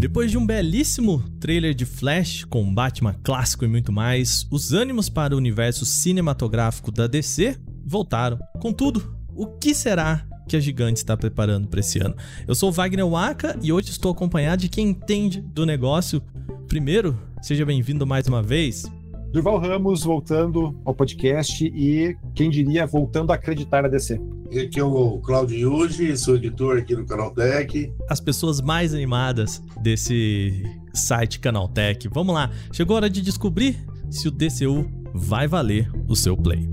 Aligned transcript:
Depois 0.00 0.30
de 0.30 0.38
um 0.38 0.46
belíssimo 0.46 1.22
trailer 1.38 1.74
de 1.74 1.84
Flash 1.84 2.44
com 2.44 2.74
Batman 2.74 3.14
clássico 3.22 3.66
e 3.66 3.68
muito 3.68 3.92
mais, 3.92 4.46
os 4.50 4.72
ânimos 4.72 5.10
para 5.10 5.34
o 5.34 5.36
universo 5.36 5.84
cinematográfico 5.84 6.90
da 6.90 7.06
DC 7.06 7.58
voltaram. 7.84 8.38
Contudo, 8.62 9.14
o 9.36 9.46
que 9.46 9.74
será 9.74 10.26
que 10.48 10.56
a 10.56 10.60
Gigante 10.60 11.00
está 11.00 11.18
preparando 11.18 11.68
para 11.68 11.80
esse 11.80 11.98
ano? 11.98 12.14
Eu 12.48 12.54
sou 12.54 12.72
Wagner 12.72 13.06
Waka 13.06 13.58
e 13.62 13.70
hoje 13.70 13.90
estou 13.90 14.12
acompanhado 14.12 14.62
de 14.62 14.70
quem 14.70 14.88
entende 14.88 15.42
do 15.42 15.66
negócio. 15.66 16.22
Primeiro, 16.66 17.14
seja 17.42 17.66
bem-vindo 17.66 18.06
mais 18.06 18.26
uma 18.26 18.42
vez. 18.42 18.90
Durval 19.30 19.58
Ramos 19.58 20.02
voltando 20.02 20.80
ao 20.82 20.94
podcast 20.94 21.62
e, 21.62 22.16
quem 22.34 22.48
diria, 22.48 22.86
voltando 22.86 23.32
a 23.32 23.34
acreditar 23.34 23.82
na 23.82 23.88
DC. 23.88 24.18
Aqui 24.50 24.80
é 24.80 24.82
o 24.82 25.20
Claudio 25.20 25.56
Yuji, 25.56 26.16
sou 26.16 26.34
editor 26.34 26.78
aqui 26.78 26.96
do 26.96 27.06
Canaltech. 27.06 27.94
As 28.08 28.20
pessoas 28.20 28.60
mais 28.60 28.92
animadas 28.92 29.62
desse 29.80 30.64
site 30.92 31.38
Canaltech. 31.38 32.08
Vamos 32.08 32.34
lá, 32.34 32.50
chegou 32.72 32.96
a 32.96 32.98
hora 32.98 33.10
de 33.10 33.22
descobrir 33.22 33.78
se 34.10 34.26
o 34.26 34.30
DCU 34.32 34.90
vai 35.14 35.46
valer 35.46 35.88
o 36.08 36.16
seu 36.16 36.36
play. 36.36 36.68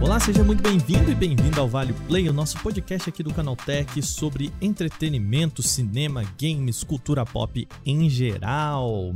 Olá, 0.00 0.20
seja 0.20 0.44
muito 0.44 0.62
bem-vindo 0.62 1.10
e 1.10 1.14
bem-vindo 1.14 1.60
ao 1.60 1.66
Vale 1.66 1.92
Play, 2.06 2.28
o 2.28 2.32
nosso 2.32 2.56
podcast 2.60 3.08
aqui 3.08 3.24
do 3.24 3.34
Canaltech 3.34 4.00
sobre 4.00 4.52
entretenimento, 4.62 5.60
cinema, 5.60 6.22
games, 6.40 6.84
cultura 6.84 7.26
pop 7.26 7.66
em 7.84 8.08
geral. 8.08 9.12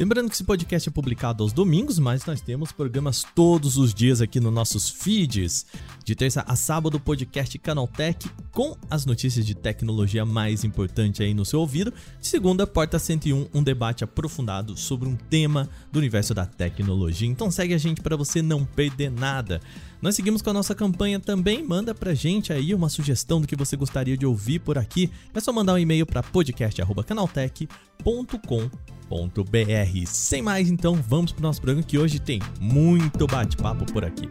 Lembrando 0.00 0.30
que 0.30 0.34
esse 0.34 0.44
podcast 0.44 0.88
é 0.88 0.92
publicado 0.92 1.42
aos 1.42 1.52
domingos, 1.52 1.98
mas 1.98 2.24
nós 2.24 2.40
temos 2.40 2.72
programas 2.72 3.22
todos 3.34 3.76
os 3.76 3.92
dias 3.92 4.22
aqui 4.22 4.40
nos 4.40 4.50
nossos 4.50 4.88
feeds. 4.88 5.66
De 6.02 6.14
terça 6.14 6.42
a 6.48 6.56
sábado, 6.56 6.98
podcast 6.98 7.58
Canaltech 7.58 8.26
com 8.50 8.74
as 8.88 9.04
notícias 9.04 9.44
de 9.44 9.54
tecnologia 9.54 10.24
mais 10.24 10.64
importante 10.64 11.22
aí 11.22 11.34
no 11.34 11.44
seu 11.44 11.60
ouvido. 11.60 11.92
De 12.18 12.26
segunda, 12.26 12.66
Porta 12.66 12.98
101, 12.98 13.48
um 13.52 13.62
debate 13.62 14.02
aprofundado 14.02 14.74
sobre 14.74 15.06
um 15.06 15.14
tema 15.14 15.68
do 15.92 15.98
universo 15.98 16.32
da 16.32 16.46
tecnologia. 16.46 17.28
Então 17.28 17.50
segue 17.50 17.74
a 17.74 17.78
gente 17.78 18.00
para 18.00 18.16
você 18.16 18.40
não 18.40 18.64
perder 18.64 19.10
nada. 19.10 19.60
Nós 20.02 20.16
seguimos 20.16 20.42
com 20.42 20.50
a 20.50 20.54
nossa 20.54 20.74
campanha 20.74 21.20
também. 21.20 21.62
Manda 21.62 21.94
pra 21.94 22.14
gente 22.14 22.52
aí 22.52 22.74
uma 22.74 22.88
sugestão 22.88 23.40
do 23.40 23.46
que 23.46 23.56
você 23.56 23.76
gostaria 23.76 24.16
de 24.16 24.26
ouvir 24.26 24.58
por 24.60 24.78
aqui. 24.78 25.10
É 25.34 25.40
só 25.40 25.52
mandar 25.52 25.74
um 25.74 25.78
e-mail 25.78 26.06
para 26.06 26.22
podcast@canaltech.com 26.22 28.70
www.br. 29.10 30.06
Sem 30.06 30.40
mais, 30.40 30.70
então, 30.70 30.94
vamos 30.94 31.32
para 31.32 31.40
o 31.40 31.42
nosso 31.42 31.60
programa 31.60 31.86
que 31.86 31.98
hoje 31.98 32.20
tem 32.20 32.40
muito 32.60 33.26
bate-papo 33.26 33.84
por 33.92 34.04
aqui. 34.04 34.28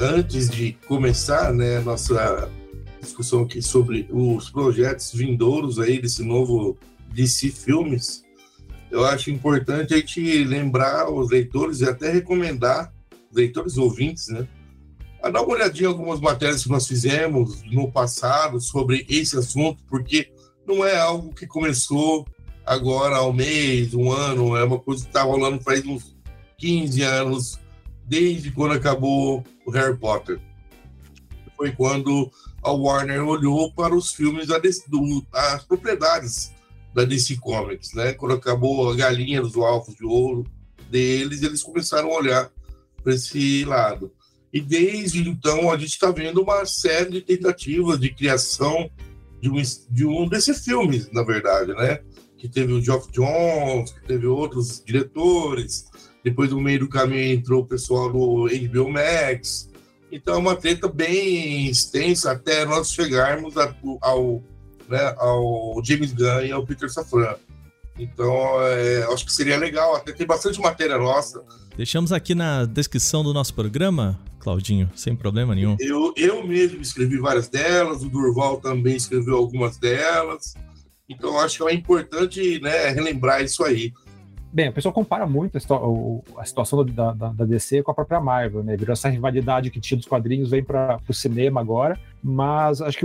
Antes 0.00 0.50
de 0.50 0.72
começar, 0.86 1.52
né, 1.52 1.80
nossa 1.80 2.50
discussão 3.00 3.42
aqui 3.42 3.60
sobre 3.60 4.06
os 4.10 4.50
projetos 4.50 5.12
vindouros 5.12 5.78
aí 5.78 6.00
desse 6.00 6.22
novo 6.22 6.76
DC 7.14 7.50
Filmes, 7.50 8.24
eu 8.90 9.04
acho 9.04 9.30
importante 9.30 9.94
a 9.94 9.96
gente 9.96 10.44
lembrar 10.44 11.10
os 11.10 11.30
leitores 11.30 11.80
e 11.80 11.88
até 11.88 12.10
recomendar, 12.10 12.92
leitores 13.32 13.76
ouvintes, 13.76 14.28
né, 14.28 14.46
a 15.22 15.30
dar 15.30 15.42
uma 15.42 15.54
olhadinha 15.54 15.88
em 15.88 15.92
algumas 15.92 16.20
matérias 16.20 16.62
que 16.62 16.68
nós 16.68 16.86
fizemos 16.86 17.62
no 17.72 17.90
passado 17.90 18.60
sobre 18.60 19.06
esse 19.08 19.36
assunto, 19.36 19.82
porque 19.88 20.30
não 20.66 20.84
é 20.84 20.96
algo 20.96 21.34
que 21.34 21.46
começou 21.46 22.26
agora 22.64 23.16
ao 23.16 23.32
mês, 23.32 23.94
um 23.94 24.12
ano, 24.12 24.56
é 24.56 24.64
uma 24.64 24.78
coisa 24.78 25.02
que 25.02 25.08
está 25.08 25.22
rolando 25.22 25.62
faz 25.62 25.84
uns 25.84 26.14
15 26.58 27.02
anos, 27.02 27.58
desde 28.06 28.50
quando 28.50 28.74
acabou 28.74 29.42
o 29.66 29.70
Harry 29.70 29.96
Potter. 29.96 30.40
Foi 31.56 31.72
quando 31.72 32.30
a 32.62 32.70
Warner 32.70 33.26
olhou 33.26 33.72
para 33.72 33.94
os 33.94 34.12
filmes 34.12 34.46
da 34.46 34.58
DC, 34.58 34.84
do, 34.88 35.24
as 35.32 35.64
propriedades 35.64 36.53
da 36.94 37.04
DC 37.04 37.36
Comics, 37.36 37.92
né? 37.92 38.12
Quando 38.12 38.34
acabou 38.34 38.90
a 38.90 38.94
galinha 38.94 39.42
dos 39.42 39.56
alvos 39.56 39.96
de 39.96 40.04
ouro 40.04 40.46
deles, 40.88 41.42
eles 41.42 41.62
começaram 41.62 42.10
a 42.10 42.16
olhar 42.16 42.50
para 43.02 43.14
esse 43.14 43.64
lado. 43.64 44.12
E 44.52 44.60
desde 44.60 45.28
então 45.28 45.72
a 45.72 45.76
gente 45.76 45.90
está 45.90 46.12
vendo 46.12 46.40
uma 46.40 46.64
série 46.64 47.10
de 47.10 47.20
tentativas 47.20 47.98
de 47.98 48.14
criação 48.14 48.88
de 49.42 49.50
um, 49.50 49.60
de 49.90 50.06
um 50.06 50.28
desses 50.28 50.64
filmes, 50.64 51.10
na 51.10 51.24
verdade, 51.24 51.74
né? 51.74 51.98
Que 52.38 52.48
teve 52.48 52.72
o 52.72 52.80
Geoff 52.80 53.10
Jones, 53.10 53.90
que 53.90 54.06
teve 54.06 54.26
outros 54.26 54.82
diretores. 54.84 55.86
Depois, 56.22 56.50
no 56.50 56.60
meio 56.60 56.80
do 56.80 56.88
caminho, 56.88 57.34
entrou 57.34 57.62
o 57.62 57.66
pessoal 57.66 58.10
do 58.12 58.46
HBO 58.46 58.88
Max. 58.88 59.68
Então, 60.12 60.34
é 60.34 60.38
uma 60.38 60.56
treta 60.56 60.88
bem 60.88 61.68
extensa 61.68 62.32
até 62.32 62.64
nós 62.64 62.92
chegarmos 62.92 63.54
ao, 64.00 64.42
né, 64.88 65.14
ao 65.18 65.80
James 65.84 66.12
Gunn 66.12 66.42
e 66.44 66.52
ao 66.52 66.64
Peter 66.64 66.90
Safran. 66.90 67.34
Então, 67.98 68.60
é, 68.62 69.04
acho 69.12 69.24
que 69.24 69.32
seria 69.32 69.56
legal. 69.56 69.94
Até 69.94 70.12
tem 70.12 70.26
bastante 70.26 70.60
matéria 70.60 70.98
nossa. 70.98 71.42
Deixamos 71.76 72.12
aqui 72.12 72.34
na 72.34 72.64
descrição 72.64 73.22
do 73.22 73.32
nosso 73.32 73.54
programa, 73.54 74.18
Claudinho, 74.38 74.90
sem 74.94 75.14
problema 75.14 75.54
nenhum. 75.54 75.76
Eu, 75.80 76.12
eu 76.16 76.46
mesmo 76.46 76.80
escrevi 76.80 77.18
várias 77.18 77.48
delas, 77.48 78.02
o 78.02 78.08
Durval 78.08 78.58
também 78.60 78.96
escreveu 78.96 79.36
algumas 79.36 79.76
delas. 79.76 80.54
Então, 81.08 81.38
acho 81.38 81.58
que 81.58 81.70
é 81.70 81.74
importante 81.74 82.60
né, 82.60 82.88
relembrar 82.88 83.42
isso 83.42 83.64
aí. 83.64 83.92
Bem, 84.54 84.68
a 84.68 84.72
pessoa 84.72 84.92
compara 84.92 85.26
muito 85.26 85.58
a, 85.58 86.44
situação 86.44 86.84
da, 86.84 87.12
da, 87.12 87.28
da, 87.32 87.44
DC 87.44 87.82
com 87.82 87.90
a 87.90 87.94
própria 87.94 88.20
Marvel, 88.20 88.62
né? 88.62 88.76
Virou 88.76 88.92
essa 88.92 89.08
rivalidade 89.08 89.68
que 89.68 89.80
tinha 89.80 89.98
dos 89.98 90.06
quadrinhos, 90.06 90.48
vem 90.48 90.62
para 90.62 91.00
o 91.08 91.12
cinema 91.12 91.60
agora. 91.60 91.98
Mas 92.22 92.80
acho 92.80 92.96
que 92.96 93.04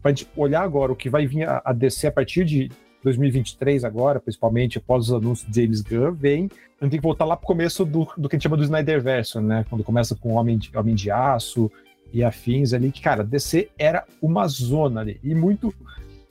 para 0.00 0.10
a 0.10 0.14
gente 0.14 0.26
olhar 0.34 0.62
agora 0.62 0.90
o 0.90 0.96
que 0.96 1.10
vai 1.10 1.26
vir 1.26 1.46
a, 1.46 1.60
a 1.62 1.74
DC 1.74 2.06
a 2.06 2.10
partir 2.10 2.46
de 2.46 2.70
2023 3.04 3.84
agora, 3.84 4.18
principalmente 4.18 4.78
após 4.78 5.10
os 5.10 5.12
anúncios 5.12 5.52
de 5.52 5.62
James 5.62 5.82
Gunn, 5.82 6.12
vem, 6.14 6.50
a 6.80 6.84
gente 6.86 6.92
tem 6.92 7.00
que 7.00 7.00
voltar 7.00 7.26
lá 7.26 7.36
pro 7.36 7.46
começo 7.46 7.84
do, 7.84 8.08
do 8.16 8.26
que 8.26 8.36
a 8.36 8.38
gente 8.38 8.44
chama 8.44 8.56
do 8.56 8.64
Snyderverse, 8.64 9.38
né? 9.40 9.66
Quando 9.68 9.84
começa 9.84 10.16
com 10.16 10.32
Homem 10.36 10.56
de, 10.56 10.74
Homem 10.74 10.94
de 10.94 11.10
Aço 11.10 11.70
e 12.14 12.24
afins 12.24 12.72
ali, 12.72 12.90
que, 12.90 13.02
cara, 13.02 13.22
DC 13.22 13.68
era 13.78 14.06
uma 14.22 14.48
zona 14.48 15.02
ali, 15.02 15.20
e 15.22 15.34
muito... 15.34 15.74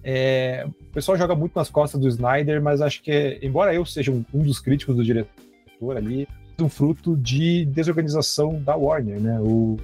É, 0.10 0.66
o 0.66 0.94
pessoal 0.94 1.18
joga 1.18 1.36
muito 1.36 1.54
nas 1.58 1.70
costas 1.70 2.00
do 2.00 2.08
Snyder, 2.08 2.62
mas 2.62 2.82
acho 2.82 3.04
que, 3.04 3.38
embora 3.42 3.74
eu 3.74 3.86
seja 3.86 4.10
um, 4.10 4.24
um 4.34 4.42
dos 4.42 4.58
críticos 4.58 4.96
do 4.96 5.04
diretor 5.04 5.98
ali, 5.98 6.26
um 6.58 6.70
fruto 6.70 7.18
de 7.18 7.66
desorganização 7.66 8.58
da 8.64 8.74
Warner, 8.74 9.20
né? 9.20 9.38
O, 9.42 9.76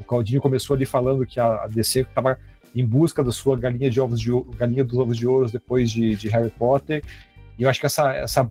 o 0.00 0.04
Caldinho 0.04 0.40
começou 0.40 0.74
ali 0.74 0.86
falando 0.86 1.26
que 1.26 1.38
a, 1.38 1.64
a 1.64 1.66
DC 1.66 2.00
estava 2.00 2.38
em 2.74 2.86
busca 2.86 3.22
da 3.22 3.30
sua 3.30 3.54
galinha 3.54 3.90
de 3.90 4.00
ovos 4.00 4.18
de 4.18 4.30
galinha 4.56 4.82
dos 4.82 4.98
ovos 4.98 5.18
de 5.18 5.26
ouro 5.26 5.50
depois 5.50 5.90
de, 5.90 6.16
de 6.16 6.28
Harry 6.30 6.48
Potter. 6.48 7.04
E 7.58 7.62
eu 7.62 7.68
acho 7.68 7.78
que 7.78 7.84
essa, 7.84 8.14
essa 8.14 8.50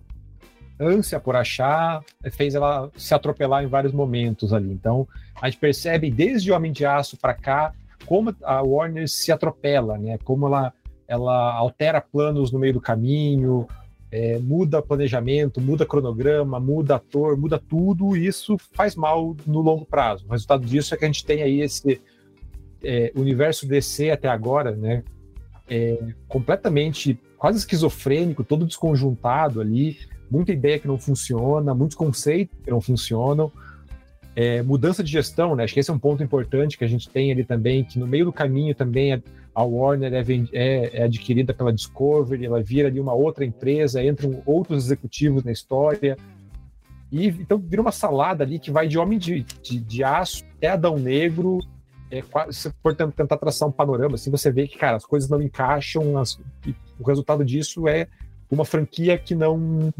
ânsia 0.78 1.18
por 1.18 1.34
achar 1.34 2.04
fez 2.30 2.54
ela 2.54 2.88
se 2.96 3.12
atropelar 3.12 3.64
em 3.64 3.66
vários 3.66 3.92
momentos 3.92 4.52
ali. 4.52 4.70
Então, 4.70 5.08
a 5.42 5.50
gente 5.50 5.58
percebe 5.58 6.08
desde 6.08 6.52
o 6.52 6.54
Homem 6.54 6.70
de 6.70 6.86
Aço 6.86 7.16
para 7.16 7.34
cá 7.34 7.72
como 8.06 8.32
a 8.44 8.62
Warner 8.62 9.08
se 9.08 9.32
atropela, 9.32 9.98
né? 9.98 10.18
Como 10.22 10.46
ela, 10.46 10.72
ela 11.08 11.54
altera 11.54 12.00
planos 12.00 12.50
no 12.50 12.58
meio 12.58 12.74
do 12.74 12.80
caminho, 12.80 13.66
é, 14.10 14.38
muda 14.38 14.82
planejamento, 14.82 15.60
muda 15.60 15.84
cronograma, 15.84 16.58
muda 16.58 16.96
ator, 16.96 17.36
muda 17.36 17.58
tudo. 17.58 18.16
E 18.16 18.26
isso 18.26 18.56
faz 18.72 18.94
mal 18.94 19.36
no 19.46 19.60
longo 19.60 19.84
prazo. 19.84 20.26
O 20.26 20.30
resultado 20.30 20.64
disso 20.64 20.94
é 20.94 20.96
que 20.96 21.04
a 21.04 21.08
gente 21.08 21.24
tem 21.24 21.42
aí 21.42 21.60
esse 21.60 22.00
é, 22.82 23.12
universo 23.14 23.66
DC 23.66 24.10
até 24.10 24.28
agora, 24.28 24.72
né, 24.72 25.02
é 25.68 25.98
completamente 26.28 27.18
quase 27.36 27.58
esquizofrênico, 27.58 28.44
todo 28.44 28.64
desconjuntado 28.64 29.60
ali, 29.60 29.98
muita 30.30 30.52
ideia 30.52 30.78
que 30.78 30.86
não 30.86 30.98
funciona, 30.98 31.74
muitos 31.74 31.96
conceitos 31.96 32.56
que 32.64 32.70
não 32.70 32.80
funcionam, 32.80 33.50
é, 34.34 34.62
mudança 34.62 35.02
de 35.02 35.10
gestão, 35.10 35.56
né? 35.56 35.64
Acho 35.64 35.74
que 35.74 35.80
esse 35.80 35.90
é 35.90 35.94
um 35.94 35.98
ponto 35.98 36.22
importante 36.22 36.76
que 36.76 36.84
a 36.84 36.88
gente 36.88 37.08
tem 37.08 37.32
ali 37.32 37.44
também, 37.44 37.84
que 37.84 37.98
no 37.98 38.06
meio 38.06 38.26
do 38.26 38.32
caminho 38.32 38.74
também 38.74 39.22
a 39.56 39.64
Warner 39.64 40.12
é, 40.12 40.22
é, 40.52 41.00
é 41.00 41.02
adquirida 41.04 41.54
pela 41.54 41.72
Discovery, 41.72 42.44
ela 42.44 42.62
vira 42.62 42.88
ali 42.88 43.00
uma 43.00 43.14
outra 43.14 43.42
empresa, 43.42 44.04
entram 44.04 44.42
outros 44.44 44.84
executivos 44.84 45.42
na 45.42 45.50
história, 45.50 46.14
e 47.10 47.28
então 47.28 47.56
vira 47.56 47.80
uma 47.80 47.90
salada 47.90 48.44
ali 48.44 48.58
que 48.58 48.70
vai 48.70 48.86
de 48.86 48.98
Homem 48.98 49.18
de, 49.18 49.46
de, 49.62 49.80
de 49.80 50.04
Aço 50.04 50.44
até 50.58 50.68
Adão 50.68 50.98
Negro, 50.98 51.60
é, 52.10 52.22
se 52.50 52.70
for 52.82 52.94
tentar 52.94 53.38
traçar 53.38 53.66
um 53.66 53.72
panorama, 53.72 54.16
assim, 54.16 54.30
você 54.30 54.52
vê 54.52 54.68
que, 54.68 54.76
cara, 54.76 54.98
as 54.98 55.06
coisas 55.06 55.30
não 55.30 55.40
encaixam, 55.40 56.18
as, 56.18 56.38
o 57.00 57.02
resultado 57.06 57.42
disso 57.42 57.88
é 57.88 58.08
uma 58.50 58.64
franquia 58.64 59.16
que 59.16 59.34
não, 59.34 59.90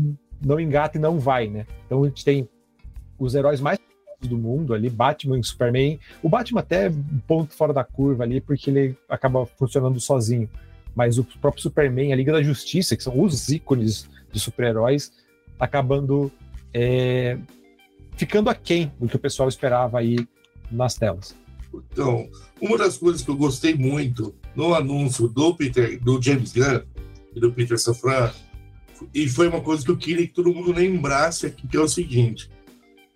não 0.45 0.61
engata 0.61 0.99
e 0.99 1.01
não 1.01 1.19
vai, 1.19 1.49
né? 1.49 1.67
Então 1.87 2.05
a 2.05 2.09
gente 2.09 2.23
tem 2.23 2.47
os 3.19 3.35
heróis 3.35 3.63
mais 3.63 3.79
do 4.21 4.39
mundo 4.39 4.75
ali, 4.75 4.89
Batman 4.89 5.39
e 5.39 5.45
Superman. 5.45 5.99
O 6.23 6.29
Batman 6.29 6.61
até 6.61 6.89
um 6.89 7.19
ponto 7.27 7.55
fora 7.55 7.73
da 7.73 7.85
curva 7.85 8.25
ali, 8.25 8.41
porque 8.41 8.71
ele 8.71 8.97
acaba 9.09 9.47
funcionando 9.47 10.01
sozinho. 10.01 10.49
Mas 10.95 11.19
o 11.19 11.25
próprio 11.25 11.63
Superman, 11.63 12.13
a 12.13 12.17
Liga 12.17 12.33
da 12.33 12.43
Justiça, 12.43 12.97
que 12.97 13.03
são 13.03 13.21
os 13.21 13.49
ícones 13.49 14.09
de 14.33 14.41
super-heróis, 14.41 15.13
acabando 15.59 16.33
é, 16.73 17.39
ficando 18.17 18.51
aquém 18.51 18.93
do 18.99 19.09
que 19.09 19.17
o 19.17 19.19
pessoal 19.19 19.49
esperava 19.49 19.99
aí 19.99 20.27
nas 20.71 20.95
telas. 20.95 21.37
Então, 21.93 22.29
uma 22.61 22.79
das 22.79 22.97
coisas 22.97 23.23
que 23.23 23.31
eu 23.31 23.37
gostei 23.37 23.75
muito 23.75 24.35
no 24.55 24.75
anúncio 24.75 25.29
do 25.29 25.55
Peter, 25.55 26.01
do 26.01 26.21
James 26.21 26.53
Gunn 26.53 26.83
e 27.35 27.41
do 27.41 27.53
Peter 27.53 27.79
Safran, 27.79 28.33
e 29.13 29.29
foi 29.29 29.49
uma 29.49 29.61
coisa 29.61 29.85
que 29.85 29.91
eu 29.91 29.97
queria 29.97 30.27
que 30.27 30.33
todo 30.33 30.53
mundo 30.53 30.73
lembrasse 30.73 31.47
aqui, 31.47 31.69
que 31.69 31.77
é 31.77 31.81
o 31.81 31.89
seguinte: 31.89 32.51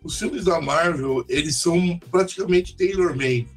os 0.02 0.18
filmes 0.18 0.44
da 0.44 0.60
Marvel, 0.60 1.24
eles 1.28 1.60
são 1.60 1.98
praticamente 2.10 2.76
tailor-made. 2.76 3.48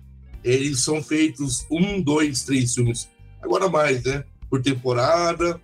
Eles 0.43 0.83
são 0.83 1.01
feitos 1.01 1.65
um, 1.71 2.01
dois, 2.01 2.43
três 2.43 2.75
filmes, 2.75 3.07
agora 3.41 3.69
mais, 3.69 4.03
né? 4.03 4.23
Por 4.49 4.61
temporada. 4.61 5.59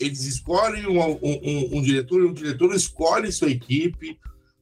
Eles 0.00 0.24
escolhem 0.24 0.86
um, 0.86 0.98
um, 0.98 1.18
um, 1.22 1.78
um 1.78 1.82
diretor, 1.82 2.22
e 2.22 2.24
o 2.24 2.32
diretor 2.32 2.74
escolhe 2.74 3.30
sua 3.30 3.50
equipe. 3.50 4.18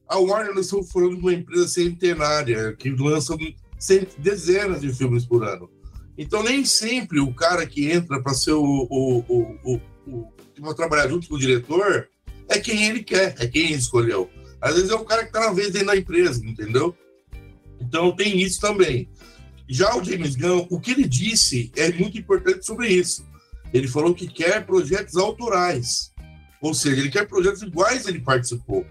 A 0.07 0.17
Warner, 0.17 0.53
nós 0.53 0.65
estamos 0.65 0.91
falando 0.91 1.15
de 1.15 1.21
uma 1.21 1.33
empresa 1.33 1.67
centenária 1.67 2.73
que 2.73 2.89
lança 2.89 3.35
dezenas 4.17 4.81
de 4.81 4.93
filmes 4.93 5.25
por 5.25 5.43
ano. 5.43 5.69
Então, 6.17 6.43
nem 6.43 6.63
sempre 6.65 7.19
o 7.19 7.33
cara 7.33 7.65
que 7.65 7.89
entra 7.89 8.21
para 8.21 8.33
ser 8.33 8.51
o, 8.51 8.63
o, 8.63 9.19
o, 9.27 9.81
o, 10.05 10.33
vai 10.59 10.73
trabalhar 10.75 11.07
junto 11.07 11.27
com 11.27 11.35
o 11.35 11.39
diretor 11.39 12.07
é 12.47 12.59
quem 12.59 12.83
ele 12.83 13.03
quer, 13.03 13.35
é 13.39 13.47
quem 13.47 13.65
ele 13.65 13.75
escolheu. 13.75 14.29
Às 14.63 14.75
vezes 14.75 14.89
é 14.89 14.95
o 14.95 15.03
cara 15.03 15.23
que 15.23 15.27
está 15.27 15.41
na 15.41 15.51
vez 15.51 15.71
dentro 15.71 15.87
da 15.87 15.97
empresa, 15.97 16.41
entendeu? 16.45 16.95
Então, 17.79 18.15
tem 18.15 18.41
isso 18.41 18.61
também. 18.61 19.09
Já 19.67 19.95
o 19.95 20.03
James 20.03 20.35
Gunn, 20.35 20.67
o 20.69 20.79
que 20.79 20.91
ele 20.91 21.07
disse 21.07 21.71
é 21.75 21.91
muito 21.91 22.17
importante 22.17 22.65
sobre 22.65 22.87
isso. 22.87 23.25
Ele 23.73 23.87
falou 23.87 24.13
que 24.13 24.27
quer 24.27 24.65
projetos 24.65 25.17
autorais. 25.17 26.11
Ou 26.61 26.73
seja, 26.73 27.01
ele 27.01 27.11
quer 27.11 27.27
projetos 27.27 27.61
iguais 27.61 28.07
ele 28.07 28.21
participou, 28.21 28.85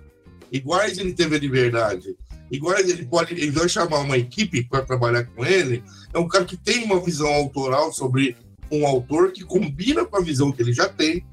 iguais 0.50 0.98
ele 0.98 1.14
teve 1.14 1.36
a 1.36 1.38
liberdade 1.38 2.14
igual 2.52 2.78
ele 2.78 3.06
pode, 3.06 3.32
ele 3.32 3.50
vai 3.50 3.66
chamar 3.66 4.00
uma 4.00 4.18
equipe 4.18 4.62
para 4.64 4.84
trabalhar 4.84 5.24
com 5.24 5.44
ele, 5.44 5.82
é 6.12 6.18
um 6.18 6.28
cara 6.28 6.44
que 6.44 6.56
tem 6.56 6.84
uma 6.84 7.00
visão 7.00 7.32
autoral 7.32 7.90
sobre 7.92 8.36
um 8.70 8.86
autor 8.86 9.32
que 9.32 9.42
combina 9.42 10.04
com 10.04 10.18
a 10.18 10.20
visão 10.20 10.52
que 10.52 10.60
ele 10.60 10.72
já 10.72 10.86
tem 10.86 11.24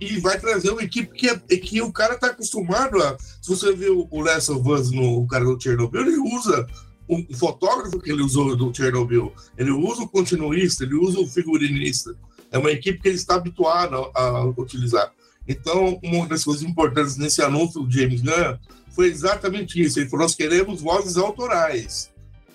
e 0.00 0.18
vai 0.20 0.38
trazer 0.38 0.70
uma 0.70 0.82
equipe 0.82 1.12
que, 1.14 1.28
é, 1.28 1.36
que 1.36 1.82
o 1.82 1.92
cara 1.92 2.14
está 2.14 2.28
acostumado 2.28 3.02
a. 3.02 3.16
Se 3.18 3.50
você 3.50 3.72
vê 3.72 3.88
o 3.88 4.08
of 4.10 4.70
Us 4.70 4.90
no 4.90 5.22
o 5.22 5.26
cara 5.26 5.44
do 5.44 5.60
Chernobyl, 5.60 6.02
ele 6.02 6.16
usa 6.16 6.66
um 7.08 7.26
fotógrafo 7.34 7.98
que 7.98 8.10
ele 8.10 8.22
usou 8.22 8.54
do 8.54 8.74
Chernobyl, 8.74 9.32
ele 9.56 9.70
usa 9.70 10.02
o 10.02 10.08
continuista, 10.08 10.84
ele 10.84 10.94
usa 10.94 11.18
o 11.18 11.26
figurinista. 11.26 12.14
É 12.50 12.58
uma 12.58 12.70
equipe 12.70 13.00
que 13.00 13.08
ele 13.08 13.16
está 13.16 13.34
habituado 13.36 14.10
a, 14.14 14.20
a 14.20 14.44
utilizar. 14.44 15.12
Então, 15.46 15.98
uma 16.02 16.26
das 16.26 16.44
coisas 16.44 16.62
importantes 16.62 17.16
nesse 17.16 17.42
anúncio 17.42 17.82
do 17.82 17.90
James 17.90 18.20
Gunn 18.20 18.58
foi 18.90 19.08
exatamente 19.08 19.80
isso. 19.80 19.98
Ele 19.98 20.08
falou: 20.08 20.24
nós 20.24 20.34
queremos 20.34 20.82
vozes 20.82 21.16
autorais. 21.16 22.10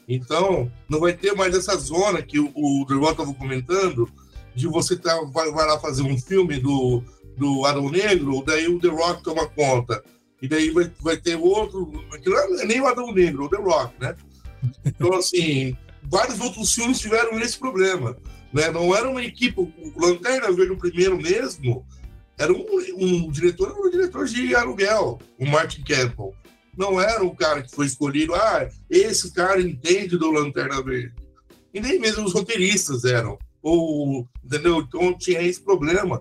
Então, 0.08 0.72
não 0.88 1.00
vai 1.00 1.14
ter 1.14 1.34
mais 1.34 1.56
essa 1.56 1.76
zona 1.78 2.22
que 2.22 2.40
o, 2.40 2.52
o 2.54 2.86
Durval 2.86 3.12
estava 3.12 3.34
comentando, 3.34 4.10
de 4.54 4.68
você 4.68 4.96
tá, 4.96 5.20
vai, 5.32 5.52
vai, 5.52 5.66
lá 5.66 5.80
fazer 5.80 6.04
um 6.04 6.18
filme 6.18 6.60
do, 6.60 7.02
do 7.38 7.66
Adão 7.66 7.90
Negro, 7.90 8.44
daí 8.46 8.68
o 8.68 8.80
The 8.80 8.88
Rock 8.88 9.24
toma 9.24 9.48
conta. 9.48 10.04
E 10.42 10.48
daí 10.48 10.72
vai, 10.72 10.92
vai 11.00 11.18
ter 11.18 11.36
outro. 11.36 11.90
Não 12.26 12.62
é 12.62 12.66
nem 12.66 12.82
o 12.82 12.88
Adão 12.88 13.12
Negro, 13.14 13.46
o 13.46 13.50
The 13.50 13.58
Rock, 13.58 13.94
né? 14.00 14.16
Então, 14.86 15.14
assim, 15.14 15.76
vários 16.04 16.40
outros 16.40 16.74
filmes 16.74 17.00
tiveram 17.00 17.40
esse 17.40 17.58
problema. 17.58 18.18
Né? 18.52 18.70
Não 18.70 18.96
era 18.96 19.10
uma 19.10 19.24
equipe. 19.24 19.60
O 19.60 19.72
Lanterna 19.98 20.52
Verde, 20.52 20.74
o 20.74 20.78
primeiro 20.78 21.18
mesmo, 21.18 21.86
era 22.38 22.52
um, 22.52 22.66
um 22.98 23.32
diretor, 23.32 23.74
um 23.78 23.90
diretor 23.90 24.26
de 24.26 24.56
aluguel, 24.56 25.20
o 25.40 25.46
Martin 25.46 25.84
Campbell. 25.84 26.34
Não 26.78 27.00
era 27.00 27.24
o 27.24 27.36
cara 27.36 27.62
que 27.62 27.74
foi 27.74 27.86
escolhido, 27.86 28.34
ah, 28.34 28.68
esse 28.90 29.32
cara 29.32 29.62
entende 29.62 30.18
do 30.18 30.32
Lanterna 30.32 30.82
Verde. 30.82 31.14
E 31.74 31.80
nem 31.80 32.00
mesmo 32.00 32.26
os 32.26 32.34
roteiristas 32.34 33.06
eram. 33.06 33.38
Ou, 33.62 34.28
entendeu? 34.44 34.80
Então 34.80 35.18
tinha 35.18 35.42
esse 35.42 35.62
problema, 35.62 36.20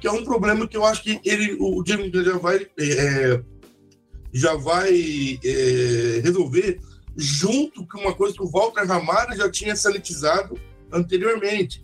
que 0.00 0.06
é 0.06 0.12
um 0.12 0.24
problema 0.24 0.66
que 0.66 0.76
eu 0.76 0.84
acho 0.84 1.02
que 1.02 1.20
ele, 1.24 1.56
o 1.60 1.84
James 1.86 2.10
já 2.12 2.38
vai, 2.38 2.66
é, 2.78 3.42
já 4.32 4.54
vai 4.54 5.38
é, 5.44 6.20
resolver 6.22 6.80
junto 7.16 7.86
com 7.86 7.98
uma 7.98 8.14
coisa 8.14 8.34
que 8.34 8.42
o 8.42 8.50
Walter 8.50 8.86
Ramalho 8.86 9.36
já 9.36 9.50
tinha 9.50 9.76
sanitizado 9.76 10.58
anteriormente, 10.92 11.82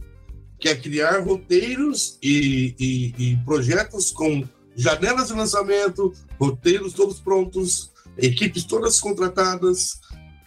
que 0.58 0.68
é 0.68 0.74
criar 0.74 1.20
roteiros 1.20 2.18
e, 2.22 2.74
e, 2.78 3.14
e 3.18 3.36
projetos 3.44 4.10
com 4.10 4.42
janelas 4.74 5.28
de 5.28 5.34
lançamento, 5.34 6.12
roteiros 6.38 6.92
todos 6.92 7.20
prontos, 7.20 7.90
equipes 8.16 8.64
todas 8.64 9.00
contratadas, 9.00 10.00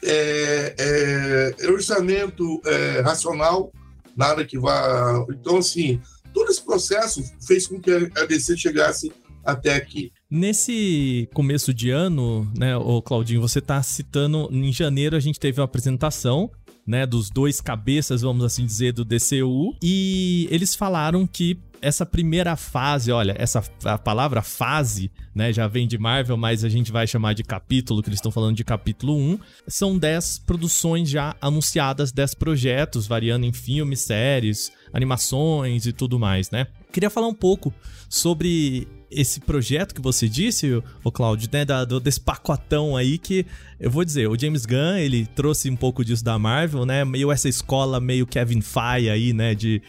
é, 0.03 0.75
é, 0.77 1.55
é, 1.59 1.71
orçamento 1.71 2.61
é, 2.65 3.01
racional, 3.01 3.71
nada 4.15 4.45
que 4.45 4.57
vá. 4.57 5.25
Então, 5.29 5.57
assim, 5.57 6.01
todo 6.33 6.49
esse 6.49 6.63
processo 6.63 7.23
fez 7.45 7.67
com 7.67 7.79
que 7.79 7.91
a 7.91 8.25
DC 8.25 8.57
chegasse 8.57 9.11
até 9.43 9.75
aqui. 9.75 10.11
Nesse 10.29 11.27
começo 11.33 11.73
de 11.73 11.89
ano, 11.89 12.51
né, 12.55 12.75
o 12.77 13.01
Claudinho, 13.01 13.41
você 13.41 13.59
está 13.59 13.81
citando, 13.81 14.49
em 14.51 14.71
janeiro 14.71 15.15
a 15.15 15.19
gente 15.19 15.39
teve 15.39 15.59
uma 15.59 15.65
apresentação 15.65 16.51
né, 16.85 17.05
dos 17.05 17.29
dois 17.29 17.61
cabeças, 17.61 18.21
vamos 18.21 18.43
assim 18.43 18.65
dizer, 18.65 18.93
do 18.93 19.05
DCU, 19.05 19.75
e 19.83 20.47
eles 20.49 20.75
falaram 20.75 21.27
que 21.27 21.57
essa 21.81 22.05
primeira 22.05 22.55
fase, 22.55 23.11
olha, 23.11 23.35
essa 23.37 23.63
a 23.85 23.97
palavra 23.97 24.41
fase, 24.41 25.11
né, 25.33 25.51
já 25.53 25.67
vem 25.67 25.87
de 25.87 25.97
Marvel, 25.97 26.37
mas 26.37 26.63
a 26.63 26.69
gente 26.69 26.91
vai 26.91 27.07
chamar 27.07 27.33
de 27.33 27.43
capítulo, 27.43 28.01
que 28.01 28.09
eles 28.09 28.17
estão 28.17 28.31
falando 28.31 28.55
de 28.55 28.63
capítulo 28.63 29.15
1. 29.17 29.39
São 29.67 29.97
10 29.97 30.39
produções 30.39 31.09
já 31.09 31.35
anunciadas, 31.41 32.11
10 32.11 32.33
projetos, 32.35 33.07
variando 33.07 33.45
em 33.45 33.53
filmes, 33.53 34.01
séries, 34.01 34.71
animações 34.93 35.85
e 35.85 35.93
tudo 35.93 36.19
mais, 36.19 36.49
né? 36.51 36.67
Queria 36.91 37.09
falar 37.09 37.27
um 37.27 37.33
pouco 37.33 37.73
sobre 38.09 38.87
esse 39.11 39.39
projeto 39.39 39.93
que 39.93 40.01
você 40.01 40.29
disse, 40.29 40.81
o 41.03 41.11
Claudio, 41.11 41.49
né, 41.51 41.65
da, 41.65 41.83
do, 41.83 41.99
desse 41.99 42.19
pacotão 42.19 42.95
aí 42.95 43.17
que 43.17 43.45
eu 43.79 43.89
vou 43.89 44.05
dizer, 44.05 44.27
o 44.27 44.37
James 44.37 44.65
Gunn, 44.65 44.97
ele 44.97 45.25
trouxe 45.25 45.69
um 45.69 45.75
pouco 45.75 46.05
disso 46.05 46.23
da 46.23 46.37
Marvel, 46.37 46.85
né, 46.85 47.03
meio 47.03 47.31
essa 47.31 47.49
escola 47.49 47.99
meio 47.99 48.27
Kevin 48.27 48.61
Feige 48.61 49.09
aí, 49.09 49.33
né, 49.33 49.55
de 49.55 49.81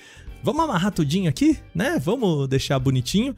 vamos 0.42 0.62
amarrar 0.62 0.92
tudinho 0.92 1.28
aqui, 1.28 1.58
né, 1.74 1.98
vamos 1.98 2.48
deixar 2.48 2.78
bonitinho. 2.78 3.34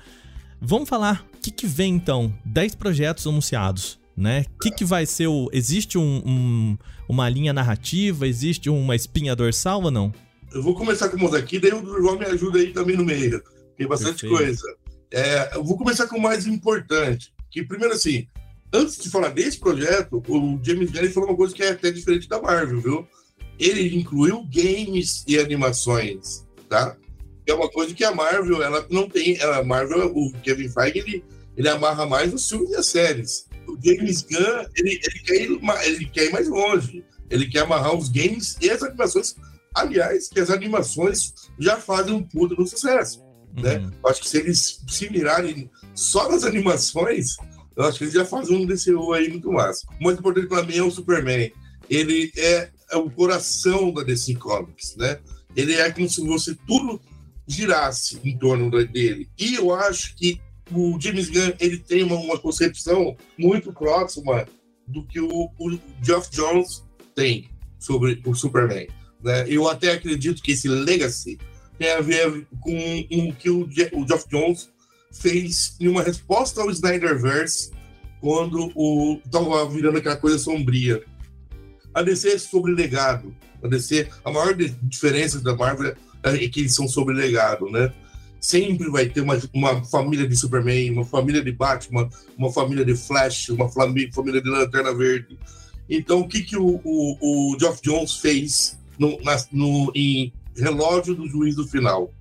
Vamos 0.61 0.89
falar, 0.89 1.27
o 1.35 1.39
que 1.39 1.51
que 1.51 1.67
vem 1.67 1.95
então? 1.95 2.33
10 2.45 2.77
projetos 2.77 3.27
anunciados, 3.27 3.99
né? 4.17 4.45
O 4.55 4.59
que 4.61 4.71
que 4.71 4.85
vai 4.85 5.05
ser 5.05 5.27
o... 5.27 5.51
Existe 5.53 5.99
um, 5.99 6.23
um, 6.25 6.79
uma 7.09 7.29
linha 7.29 7.53
narrativa, 7.53 8.29
existe 8.29 8.71
uma 8.71 8.95
espinha 8.95 9.35
dorsal 9.35 9.83
ou 9.83 9.91
não? 9.91 10.13
Eu 10.55 10.63
vou 10.63 10.75
começar 10.75 11.09
com 11.09 11.17
uma 11.17 11.31
daqui, 11.31 11.59
daí 11.59 11.73
o 11.73 11.85
João 11.85 12.17
me 12.17 12.27
ajuda 12.27 12.61
aí 12.61 12.73
também 12.73 12.97
no 12.97 13.05
meio. 13.05 13.43
Tem 13.77 13.89
bastante 13.89 14.21
Perfeito. 14.21 14.37
coisa. 14.37 14.77
É, 15.11 15.57
eu 15.57 15.65
vou 15.65 15.77
começar 15.77 16.07
com 16.07 16.17
o 16.17 16.23
mais 16.23 16.47
importante. 16.47 17.33
Que 17.51 17.65
primeiro 17.65 17.95
assim, 17.95 18.27
antes 18.73 18.97
de 18.97 19.11
falar 19.11 19.29
desse 19.29 19.59
projeto, 19.59 20.23
o 20.27 20.61
James 20.63 20.91
Gunn 20.91 21.11
falou 21.11 21.31
uma 21.31 21.37
coisa 21.37 21.55
que 21.55 21.63
é 21.63 21.71
até 21.71 21.91
diferente 21.91 22.29
da 22.29 22.41
Marvel, 22.41 22.81
viu? 22.81 23.09
Ele 23.59 23.95
incluiu 23.97 24.45
games 24.45 25.25
e 25.27 25.39
animações, 25.39 26.47
tá? 26.73 26.97
É 27.47 27.53
uma 27.53 27.69
coisa 27.69 27.93
que 27.93 28.03
a 28.03 28.15
Marvel, 28.15 28.63
ela 28.63 28.87
não 28.91 29.09
tem. 29.09 29.39
A 29.43 29.63
Marvel, 29.63 30.11
o 30.17 30.33
Kevin 30.43 30.71
Feige, 30.71 30.99
ele, 31.01 31.25
ele 31.55 31.69
amarra 31.69 32.07
mais 32.07 32.33
os 32.33 32.49
filmes 32.49 32.71
e 32.71 32.77
as 32.77 32.87
séries. 32.87 33.47
O 33.69 33.77
James 33.85 34.23
Gunn, 34.23 34.67
ele, 34.77 35.01
ele, 35.03 35.19
quer 35.25 35.43
ir, 35.43 35.61
ele 35.85 36.07
quer 36.07 36.25
ir 36.25 36.33
mais 36.33 36.49
longe. 36.49 37.05
Ele 37.29 37.47
quer 37.47 37.61
amarrar 37.61 37.95
os 37.95 38.09
games 38.09 38.57
e 38.61 38.71
as 38.71 38.83
animações. 38.83 39.37
Aliás, 39.75 40.29
que 40.29 40.41
as 40.41 40.51
animações 40.51 41.35
já 41.59 41.77
fazem 41.77 42.15
um 42.15 42.23
puto 42.23 42.55
no 42.55 42.67
sucesso. 42.67 43.23
Né? 43.55 43.79
Uhum. 43.79 43.91
Acho 44.07 44.23
que 44.23 44.29
se 44.29 44.39
eles 44.39 44.83
se 44.89 45.11
mirarem 45.11 45.71
só 45.95 46.31
nas 46.31 46.45
animações, 46.45 47.37
eu 47.77 47.85
acho 47.85 47.99
que 47.99 48.05
eles 48.05 48.15
já 48.15 48.25
fazem 48.25 48.57
um 48.57 48.67
DCU 48.67 49.13
aí 49.13 49.29
muito 49.29 49.51
massa. 49.53 49.87
Muito 50.01 50.21
importante 50.21 50.47
para 50.47 50.63
mim 50.63 50.77
é 50.77 50.83
o 50.83 50.91
Superman. 50.91 51.53
Ele 51.89 52.33
é, 52.37 52.71
é, 52.91 52.97
o 52.97 53.11
coração 53.11 53.93
da 53.93 54.03
DC 54.03 54.35
Comics, 54.37 54.97
né? 54.97 55.19
Ele 55.57 55.75
é 55.75 55.91
como 55.91 56.09
se 56.09 56.21
você 56.21 56.57
tudo 56.67 57.01
girasse 57.47 58.19
em 58.25 58.37
torno 58.37 58.71
dele. 58.71 59.29
E 59.39 59.55
eu 59.55 59.75
acho 59.75 60.15
que 60.17 60.41
o 60.71 60.99
James 61.01 61.29
Gunn 61.29 61.53
ele 61.61 61.79
tem 61.79 62.03
uma, 62.03 62.17
uma 62.17 62.39
concepção 62.39 63.17
muito 63.37 63.73
próxima 63.73 64.47
do 64.87 65.05
que 65.05 65.21
o, 65.21 65.51
o 65.59 65.79
Geoff 66.03 66.31
Jones 66.31 66.85
tem 67.15 67.51
sobre 67.79 68.23
o 68.25 68.35
Superman. 68.35 68.89
Né? 69.23 69.45
Eu 69.49 69.69
até 69.69 69.93
acredito 69.93 70.43
que 70.43 70.53
esse 70.53 70.69
legacy 70.69 71.39
tem 71.79 71.91
a 71.91 72.01
ver 72.01 72.47
com 72.61 73.07
o 73.11 73.35
que 73.35 73.51
o, 73.51 73.69
o 73.93 74.07
Geoff 74.07 74.29
Jones 74.29 74.71
fez 75.13 75.77
em 75.81 75.89
uma 75.89 76.03
resposta 76.03 76.63
ao 76.63 76.71
Snyderverse 76.71 77.71
quando 78.21 78.73
o 78.75 79.21
estava 79.25 79.69
virando 79.69 79.99
aquela 79.99 80.17
coisa 80.17 80.39
sombria. 80.39 81.03
A 81.93 82.03
DC 82.03 82.31
é 82.31 82.39
sobre 82.39 82.73
legado. 82.73 83.35
A 83.63 83.69
DC, 83.69 84.09
a 84.25 84.31
maior 84.31 84.55
diferença 84.55 85.41
da 85.41 85.55
Marvel 85.55 85.95
é 86.23 86.49
que 86.49 86.61
eles 86.61 86.75
são 86.75 86.89
sobre 86.89 87.15
legado, 87.15 87.71
né? 87.71 87.93
Sempre 88.41 88.91
vai 88.91 89.07
ter 89.07 89.21
uma, 89.21 89.41
uma 89.53 89.85
família 89.85 90.27
de 90.27 90.37
Superman, 90.37 90.91
uma 90.91 91.05
família 91.05 91.43
de 91.43 91.53
Batman, 91.53 92.09
uma 92.37 92.53
família 92.53 92.85
de 92.85 92.97
Flash, 92.97 93.51
uma 93.51 93.69
família 93.69 94.43
de 94.43 94.49
Lanterna 94.49 94.93
Verde. 94.93 95.39
Então, 95.89 96.21
o 96.21 96.29
que, 96.29 96.43
que 96.43 96.57
o, 96.57 96.81
o, 96.83 97.53
o 97.53 97.57
Geoff 97.59 97.81
Jones 97.83 98.15
fez 98.17 98.79
no, 98.99 99.21
na, 99.23 99.37
no, 99.53 99.93
em 99.95 100.33
Relógio 100.57 101.15
do 101.15 101.29
Juízo 101.29 101.69
Final? 101.69 102.13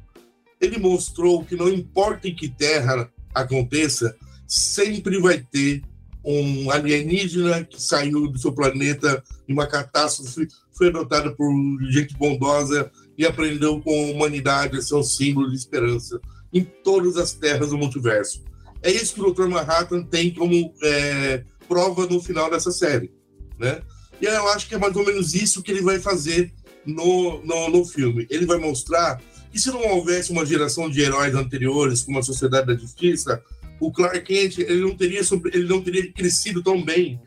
Ele 0.60 0.78
mostrou 0.78 1.44
que 1.44 1.56
não 1.56 1.70
importa 1.70 2.28
em 2.28 2.36
que 2.36 2.48
terra 2.48 3.10
aconteça, 3.34 4.16
sempre 4.46 5.20
vai 5.20 5.40
ter 5.40 5.82
um 6.24 6.70
alienígena 6.70 7.64
que 7.64 7.82
saiu 7.82 8.28
do 8.28 8.38
seu 8.38 8.52
planeta 8.52 9.24
em 9.48 9.54
uma 9.54 9.68
catástrofe, 9.68 10.48
foi 10.72 10.88
adotado 10.88 11.36
por 11.36 11.52
gente 11.90 12.16
bondosa 12.16 12.92
e 13.18 13.26
aprendeu 13.26 13.82
com 13.82 13.92
a 13.92 14.12
humanidade 14.12 14.78
a 14.78 14.82
ser 14.82 14.96
um 14.96 15.04
símbolo 15.04 15.50
de 15.50 15.56
esperança 15.56 16.20
em 16.54 16.64
todas 16.64 17.18
as 17.18 17.34
terras 17.34 17.70
do 17.70 17.78
multiverso. 17.78 18.44
É 18.82 18.92
isso 18.92 19.14
que 19.14 19.22
o 19.22 19.32
Dr. 19.32 19.48
Manhattan 19.48 20.04
tem 20.04 20.34
como 20.34 20.74
é, 20.84 21.44
prova 21.68 22.08
no 22.08 22.22
final 22.22 22.50
dessa 22.50 22.72
série, 22.72 23.12
né? 23.60 23.82
E 24.20 24.26
eu 24.26 24.48
acho 24.50 24.68
que 24.68 24.76
é 24.76 24.78
mais 24.78 24.96
ou 24.96 25.06
menos 25.06 25.34
isso 25.34 25.64
que 25.64 25.72
ele 25.72 25.82
vai 25.82 26.00
fazer 26.00 26.54
no, 26.86 27.44
no, 27.44 27.70
no 27.70 27.86
filme. 27.86 28.28
Ele 28.30 28.46
vai 28.46 28.58
mostrar 28.58 29.22
que 29.52 29.60
se 29.60 29.70
não 29.70 29.82
houvesse 29.88 30.32
uma 30.32 30.46
geração 30.46 30.90
de 30.90 31.02
heróis 31.02 31.36
anteriores, 31.36 32.04
como 32.04 32.20
a 32.20 32.24
Sociedade 32.24 32.68
da 32.68 32.76
Justiça, 32.76 33.44
o 33.82 33.92
Clark 33.92 34.22
Kent 34.22 34.60
ele 34.60 34.82
não 34.82 34.96
teria, 34.96 35.22
ele 35.52 35.68
não 35.68 35.82
teria 35.82 36.14
crescido 36.14 36.62
tão 36.62 36.82
bem 36.82 37.20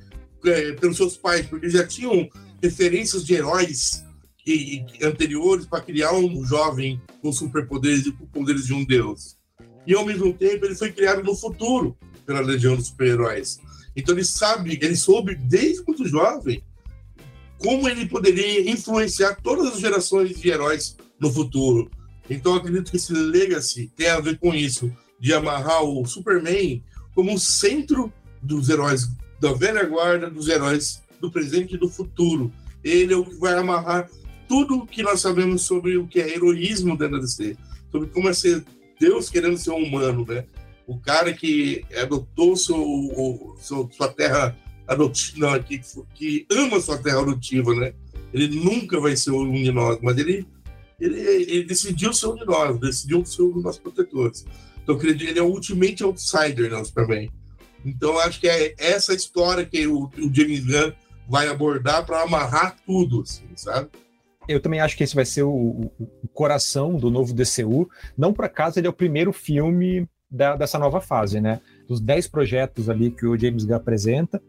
é, 0.44 0.73
pelos 0.73 0.96
seus 0.96 1.16
pais, 1.16 1.44
porque 1.46 1.68
já 1.68 1.84
tinham 1.84 2.28
referências 2.62 3.25
de 3.26 3.34
heróis 3.34 4.04
e, 4.46 4.87
e 5.00 5.04
anteriores 5.04 5.66
para 5.66 5.80
criar 5.80 6.12
um 6.12 6.44
jovem 6.46 7.02
com 7.20 7.32
superpoderes 7.32 8.06
e 8.06 8.12
com 8.12 8.25
poderes 8.26 8.66
de 8.66 8.73
um 8.73 8.84
deus. 8.84 9.37
E 9.84 9.94
ao 9.94 10.06
mesmo 10.06 10.32
tempo 10.32 10.64
ele 10.64 10.76
foi 10.76 10.92
criado 10.92 11.25
no 11.25 11.34
futuro 11.34 11.96
pela 12.25 12.40
Legião 12.40 12.76
dos 12.76 12.87
Super-Heróis. 12.87 13.58
Então 13.96 14.14
ele 14.14 14.25
sabe, 14.25 14.78
ele 14.80 14.96
soube 14.96 15.34
desde 15.34 15.82
muito 15.84 16.06
jovem 16.06 16.62
como 17.58 17.88
ele 17.88 18.06
poderia 18.06 18.70
influenciar 18.70 19.37
todas 19.42 19.75
as 19.75 19.80
gerações 19.80 20.38
de 20.38 20.49
heróis 20.49 20.96
no 21.18 21.32
futuro. 21.32 21.90
Então 22.30 22.54
acredito 22.54 22.90
que 22.90 22.96
esse 22.96 23.12
legacy 23.12 23.90
tem 23.96 24.08
a 24.08 24.20
ver 24.20 24.38
com 24.38 24.54
isso 24.54 24.92
de 25.18 25.33
amarrar 25.33 25.83
o 25.83 26.04
Superman 26.04 26.83
como 27.14 27.35
o 27.35 27.38
centro 27.38 28.12
dos 28.42 28.68
heróis 28.68 29.09
da 29.40 29.52
velha 29.52 29.85
guarda, 29.85 30.30
dos 30.30 30.49
heróis 30.49 31.02
do 31.21 31.30
presente 31.30 31.75
e 31.75 31.78
do 31.78 31.88
futuro. 31.88 32.52
Ele 32.83 33.14
é 33.14 33.16
o 33.16 33.25
que 33.25 33.37
vai 33.37 33.54
amarrar 33.54 34.11
tudo 34.49 34.76
o 34.76 34.87
que 34.87 35.02
nós 35.02 35.21
sabemos 35.21 35.62
sobre 35.62 35.97
o 35.97 36.06
que 36.06 36.21
é 36.21 36.35
heroísmo 36.35 36.97
da 36.97 37.09
DC, 37.09 37.56
sobre 37.90 38.09
como 38.09 38.28
é 38.28 38.35
ser 38.35 38.64
Deus 39.00 39.30
querendo 39.30 39.56
ser 39.56 39.71
um 39.71 39.83
humano, 39.83 40.25
né? 40.26 40.44
O 40.87 40.99
cara 40.99 41.33
que 41.33 41.85
adotou 41.97 42.56
seu, 42.56 43.56
seu, 43.59 43.88
sua 43.90 44.09
terra 44.09 44.56
adotiva, 44.87 45.59
que, 45.61 45.80
que 46.14 46.47
ama 46.50 46.80
sua 46.80 46.99
terra 46.99 47.21
adotiva, 47.21 47.75
né? 47.75 47.94
Ele 48.33 48.49
nunca 48.49 49.00
vai 49.00 49.16
ser 49.16 49.30
um 49.30 49.50
de 49.50 49.73
nós, 49.73 49.99
mas 50.02 50.18
ele, 50.18 50.47
ele, 51.00 51.21
ele 51.21 51.64
decidiu 51.64 52.12
ser 52.12 52.26
um 52.26 52.35
de 52.35 52.44
nós, 52.44 52.78
decidiu 52.78 53.25
ser 53.25 53.42
um 53.42 53.52
dos 53.52 53.64
nossos 53.64 53.80
protetores. 53.80 54.44
Então, 54.84 54.98
ele 55.02 55.38
é 55.38 55.42
o 55.42 55.46
ultimate 55.46 56.04
outsider 56.04 56.70
né, 56.70 56.84
Superman. 56.84 57.30
Então, 57.84 58.18
acho 58.18 58.38
que 58.40 58.48
é 58.48 58.74
essa 58.78 59.12
história 59.12 59.64
que 59.64 59.86
o, 59.86 60.04
o 60.18 60.32
James 60.32 60.64
Gunn 60.64 60.92
vai 61.28 61.48
abordar 61.48 62.04
para 62.04 62.22
amarrar 62.22 62.76
tudo, 62.86 63.22
assim, 63.22 63.46
sabe? 63.56 63.88
Eu 64.46 64.60
também 64.60 64.80
acho 64.80 64.96
que 64.96 65.02
esse 65.02 65.14
vai 65.14 65.24
ser 65.24 65.42
o, 65.42 65.90
o 65.98 66.28
coração 66.32 66.96
do 66.96 67.10
novo 67.10 67.32
DCU. 67.32 67.88
Não 68.16 68.32
por 68.32 68.44
acaso 68.44 68.78
ele 68.78 68.86
é 68.86 68.90
o 68.90 68.94
primeiro 68.94 69.32
filme 69.32 70.06
da, 70.30 70.54
dessa 70.54 70.78
nova 70.78 71.00
fase, 71.00 71.40
né? 71.40 71.60
Dos 71.88 72.00
dez 72.00 72.28
projetos 72.28 72.90
ali 72.90 73.10
que 73.10 73.26
o 73.26 73.38
James 73.38 73.64
Gunn 73.64 73.76
apresenta, 73.76 74.42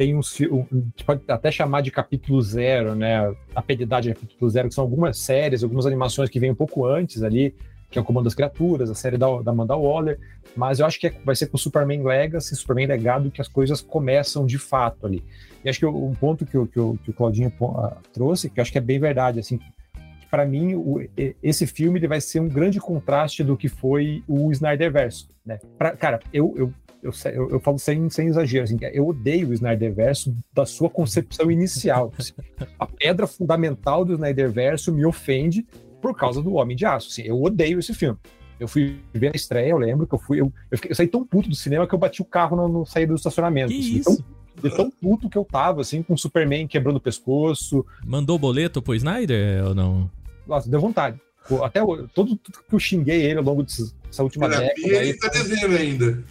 tem 0.00 0.16
uns 0.16 0.40
um, 0.40 0.64
pode 1.04 1.22
até 1.28 1.50
chamar 1.50 1.82
de 1.82 1.90
capítulo 1.90 2.40
zero, 2.40 2.94
né? 2.94 3.34
A 3.54 3.60
pedidade 3.60 4.08
de 4.08 4.14
capítulo 4.14 4.50
zero, 4.50 4.68
que 4.68 4.74
são 4.74 4.82
algumas 4.82 5.18
séries, 5.18 5.62
algumas 5.62 5.84
animações 5.84 6.30
que 6.30 6.40
vêm 6.40 6.52
um 6.52 6.54
pouco 6.54 6.86
antes 6.86 7.22
ali, 7.22 7.54
que 7.90 7.98
é 7.98 8.02
o 8.02 8.04
Comando 8.04 8.24
das 8.24 8.34
Criaturas, 8.34 8.88
a 8.88 8.94
série 8.94 9.18
da, 9.18 9.26
da 9.42 9.50
Amanda 9.50 9.76
Waller, 9.76 10.18
mas 10.54 10.78
eu 10.78 10.86
acho 10.86 10.98
que 11.00 11.08
é, 11.08 11.14
vai 11.24 11.34
ser 11.34 11.46
com 11.46 11.58
Superman 11.58 12.02
Legacy, 12.02 12.54
Superman 12.54 12.86
Legado, 12.86 13.30
que 13.30 13.40
as 13.40 13.48
coisas 13.48 13.80
começam 13.80 14.46
de 14.46 14.58
fato 14.58 15.06
ali. 15.06 15.24
E 15.64 15.68
acho 15.68 15.80
que 15.80 15.86
um 15.86 16.14
ponto 16.14 16.46
que, 16.46 16.56
o, 16.56 16.66
que, 16.66 16.78
o, 16.78 16.96
que 17.02 17.10
o 17.10 17.12
Claudinho 17.12 17.52
uh, 17.60 17.92
trouxe, 18.12 18.48
que 18.48 18.60
eu 18.60 18.62
acho 18.62 18.70
que 18.70 18.78
é 18.78 18.80
bem 18.80 18.98
verdade, 18.98 19.40
assim, 19.40 19.58
para 20.30 20.46
mim, 20.46 20.74
o, 20.74 21.04
esse 21.42 21.66
filme 21.66 21.98
ele 21.98 22.06
vai 22.06 22.20
ser 22.20 22.38
um 22.38 22.48
grande 22.48 22.78
contraste 22.78 23.42
do 23.42 23.56
que 23.56 23.68
foi 23.68 24.22
o 24.28 24.52
Snyderverse, 24.52 25.26
né? 25.44 25.58
Pra, 25.76 25.96
cara, 25.96 26.20
eu, 26.32 26.54
eu, 26.56 26.72
eu, 27.02 27.12
eu, 27.32 27.50
eu, 27.50 27.60
falo 27.60 27.78
sem, 27.78 28.08
sem 28.08 28.28
exagero, 28.28 28.64
assim, 28.64 28.78
eu 28.92 29.08
odeio 29.08 29.48
o 29.48 29.52
Snyderverse 29.52 30.32
da 30.52 30.64
sua 30.64 30.88
concepção 30.88 31.50
inicial. 31.50 32.12
Assim. 32.16 32.32
A 32.78 32.86
pedra 32.86 33.26
fundamental 33.26 34.04
do 34.04 34.12
Snyderverse 34.12 34.92
me 34.92 35.04
ofende 35.04 35.66
por 36.00 36.16
causa 36.16 36.42
do 36.42 36.54
Homem 36.54 36.76
de 36.76 36.86
Aço. 36.86 37.08
Assim, 37.08 37.22
eu 37.22 37.40
odeio 37.40 37.78
esse 37.78 37.94
filme. 37.94 38.18
Eu 38.58 38.68
fui 38.68 39.00
ver 39.14 39.28
a 39.32 39.36
estreia, 39.36 39.70
eu 39.70 39.78
lembro 39.78 40.06
que 40.06 40.14
eu 40.14 40.18
fui. 40.18 40.40
Eu, 40.40 40.52
eu, 40.70 40.76
fiquei, 40.76 40.90
eu 40.90 40.94
saí 40.94 41.06
tão 41.06 41.24
puto 41.24 41.48
do 41.48 41.54
cinema 41.54 41.86
que 41.86 41.94
eu 41.94 41.98
bati 41.98 42.20
o 42.20 42.26
carro 42.26 42.56
no, 42.56 42.68
no 42.68 42.86
saída 42.86 43.12
do 43.12 43.16
estacionamento. 43.16 43.72
Que 43.72 43.78
assim, 43.78 43.96
isso? 43.96 44.16
Tão, 44.16 44.70
de 44.70 44.76
tão 44.76 44.90
puto 44.90 45.30
que 45.30 45.38
eu 45.38 45.44
tava, 45.44 45.80
assim, 45.80 46.02
com 46.02 46.12
o 46.12 46.18
Superman 46.18 46.68
quebrando 46.68 46.96
o 46.96 47.00
pescoço. 47.00 47.86
Mandou 48.04 48.38
boleto 48.38 48.82
pro 48.82 48.94
Snyder 48.94 49.64
ou 49.64 49.74
não? 49.74 50.10
Nossa, 50.46 50.68
deu 50.68 50.78
vontade. 50.78 51.18
Até 51.62 51.80
todo, 51.80 52.36
tudo 52.36 52.58
que 52.68 52.74
eu 52.74 52.78
xinguei 52.78 53.22
ele 53.22 53.38
ao 53.38 53.44
longo 53.44 53.62
dessa 53.62 54.22
última 54.22 54.46
década. 54.46 54.74
Ele 54.76 55.14
tá 55.14 55.28
devendo 55.28 55.76
ainda. 55.76 56.24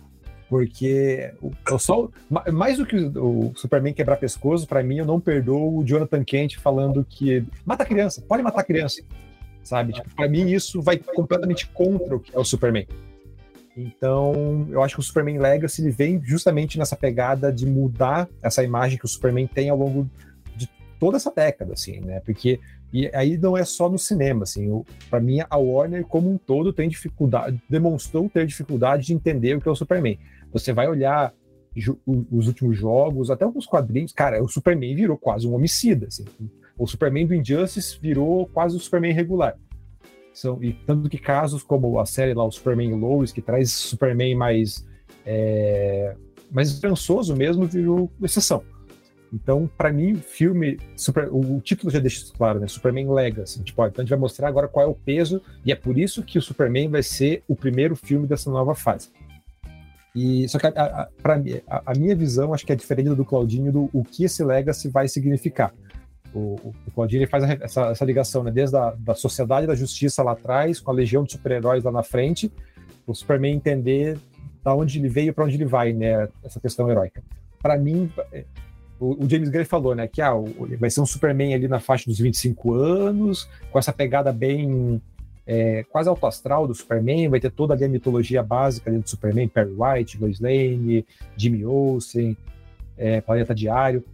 Porque 0.47 1.31
eu 1.69 1.79
só, 1.79 2.09
mais 2.51 2.77
do 2.77 2.85
que 2.85 2.95
o 2.95 3.51
Superman 3.55 3.93
quebrar 3.93 4.17
pescoço, 4.17 4.67
para 4.67 4.83
mim, 4.83 4.97
eu 4.97 5.05
não 5.05 5.19
perdoo 5.19 5.79
o 5.79 5.83
Jonathan 5.85 6.23
Kent 6.23 6.57
falando 6.57 7.05
que 7.07 7.43
mata 7.65 7.83
a 7.83 7.85
criança, 7.85 8.21
pode 8.21 8.41
matar 8.41 8.61
a 8.61 8.63
criança 8.63 9.03
sabe? 9.69 9.93
Tipo, 9.93 10.09
para 10.15 10.27
mim 10.27 10.51
isso 10.51 10.81
vai 10.81 10.97
completamente 10.97 11.67
contra 11.67 12.15
o 12.15 12.19
que 12.19 12.35
é 12.35 12.39
o 12.39 12.43
Superman. 12.43 12.88
Então, 13.77 14.67
eu 14.71 14.83
acho 14.83 14.95
que 14.95 14.99
o 14.99 15.03
Superman 15.03 15.38
Legacy 15.38 15.81
ele 15.81 15.91
vem 15.91 16.21
justamente 16.23 16.77
nessa 16.77 16.95
pegada 16.95 17.51
de 17.51 17.65
mudar 17.65 18.27
essa 18.41 18.63
imagem 18.63 18.97
que 18.97 19.05
o 19.05 19.07
Superman 19.07 19.47
tem 19.47 19.69
ao 19.69 19.77
longo 19.77 20.09
de 20.55 20.67
toda 20.99 21.17
essa 21.17 21.31
década, 21.31 21.73
assim, 21.73 22.01
né? 22.01 22.19
Porque 22.19 22.59
e 22.91 23.09
aí 23.13 23.38
não 23.38 23.55
é 23.55 23.63
só 23.63 23.88
no 23.88 23.99
cinema, 23.99 24.43
assim, 24.43 24.83
para 25.09 25.19
mim 25.19 25.39
a 25.47 25.57
Warner 25.57 26.03
como 26.03 26.31
um 26.31 26.38
todo 26.39 26.73
tem 26.73 26.89
dificuldade, 26.89 27.61
demonstrou 27.69 28.27
ter 28.27 28.47
dificuldade 28.47 29.05
de 29.05 29.13
entender 29.13 29.55
o 29.55 29.61
que 29.61 29.69
é 29.69 29.71
o 29.71 29.75
Superman. 29.75 30.17
Você 30.51 30.73
vai 30.73 30.88
olhar 30.88 31.31
os 32.05 32.47
últimos 32.47 32.77
jogos, 32.77 33.29
até 33.29 33.45
alguns 33.45 33.65
quadrinhos, 33.65 34.11
cara, 34.11 34.43
o 34.43 34.47
Superman 34.47 34.95
virou 34.95 35.17
quase 35.17 35.47
um 35.47 35.53
homicida, 35.53 36.07
assim 36.07 36.25
o 36.79 36.88
Superman 36.88 37.27
do 37.27 37.35
Injustice 37.35 37.99
virou 38.01 38.47
quase 38.47 38.77
o 38.77 38.79
Superman 38.79 39.11
regular. 39.11 39.57
São, 40.33 40.63
e 40.63 40.71
tanto 40.71 41.09
que 41.09 41.17
casos 41.17 41.61
como 41.61 41.99
a 41.99 42.05
série 42.05 42.33
lá, 42.33 42.45
o 42.45 42.51
Superman 42.51 42.93
Lois, 42.93 43.33
que 43.33 43.41
traz 43.41 43.73
Superman 43.73 44.33
mais, 44.35 44.88
é, 45.25 46.15
mais 46.49 46.69
esperançoso 46.69 47.35
mesmo, 47.35 47.65
virou 47.65 48.09
exceção. 48.23 48.63
Então, 49.31 49.69
para 49.77 49.91
mim, 49.91 50.15
filme. 50.15 50.79
Super, 50.95 51.27
o, 51.31 51.59
título 51.59 51.91
já 51.91 51.99
deixa 51.99 52.23
isso 52.23 52.33
claro, 52.33 52.59
né? 52.59 52.67
Superman 52.67 53.11
Legacy. 53.11 53.61
Tipo, 53.61 53.85
então 53.85 54.01
a 54.01 54.03
gente 54.03 54.09
vai 54.09 54.17
mostrar 54.17 54.47
agora 54.47 54.67
qual 54.67 54.85
é 54.85 54.89
o 54.89 54.95
peso, 54.95 55.41
e 55.65 55.71
é 55.71 55.75
por 55.75 55.99
isso 55.99 56.23
que 56.23 56.39
o 56.39 56.41
Superman 56.41 56.89
vai 56.89 57.03
ser 57.03 57.43
o 57.47 57.55
primeiro 57.55 57.95
filme 57.95 58.25
dessa 58.25 58.49
nova 58.49 58.73
fase. 58.73 59.09
E 60.19 60.49
só 60.49 60.59
que 60.59 60.67
para 61.23 61.38
mim, 61.38 61.61
a, 61.65 61.81
a, 61.85 61.93
minha 61.95 62.13
visão 62.13 62.53
acho 62.53 62.65
que 62.65 62.73
é 62.73 62.75
diferente 62.75 63.07
do 63.07 63.23
Claudinho 63.23 63.71
do 63.71 63.89
o 63.93 64.03
que 64.03 64.25
esse 64.25 64.43
Legacy 64.43 64.89
vai 64.89 65.07
significar. 65.07 65.73
O, 66.33 66.73
o 66.85 66.91
Claudinho 66.93 67.25
faz 67.25 67.45
essa, 67.61 67.85
essa, 67.85 68.03
ligação, 68.03 68.43
né? 68.43 68.51
Desde 68.51 68.75
a 68.75 68.91
da 68.91 69.15
sociedade 69.15 69.65
da 69.65 69.73
justiça 69.73 70.21
lá 70.21 70.33
atrás, 70.33 70.81
com 70.81 70.91
a 70.91 70.93
legião 70.93 71.23
de 71.23 71.31
super-heróis 71.31 71.85
lá 71.85 71.91
na 71.91 72.03
frente, 72.03 72.51
o 73.07 73.15
Superman 73.15 73.55
entender 73.55 74.19
da 74.61 74.75
onde 74.75 74.99
ele 74.99 75.07
veio 75.07 75.33
para 75.33 75.45
onde 75.45 75.55
ele 75.55 75.63
vai, 75.63 75.93
né? 75.93 76.27
Essa 76.43 76.59
questão 76.59 76.91
heróica. 76.91 77.23
Para 77.61 77.77
mim, 77.77 78.11
é, 78.33 78.43
o, 78.99 79.23
o, 79.23 79.29
James 79.29 79.47
Gray 79.47 79.63
falou, 79.63 79.95
né? 79.95 80.05
Que 80.05 80.21
ah, 80.21 80.35
o, 80.35 80.67
vai 80.77 80.89
ser 80.89 80.99
um 80.99 81.05
Superman 81.05 81.53
ali 81.53 81.69
na 81.69 81.79
faixa 81.79 82.03
dos 82.05 82.19
25 82.19 82.73
anos, 82.73 83.49
com 83.71 83.79
essa 83.79 83.93
pegada 83.93 84.33
bem 84.33 85.01
é, 85.51 85.83
quase 85.89 86.07
autoastral 86.07 86.67
do 86.67 86.75
Superman, 86.75 87.27
vai 87.27 87.39
ter 87.39 87.49
toda 87.49 87.73
ali 87.73 87.83
a 87.83 87.89
mitologia 87.89 88.43
básica 88.43 88.87
ali 88.87 88.99
do 88.99 89.09
Superman, 89.09 89.47
Perry 89.47 89.73
White, 89.75 90.21
Lois 90.21 90.39
Lane, 90.39 91.03
Jimmy 91.35 91.65
Olsen, 91.65 92.37
é, 92.95 93.19
Planeta 93.19 93.55
Diário. 93.55 94.05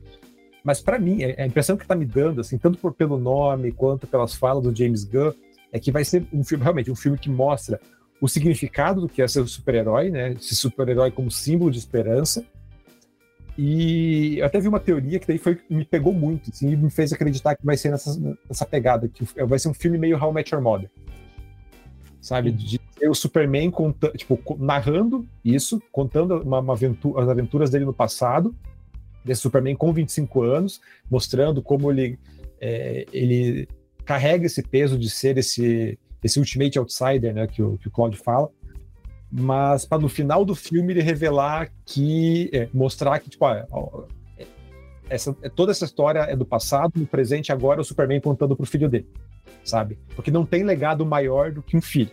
Mas 0.64 0.80
para 0.80 0.98
mim, 0.98 1.24
é, 1.24 1.44
a 1.44 1.46
impressão 1.46 1.76
que 1.76 1.84
está 1.84 1.94
me 1.94 2.06
dando, 2.06 2.40
assim, 2.40 2.58
tanto 2.58 2.78
por, 2.78 2.94
pelo 2.94 3.18
nome 3.18 3.74
quanto 3.74 4.08
pelas 4.08 4.34
falas 4.34 4.64
do 4.64 4.74
James 4.74 5.04
Gunn, 5.04 5.34
é 5.74 5.80
que 5.80 5.92
vai 5.92 6.06
ser 6.06 6.26
um 6.32 6.42
filme, 6.42 6.64
realmente, 6.64 6.90
um 6.90 6.96
filme 6.96 7.18
que 7.18 7.30
mostra 7.30 7.82
o 8.22 8.30
significado 8.30 9.02
do 9.02 9.10
que 9.10 9.22
é 9.22 9.28
ser 9.28 9.42
um 9.42 9.48
super-herói, 9.48 10.10
né? 10.10 10.32
Esse 10.32 10.56
super-herói 10.56 11.12
como 11.12 11.30
símbolo 11.30 11.70
de 11.70 11.80
esperança. 11.80 12.46
E 13.58 14.40
eu 14.40 14.46
até 14.46 14.62
vi 14.62 14.70
uma 14.70 14.80
teoria 14.80 15.20
que 15.20 15.28
daí 15.28 15.38
foi, 15.38 15.60
me 15.70 15.84
pegou 15.84 16.14
muito, 16.14 16.50
assim, 16.50 16.72
e 16.72 16.78
me 16.78 16.90
fez 16.90 17.12
acreditar 17.12 17.56
que 17.56 17.66
vai 17.66 17.76
ser 17.76 17.92
nessa, 17.92 18.18
nessa 18.48 18.66
pegada, 18.66 19.10
que 19.10 19.26
vai 19.44 19.60
ser 19.60 19.68
um 19.68 19.74
filme 19.74 19.98
meio 19.98 20.18
How 20.18 20.32
Met 20.32 20.56
Your 20.56 20.64
Mother. 20.64 20.90
Sabe? 22.26 22.52
De 22.52 22.80
ter 22.80 23.08
o 23.08 23.14
Superman 23.14 23.70
conta, 23.70 24.10
tipo, 24.10 24.40
narrando 24.58 25.28
isso, 25.44 25.80
contando 25.92 26.42
uma, 26.42 26.58
uma 26.58 26.74
aventura, 26.74 27.22
as 27.22 27.30
aventuras 27.30 27.70
dele 27.70 27.86
no 27.86 27.94
passado, 27.94 28.56
desse 29.24 29.42
Superman 29.42 29.76
com 29.76 29.94
25 29.94 30.42
anos, 30.42 30.82
mostrando 31.08 31.62
como 31.62 31.92
ele, 31.92 32.18
é, 32.60 33.06
ele 33.14 33.68
carrega 34.04 34.48
esse 34.48 34.64
peso 34.64 34.98
de 34.98 35.08
ser 35.08 35.38
esse, 35.38 36.00
esse 36.24 36.40
ultimate 36.40 36.80
outsider, 36.80 37.32
né, 37.32 37.46
que 37.46 37.62
o, 37.62 37.78
que 37.78 37.90
o 37.90 37.92
Claude 37.92 38.18
fala, 38.18 38.50
mas 39.32 39.86
para 39.86 40.02
no 40.02 40.10
final 40.10 40.44
do 40.44 40.56
filme 40.56 40.94
ele 40.94 41.04
revelar 41.04 41.72
que, 41.86 42.50
é, 42.52 42.68
mostrar 42.74 43.20
que, 43.20 43.30
tipo, 43.30 43.46
ó, 43.46 44.06
essa, 45.08 45.32
toda 45.56 45.72
essa 45.72 45.86
história 45.86 46.22
é 46.22 46.36
do 46.36 46.44
passado, 46.44 46.94
no 46.96 47.06
presente, 47.06 47.52
agora 47.52 47.82
o 47.82 47.86
Superman 47.86 48.20
contando 48.20 48.56
pro 48.56 48.66
filho 48.66 48.90
dele, 48.90 49.08
sabe? 49.66 49.98
Porque 50.16 50.32
não 50.32 50.46
tem 50.46 50.64
legado 50.64 51.06
maior 51.06 51.52
do 51.52 51.62
que 51.62 51.76
um 51.76 51.82
filho. 51.82 52.12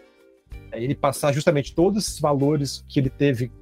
É 0.73 0.83
ele 0.83 0.95
passar 0.95 1.33
justamente 1.33 1.75
todos 1.75 2.05
esses 2.05 2.19
valores 2.19 2.85
que 2.89 2.99
ele 2.99 3.11
teve 3.11 3.53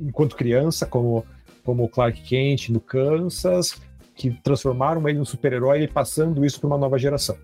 enquanto 0.00 0.34
criança, 0.34 0.86
como, 0.86 1.24
como 1.62 1.88
Clark 1.88 2.20
Kent 2.22 2.70
no 2.70 2.80
Kansas, 2.80 3.80
que 4.14 4.30
transformaram 4.42 5.06
ele 5.08 5.18
num 5.18 5.24
super-herói 5.24 5.82
e 5.82 5.88
passando 5.88 6.44
isso 6.44 6.58
para 6.58 6.68
uma 6.68 6.78
nova 6.78 6.98
geração. 6.98 7.36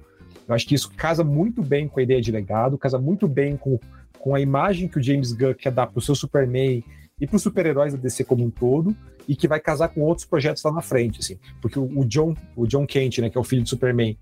Eu 0.49 0.55
acho 0.55 0.67
que 0.67 0.75
isso 0.75 0.91
casa 0.97 1.23
muito 1.23 1.63
bem 1.63 1.87
com 1.89 2.01
a 2.01 2.03
ideia 2.03 2.21
de 2.21 2.33
legado, 2.33 2.79
casa 2.79 2.99
muito 2.99 3.29
bem 3.29 3.57
com, 3.57 3.79
com 4.19 4.35
a 4.35 4.41
imagem 4.41 4.89
que 4.89 4.99
o 4.99 5.03
James 5.03 5.33
Gunn 5.33 5.55
quer 5.55 5.73
dar 5.73 5.87
para 5.87 5.99
o 5.99 6.03
seu 6.03 6.15
Superman 6.15 6.83
e 7.21 7.27
para 7.27 7.37
os 7.37 7.43
super-heróis 7.43 7.95
da 7.95 7.99
DC 7.99 8.25
como 8.25 8.45
um 8.45 8.51
todo, 8.51 8.95
e 9.27 9.35
que 9.35 9.49
vai 9.49 9.59
casar 9.59 9.89
com 9.89 10.03
outros 10.03 10.27
projetos 10.27 10.63
lá 10.63 10.71
na 10.71 10.83
frente, 10.83 11.21
assim. 11.21 11.39
Porque 11.61 11.79
o, 11.79 12.01
o 12.01 12.05
John, 12.05 12.35
o 12.55 12.67
John 12.67 12.87
Kent, 12.87 13.19
né, 13.19 13.31
que 13.31 13.39
é 13.39 13.41
o 13.41 13.45
filho 13.45 13.63
do 13.63 13.69
Superman, 13.69 14.17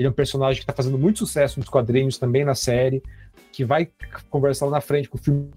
ele 0.00 0.06
é 0.06 0.10
um 0.10 0.14
personagem 0.14 0.60
que 0.60 0.62
está 0.62 0.72
fazendo 0.72 0.98
muito 0.98 1.18
sucesso 1.18 1.60
nos 1.60 1.68
quadrinhos, 1.68 2.16
também 2.16 2.42
na 2.42 2.54
série, 2.54 3.02
que 3.52 3.66
vai 3.66 3.86
conversar 4.30 4.64
lá 4.64 4.72
na 4.72 4.80
frente 4.80 5.10
com 5.10 5.18
o 5.18 5.20
filme 5.20 5.50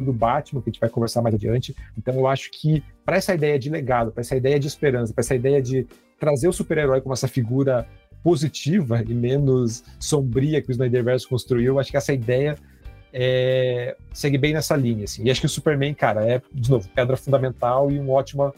do 0.00 0.10
Batman, 0.10 0.62
que 0.62 0.70
a 0.70 0.72
gente 0.72 0.80
vai 0.80 0.88
conversar 0.88 1.20
mais 1.20 1.34
adiante. 1.34 1.76
Então 1.94 2.14
eu 2.14 2.26
acho 2.26 2.50
que 2.50 2.82
para 3.04 3.18
essa 3.18 3.34
ideia 3.34 3.58
de 3.58 3.68
legado, 3.68 4.10
para 4.10 4.22
essa 4.22 4.34
ideia 4.34 4.58
de 4.58 4.66
esperança, 4.66 5.12
para 5.12 5.20
essa 5.20 5.34
ideia 5.34 5.60
de 5.60 5.86
trazer 6.18 6.48
o 6.48 6.52
super-herói 6.52 7.02
como 7.02 7.12
essa 7.12 7.28
figura 7.28 7.86
positiva 8.22 9.04
e 9.06 9.12
menos 9.12 9.84
sombria 10.00 10.62
que 10.62 10.70
o 10.70 10.72
Snyderverse 10.72 11.28
construiu, 11.28 11.78
acho 11.78 11.90
que 11.90 11.98
essa 11.98 12.14
ideia 12.14 12.56
é, 13.12 13.98
segue 14.14 14.38
bem 14.38 14.54
nessa 14.54 14.74
linha. 14.76 15.04
Assim. 15.04 15.24
E 15.24 15.30
acho 15.30 15.40
que 15.40 15.46
o 15.46 15.50
Superman, 15.50 15.92
cara, 15.92 16.24
é, 16.26 16.40
de 16.54 16.70
novo, 16.70 16.88
pedra 16.94 17.18
fundamental 17.18 17.90
e 17.90 18.00
um 18.00 18.10
ótimo, 18.10 18.50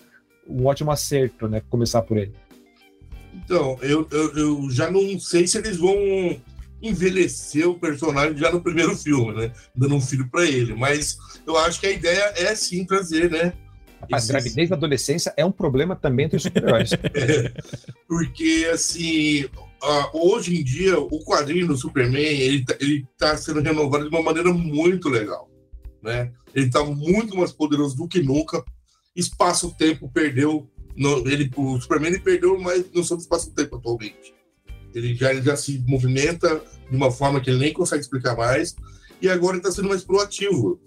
um 0.49 0.67
ótimo 0.67 0.93
acerto, 0.93 1.49
né? 1.49 1.61
Começar 1.69 2.02
por 2.02 2.17
ele. 2.17 2.33
Então, 3.50 3.76
eu, 3.83 4.07
eu, 4.12 4.33
eu 4.37 4.71
já 4.71 4.88
não 4.92 5.19
sei 5.19 5.45
se 5.45 5.59
eles 5.59 5.76
vão 5.76 5.92
envelhecer 6.80 7.69
o 7.69 7.76
personagem 7.76 8.37
já 8.37 8.49
no 8.52 8.61
primeiro 8.61 8.97
filme, 8.97 9.33
né? 9.35 9.52
Dando 9.75 9.97
um 9.97 10.00
filho 10.00 10.30
para 10.30 10.45
ele. 10.45 10.73
Mas 10.73 11.19
eu 11.45 11.59
acho 11.59 11.80
que 11.80 11.88
a 11.88 11.90
ideia 11.90 12.33
é 12.37 12.54
sim 12.54 12.85
trazer, 12.85 13.28
né? 13.28 13.52
Rapaz, 14.02 14.23
Esses... 14.23 14.30
gravidez 14.30 14.71
na 14.71 14.76
adolescência 14.76 15.35
é 15.37 15.45
um 15.45 15.50
problema 15.50 15.97
também 15.97 16.26
entre 16.26 16.37
os 16.37 16.45
super-heróis. 16.45 16.92
é, 17.12 17.52
porque, 18.07 18.71
assim, 18.73 19.49
hoje 20.12 20.57
em 20.57 20.62
dia, 20.62 20.97
o 21.00 21.19
quadrinho 21.25 21.66
do 21.66 21.76
Superman, 21.76 22.23
ele, 22.23 22.64
tá, 22.64 22.76
ele 22.78 23.04
tá 23.19 23.37
sendo 23.37 23.61
renovado 23.61 24.09
de 24.09 24.14
uma 24.14 24.23
maneira 24.23 24.54
muito 24.54 25.09
legal, 25.09 25.50
né? 26.00 26.30
Ele 26.54 26.71
tá 26.71 26.85
muito 26.85 27.37
mais 27.37 27.50
poderoso 27.50 27.97
do 27.97 28.07
que 28.07 28.23
nunca. 28.23 28.62
Espaço-tempo 29.16 30.09
perdeu... 30.09 30.71
No, 31.00 31.26
ele, 31.26 31.50
o 31.57 31.80
Superman 31.80 32.11
ele 32.11 32.21
perdeu 32.21 32.61
mais 32.61 32.85
noção 32.92 33.16
do 33.16 33.23
espaço-tempo 33.23 33.76
atualmente. 33.76 34.35
Ele 34.95 35.14
já, 35.14 35.33
ele 35.33 35.40
já 35.40 35.57
se 35.57 35.83
movimenta 35.88 36.62
de 36.90 36.95
uma 36.95 37.11
forma 37.11 37.40
que 37.40 37.49
ele 37.49 37.59
nem 37.59 37.73
consegue 37.73 38.02
explicar 38.02 38.37
mais. 38.37 38.76
E 39.23 39.26
agora 39.26 39.57
ele 39.57 39.61
está 39.61 39.73
sendo 39.73 39.88
mais 39.88 40.04
proativo. 40.04 40.78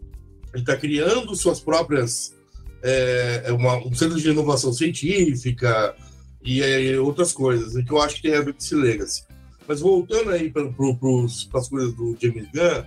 Ele 0.53 0.61
está 0.61 0.77
criando 0.77 1.35
suas 1.35 1.59
próprias. 1.59 2.35
É, 2.83 3.45
é, 3.45 3.51
uma, 3.53 3.77
um 3.77 3.95
centro 3.95 4.19
de 4.19 4.29
inovação 4.29 4.71
científica 4.71 5.95
e 6.43 6.61
é, 6.61 6.99
outras 6.99 7.31
coisas, 7.33 7.73
que 7.83 7.91
eu 7.91 7.99
acho 7.99 8.17
que 8.17 8.23
tem 8.23 8.35
a 8.35 8.41
ver 8.41 8.53
com 8.53 8.59
esse 8.59 8.75
legacy. 8.75 9.23
Mas 9.67 9.79
voltando 9.79 10.29
aí 10.29 10.51
para 10.51 10.63
as 10.63 11.69
coisas 11.69 11.93
do 11.93 12.15
James 12.21 12.49
Gunn, 12.53 12.83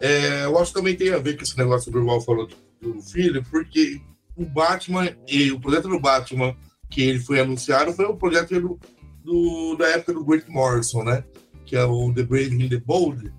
é, 0.00 0.44
eu 0.44 0.56
acho 0.58 0.72
que 0.72 0.78
também 0.78 0.96
tem 0.96 1.10
a 1.10 1.18
ver 1.18 1.36
com 1.36 1.42
esse 1.42 1.58
negócio 1.58 1.92
que 1.92 1.98
o 1.98 2.06
Val 2.06 2.20
falou 2.20 2.46
do, 2.46 2.56
do 2.80 3.02
filho, 3.02 3.44
porque 3.50 4.00
o 4.36 4.44
Batman 4.44 5.10
e 5.28 5.52
o 5.52 5.60
projeto 5.60 5.88
do 5.88 6.00
Batman 6.00 6.56
que 6.90 7.02
ele 7.02 7.18
foi 7.18 7.40
anunciado 7.40 7.92
foi 7.92 8.04
o 8.04 8.16
projeto 8.16 8.60
do, 8.60 8.80
do, 9.24 9.76
da 9.76 9.88
época 9.88 10.12
do 10.12 10.24
Grant 10.24 10.46
Morrison, 10.48 11.02
né? 11.02 11.24
Que 11.64 11.76
é 11.76 11.84
o 11.84 12.12
The 12.12 12.22
Brave 12.22 12.64
and 12.64 12.68
the 12.68 12.78
Bold. 12.78 13.32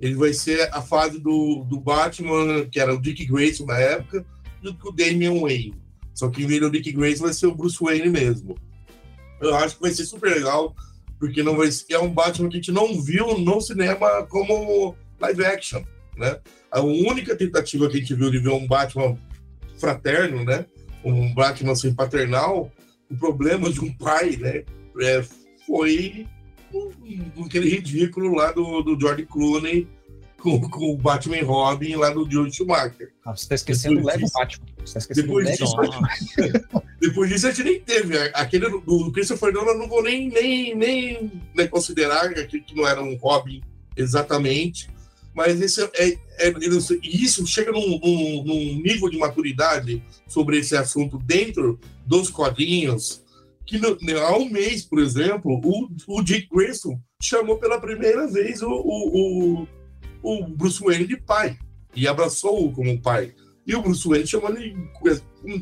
Ele 0.00 0.14
vai 0.14 0.32
ser 0.32 0.68
a 0.72 0.82
fase 0.82 1.18
do, 1.18 1.64
do 1.64 1.80
Batman, 1.80 2.66
que 2.70 2.78
era 2.78 2.94
o 2.94 3.00
Dick 3.00 3.24
Grayson 3.26 3.64
na 3.64 3.78
época, 3.78 4.24
junto 4.62 4.78
com 4.78 4.90
o 4.90 4.92
Damian 4.92 5.40
Wayne. 5.40 5.74
Só 6.14 6.28
que 6.28 6.42
em 6.42 6.46
vez 6.46 6.60
do 6.60 6.70
Dick 6.70 6.92
Grayson 6.92 7.24
vai 7.24 7.32
ser 7.32 7.46
o 7.46 7.54
Bruce 7.54 7.78
Wayne 7.80 8.10
mesmo. 8.10 8.56
Eu 9.40 9.54
acho 9.56 9.76
que 9.76 9.82
vai 9.82 9.90
ser 9.90 10.04
super 10.04 10.34
legal, 10.34 10.74
porque 11.18 11.42
não 11.42 11.56
vai 11.56 11.70
ser, 11.70 11.94
é 11.94 11.98
um 11.98 12.12
Batman 12.12 12.48
que 12.48 12.56
a 12.56 12.60
gente 12.60 12.72
não 12.72 13.00
viu 13.00 13.38
no 13.38 13.60
cinema 13.60 14.24
como 14.26 14.94
live 15.20 15.44
action, 15.44 15.82
né? 16.16 16.38
A 16.70 16.80
única 16.80 17.34
tentativa 17.34 17.88
que 17.88 17.96
a 17.96 18.00
gente 18.00 18.14
viu 18.14 18.30
de 18.30 18.38
ver 18.38 18.50
um 18.50 18.66
Batman 18.66 19.16
fraterno, 19.78 20.44
né? 20.44 20.66
Um 21.04 21.32
Batman 21.32 21.72
assim, 21.72 21.94
paternal, 21.94 22.70
o 23.10 23.16
problema 23.16 23.70
de 23.70 23.80
um 23.80 23.92
pai, 23.94 24.36
né? 24.36 24.64
é, 25.00 25.24
foi 25.66 26.26
aquele 27.44 27.68
ridículo 27.68 28.34
lá 28.34 28.52
do, 28.52 28.82
do 28.82 28.98
George 28.98 29.24
Clooney 29.26 29.88
com, 30.38 30.60
com 30.68 30.92
o 30.92 30.96
Batman 30.96 31.42
Robin 31.44 31.96
lá 31.96 32.10
do 32.10 32.30
George 32.30 32.56
Schumacher. 32.56 33.12
Ah, 33.24 33.34
você 33.34 33.42
está 33.42 33.54
esquecendo 33.54 34.00
o 34.00 34.04
Lego 34.04 34.26
Batman. 34.32 34.66
Você 34.84 34.92
tá 34.94 34.98
esquecendo 34.98 35.26
depois, 35.26 35.56
disso, 35.56 35.76
depois 37.00 37.30
disso, 37.30 37.46
a 37.46 37.50
gente 37.50 37.64
nem 37.64 37.80
teve. 37.80 38.18
Aquele 38.34 38.70
do, 38.70 38.80
do 38.80 39.12
Christopher 39.12 39.52
Nolan, 39.52 39.74
não 39.74 39.88
vou 39.88 40.02
nem, 40.02 40.28
nem, 40.28 40.74
nem 40.74 41.32
né, 41.54 41.66
considerar 41.66 42.32
que, 42.34 42.60
que 42.60 42.76
não 42.76 42.86
era 42.86 43.02
um 43.02 43.16
Robin 43.16 43.62
exatamente. 43.96 44.88
Mas 45.34 45.60
esse 45.60 45.82
é, 45.82 45.90
é, 45.94 46.48
é 46.48 46.54
isso 47.02 47.46
chega 47.46 47.70
num, 47.70 47.98
num, 47.98 48.44
num 48.44 48.82
nível 48.82 49.08
de 49.08 49.18
maturidade 49.18 50.02
sobre 50.26 50.58
esse 50.58 50.76
assunto 50.76 51.18
dentro 51.18 51.78
dos 52.06 52.30
quadrinhos 52.30 53.22
que 53.68 53.78
no, 53.78 53.98
há 54.18 54.36
um 54.38 54.48
mês, 54.48 54.82
por 54.82 54.98
exemplo, 54.98 55.60
o, 55.62 55.88
o 56.06 56.22
Dick 56.22 56.48
Grayson 56.50 56.98
chamou 57.22 57.58
pela 57.58 57.78
primeira 57.78 58.26
vez 58.26 58.62
o, 58.62 58.70
o, 58.70 59.60
o, 59.62 59.68
o 60.22 60.48
Bruce 60.48 60.82
Wayne 60.82 61.06
de 61.06 61.18
pai 61.18 61.58
e 61.94 62.08
abraçou-o 62.08 62.72
como 62.72 63.00
pai. 63.00 63.34
E 63.66 63.74
o 63.74 63.82
Bruce 63.82 64.08
Wayne 64.08 64.26
chamou 64.26 64.48
ele 64.56 64.74
como, 64.94 65.60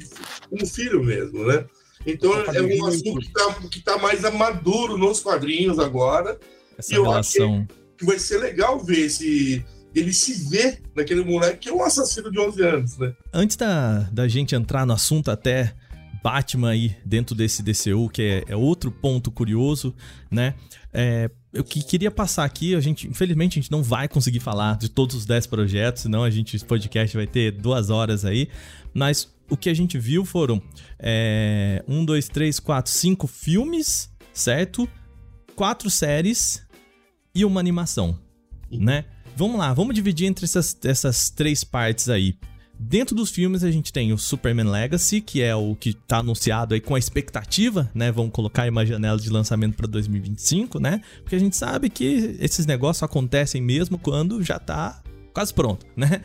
como 0.49 0.67
filho 0.67 1.03
mesmo, 1.03 1.45
né? 1.47 1.67
Então 2.07 2.33
é 2.33 2.63
um 2.63 2.87
assunto 2.87 3.19
que 3.19 3.27
está 3.27 3.55
que 3.69 3.81
tá 3.81 3.99
mais 3.99 4.23
maduro 4.33 4.97
nos 4.97 5.19
quadrinhos 5.19 5.81
agora. 5.81 6.39
Essa 6.79 6.95
relação. 6.95 7.67
acho 7.69 7.86
que 7.97 8.05
vai 8.05 8.19
ser 8.19 8.39
legal 8.39 8.79
ver 8.79 9.07
esse, 9.07 9.65
ele 9.95 10.13
se 10.13 10.49
vê 10.49 10.79
naquele 10.95 11.25
moleque 11.25 11.59
que 11.61 11.69
é 11.69 11.73
um 11.73 11.83
assassino 11.83 12.31
de 12.31 12.39
11 12.39 12.63
anos, 12.63 12.99
né? 12.99 13.15
Antes 13.33 13.57
da, 13.57 14.01
da 14.13 14.29
gente 14.29 14.55
entrar 14.55 14.85
no 14.85 14.93
assunto 14.93 15.31
até 15.31 15.75
Batman 16.23 16.71
aí 16.71 16.97
dentro 17.05 17.35
desse 17.35 17.63
DCU, 17.63 18.09
que 18.09 18.23
é, 18.23 18.45
é 18.49 18.57
outro 18.57 18.91
ponto 18.91 19.31
curioso, 19.31 19.95
né? 20.31 20.55
É, 20.93 21.31
eu 21.53 21.65
que 21.65 21.83
queria 21.83 22.11
passar 22.11 22.45
aqui, 22.45 22.75
a 22.75 22.81
gente, 22.81 23.07
infelizmente, 23.07 23.59
a 23.59 23.63
gente 23.63 23.71
não 23.71 23.83
vai 23.83 24.09
conseguir 24.09 24.41
falar 24.41 24.77
de 24.77 24.89
todos 24.89 25.17
os 25.17 25.25
10 25.25 25.47
projetos, 25.47 26.03
senão 26.03 26.25
a 26.25 26.31
gente, 26.31 26.57
esse 26.57 26.65
podcast 26.65 27.17
vai 27.17 27.27
ter 27.27 27.53
duas 27.53 27.91
horas 27.91 28.25
aí. 28.25 28.49
Mas 28.93 29.33
o 29.49 29.57
que 29.57 29.71
a 29.71 29.75
gente 29.75 29.99
viu 29.99 30.25
foram 30.25 30.61
é, 30.99 31.83
um, 31.87 32.05
dois, 32.05 32.29
três, 32.29 32.59
quatro, 32.59 32.93
cinco 32.93 33.27
filmes, 33.27 34.11
certo? 34.33 34.89
Quatro 35.55 35.89
séries 35.89 36.66
e 37.37 37.45
uma 37.45 37.61
animação, 37.61 38.19
né? 38.71 39.05
Vamos 39.37 39.59
lá, 39.59 39.75
vamos 39.75 39.95
dividir 39.95 40.27
entre 40.27 40.47
essas, 40.47 40.75
essas 40.83 41.29
três 41.29 41.63
partes 41.63 42.09
aí. 42.09 42.35
Dentro 42.79 43.15
dos 43.15 43.31
filmes 43.31 43.63
a 43.63 43.71
gente 43.71 43.93
tem 43.93 44.11
o 44.11 44.19
Superman 44.19 44.71
Legacy, 44.71 45.21
que 45.21 45.43
é 45.43 45.55
o 45.55 45.77
que 45.77 45.93
tá 45.93 46.19
anunciado 46.19 46.73
aí 46.73 46.81
com 46.81 46.95
a 46.95 46.99
expectativa, 46.99 47.91
né? 47.95 48.11
Vamos 48.11 48.33
colocar 48.33 48.63
aí 48.63 48.71
uma 48.71 48.87
janela 48.87 49.19
de 49.19 49.29
lançamento 49.29 49.77
para 49.77 49.87
2025, 49.87 50.81
né? 50.81 51.03
Porque 51.23 51.37
a 51.37 51.39
gente 51.39 51.57
sabe 51.57 51.91
que 51.91 52.37
esses 52.41 52.65
negócios 52.65 53.03
acontecem 53.03 53.61
mesmo 53.61 53.99
quando 53.99 54.43
já 54.43 54.59
tá 54.59 55.03
quase 55.35 55.53
pronto, 55.53 55.85
né? 55.95 56.23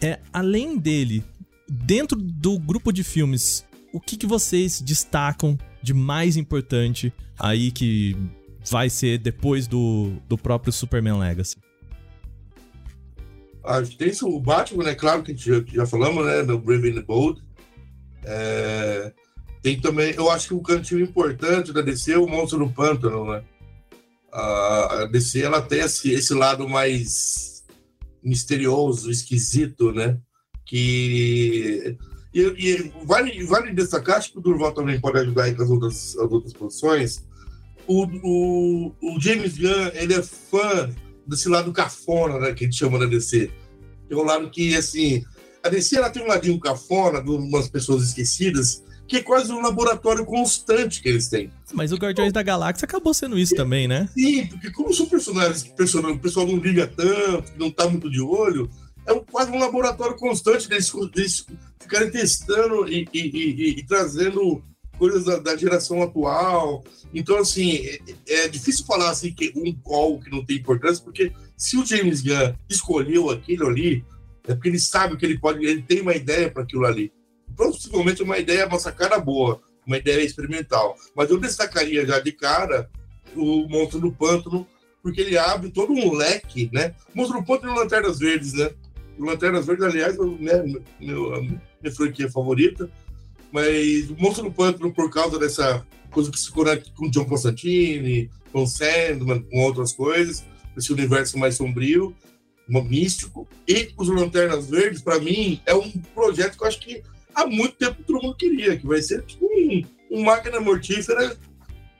É, 0.00 0.18
além 0.32 0.78
dele, 0.78 1.22
dentro 1.68 2.18
do 2.18 2.58
grupo 2.58 2.90
de 2.90 3.04
filmes, 3.04 3.66
o 3.92 4.00
que, 4.00 4.16
que 4.16 4.26
vocês 4.26 4.80
destacam 4.80 5.58
de 5.82 5.92
mais 5.92 6.38
importante 6.38 7.12
aí 7.38 7.70
que 7.70 8.16
vai 8.70 8.88
ser 8.90 9.18
depois 9.18 9.66
do, 9.66 10.12
do 10.28 10.38
próprio 10.38 10.72
Superman 10.72 11.18
Legacy? 11.18 11.56
A 13.64 13.82
gente 13.82 13.96
tem 13.96 14.12
o 14.22 14.40
Batman, 14.40 14.84
né? 14.84 14.94
Claro 14.94 15.22
que 15.22 15.36
já, 15.36 15.62
já 15.66 15.86
falamos, 15.86 16.26
né? 16.26 16.42
Do 16.42 16.58
Brave 16.58 16.90
and 16.90 17.02
Bold. 17.02 17.40
É, 18.24 19.12
tem 19.62 19.80
também, 19.80 20.12
eu 20.14 20.28
acho 20.30 20.48
que 20.48 20.54
o 20.54 20.60
cantinho 20.60 21.00
importante 21.00 21.72
da 21.72 21.80
DC 21.80 22.12
é 22.12 22.18
o 22.18 22.26
Monstro 22.26 22.58
do 22.58 22.70
Pântano, 22.70 23.32
né? 23.32 23.42
A, 24.32 25.02
a 25.02 25.06
DC, 25.06 25.42
ela 25.42 25.62
tem 25.62 25.80
esse, 25.80 26.10
esse 26.10 26.34
lado 26.34 26.68
mais 26.68 27.64
misterioso, 28.22 29.10
esquisito, 29.10 29.92
né? 29.92 30.18
Que 30.64 31.96
E, 32.34 32.40
e 32.40 32.92
vale, 33.04 33.44
vale 33.44 33.72
destacar, 33.72 34.18
acho 34.18 34.32
que 34.32 34.38
o 34.38 34.42
Durval 34.42 34.72
também 34.72 35.00
pode 35.00 35.18
ajudar 35.18 35.44
aí 35.44 35.54
com 35.54 35.62
as 35.62 35.70
outras, 35.70 36.16
as 36.16 36.32
outras 36.32 36.52
posições. 36.52 37.24
O, 37.92 38.06
o, 38.22 38.94
o 39.02 39.20
James 39.20 39.58
Gunn, 39.58 39.90
ele 39.92 40.14
é 40.14 40.22
fã 40.22 40.88
desse 41.26 41.46
lado 41.48 41.72
cafona, 41.72 42.38
né, 42.38 42.54
que 42.54 42.64
a 42.64 42.66
gente 42.66 42.78
chama 42.78 42.98
na 42.98 43.04
DC. 43.04 43.50
É 44.08 44.14
um 44.16 44.22
lado 44.22 44.50
que, 44.50 44.74
assim, 44.74 45.22
a 45.62 45.68
DC 45.68 45.96
ela 45.96 46.08
tem 46.08 46.22
um 46.22 46.26
ladinho 46.26 46.58
cafona 46.58 47.22
de 47.22 47.30
umas 47.30 47.68
pessoas 47.68 48.02
esquecidas, 48.04 48.82
que 49.06 49.18
é 49.18 49.22
quase 49.22 49.52
um 49.52 49.60
laboratório 49.60 50.24
constante 50.24 51.02
que 51.02 51.08
eles 51.08 51.28
têm. 51.28 51.50
Mas 51.74 51.92
o 51.92 51.96
Guardiões 51.96 52.32
da 52.32 52.42
Galáxia 52.42 52.86
acabou 52.86 53.12
sendo 53.12 53.38
isso 53.38 53.54
também, 53.54 53.86
né? 53.86 54.08
Sim, 54.14 54.46
porque 54.46 54.70
como 54.70 54.94
são 54.94 55.06
personagens 55.06 55.62
que 55.62 55.72
o 55.72 56.18
pessoal 56.18 56.46
não 56.46 56.56
liga 56.56 56.86
tanto, 56.86 57.52
que 57.52 57.58
não 57.58 57.70
tá 57.70 57.86
muito 57.88 58.10
de 58.10 58.22
olho, 58.22 58.70
é 59.06 59.14
quase 59.30 59.50
um 59.50 59.58
laboratório 59.58 60.16
constante 60.16 60.66
deles, 60.66 60.90
deles 61.14 61.46
ficarem 61.78 62.10
testando 62.10 62.88
e, 62.88 63.06
e, 63.12 63.20
e, 63.20 63.70
e 63.80 63.86
trazendo 63.86 64.64
coisas 65.02 65.24
da, 65.24 65.36
da, 65.38 65.56
geração 65.56 66.00
atual. 66.00 66.84
Então, 67.12 67.36
assim, 67.38 67.84
é, 68.28 68.44
é, 68.44 68.48
difícil 68.48 68.86
falar 68.86 69.10
assim 69.10 69.32
que 69.32 69.52
um 69.56 69.74
call 69.74 70.20
que 70.20 70.30
não 70.30 70.44
tem 70.44 70.58
importância, 70.58 71.02
porque 71.02 71.32
se 71.56 71.76
o 71.76 71.84
James 71.84 72.22
Gunn 72.22 72.54
escolheu 72.68 73.28
aquilo 73.28 73.66
ali, 73.66 74.04
é 74.46 74.54
porque 74.54 74.68
ele 74.68 74.78
sabe 74.78 75.16
que 75.16 75.26
ele 75.26 75.40
pode, 75.40 75.66
ele 75.66 75.82
tem 75.82 76.02
uma 76.02 76.14
ideia 76.14 76.48
para 76.48 76.62
aquilo 76.62 76.86
ali. 76.86 77.12
Possivelmente 77.56 78.22
uma 78.22 78.38
ideia, 78.38 78.68
uma 78.68 78.78
sacada 78.78 79.18
boa, 79.18 79.60
uma 79.84 79.98
ideia 79.98 80.22
experimental. 80.22 80.94
Mas 81.16 81.30
eu 81.30 81.40
destacaria 81.40 82.06
já 82.06 82.20
de 82.20 82.30
cara 82.30 82.88
o 83.34 83.66
Monstro 83.68 83.98
do 83.98 84.12
Pântano, 84.12 84.64
porque 85.02 85.20
ele 85.20 85.36
abre 85.36 85.72
todo 85.72 85.92
um 85.92 86.12
leque, 86.12 86.70
né? 86.72 86.94
Monstro 87.12 87.40
do 87.40 87.44
Pântano 87.44 87.72
e 87.72 87.76
Lanternas 87.76 88.20
Verdes, 88.20 88.52
né? 88.52 88.70
Lanternas 89.18 89.66
Verdes, 89.66 89.84
aliás, 89.84 90.16
né, 90.16 90.62
meu, 91.00 91.42
minha 91.42 91.94
franquia 91.94 92.30
favorita. 92.30 92.88
Mas 93.52 94.10
o 94.10 94.16
Monstro 94.18 94.44
do 94.44 94.52
Pântano, 94.52 94.92
por 94.92 95.10
causa 95.10 95.38
dessa 95.38 95.86
coisa 96.10 96.30
que 96.30 96.40
se 96.40 96.50
conecta 96.50 96.90
com 96.96 97.10
John 97.10 97.26
Constantine, 97.26 98.30
com 98.52 98.66
Sandman, 98.66 99.42
com 99.42 99.60
outras 99.60 99.92
coisas, 99.92 100.44
esse 100.76 100.92
universo 100.92 101.38
mais 101.38 101.56
sombrio, 101.56 102.14
místico. 102.68 103.46
E 103.68 103.92
os 103.96 104.08
Lanternas 104.08 104.68
Verdes, 104.68 105.02
para 105.02 105.18
mim, 105.18 105.60
é 105.66 105.74
um 105.74 105.90
projeto 106.14 106.56
que 106.56 106.64
eu 106.64 106.68
acho 106.68 106.80
que 106.80 107.02
há 107.34 107.46
muito 107.46 107.76
tempo 107.76 108.02
todo 108.02 108.22
mundo 108.22 108.36
queria, 108.36 108.76
que 108.76 108.86
vai 108.86 109.02
ser 109.02 109.22
tipo 109.22 109.44
um, 109.44 109.82
um 110.10 110.22
máquina 110.22 110.60
mortífera, 110.60 111.36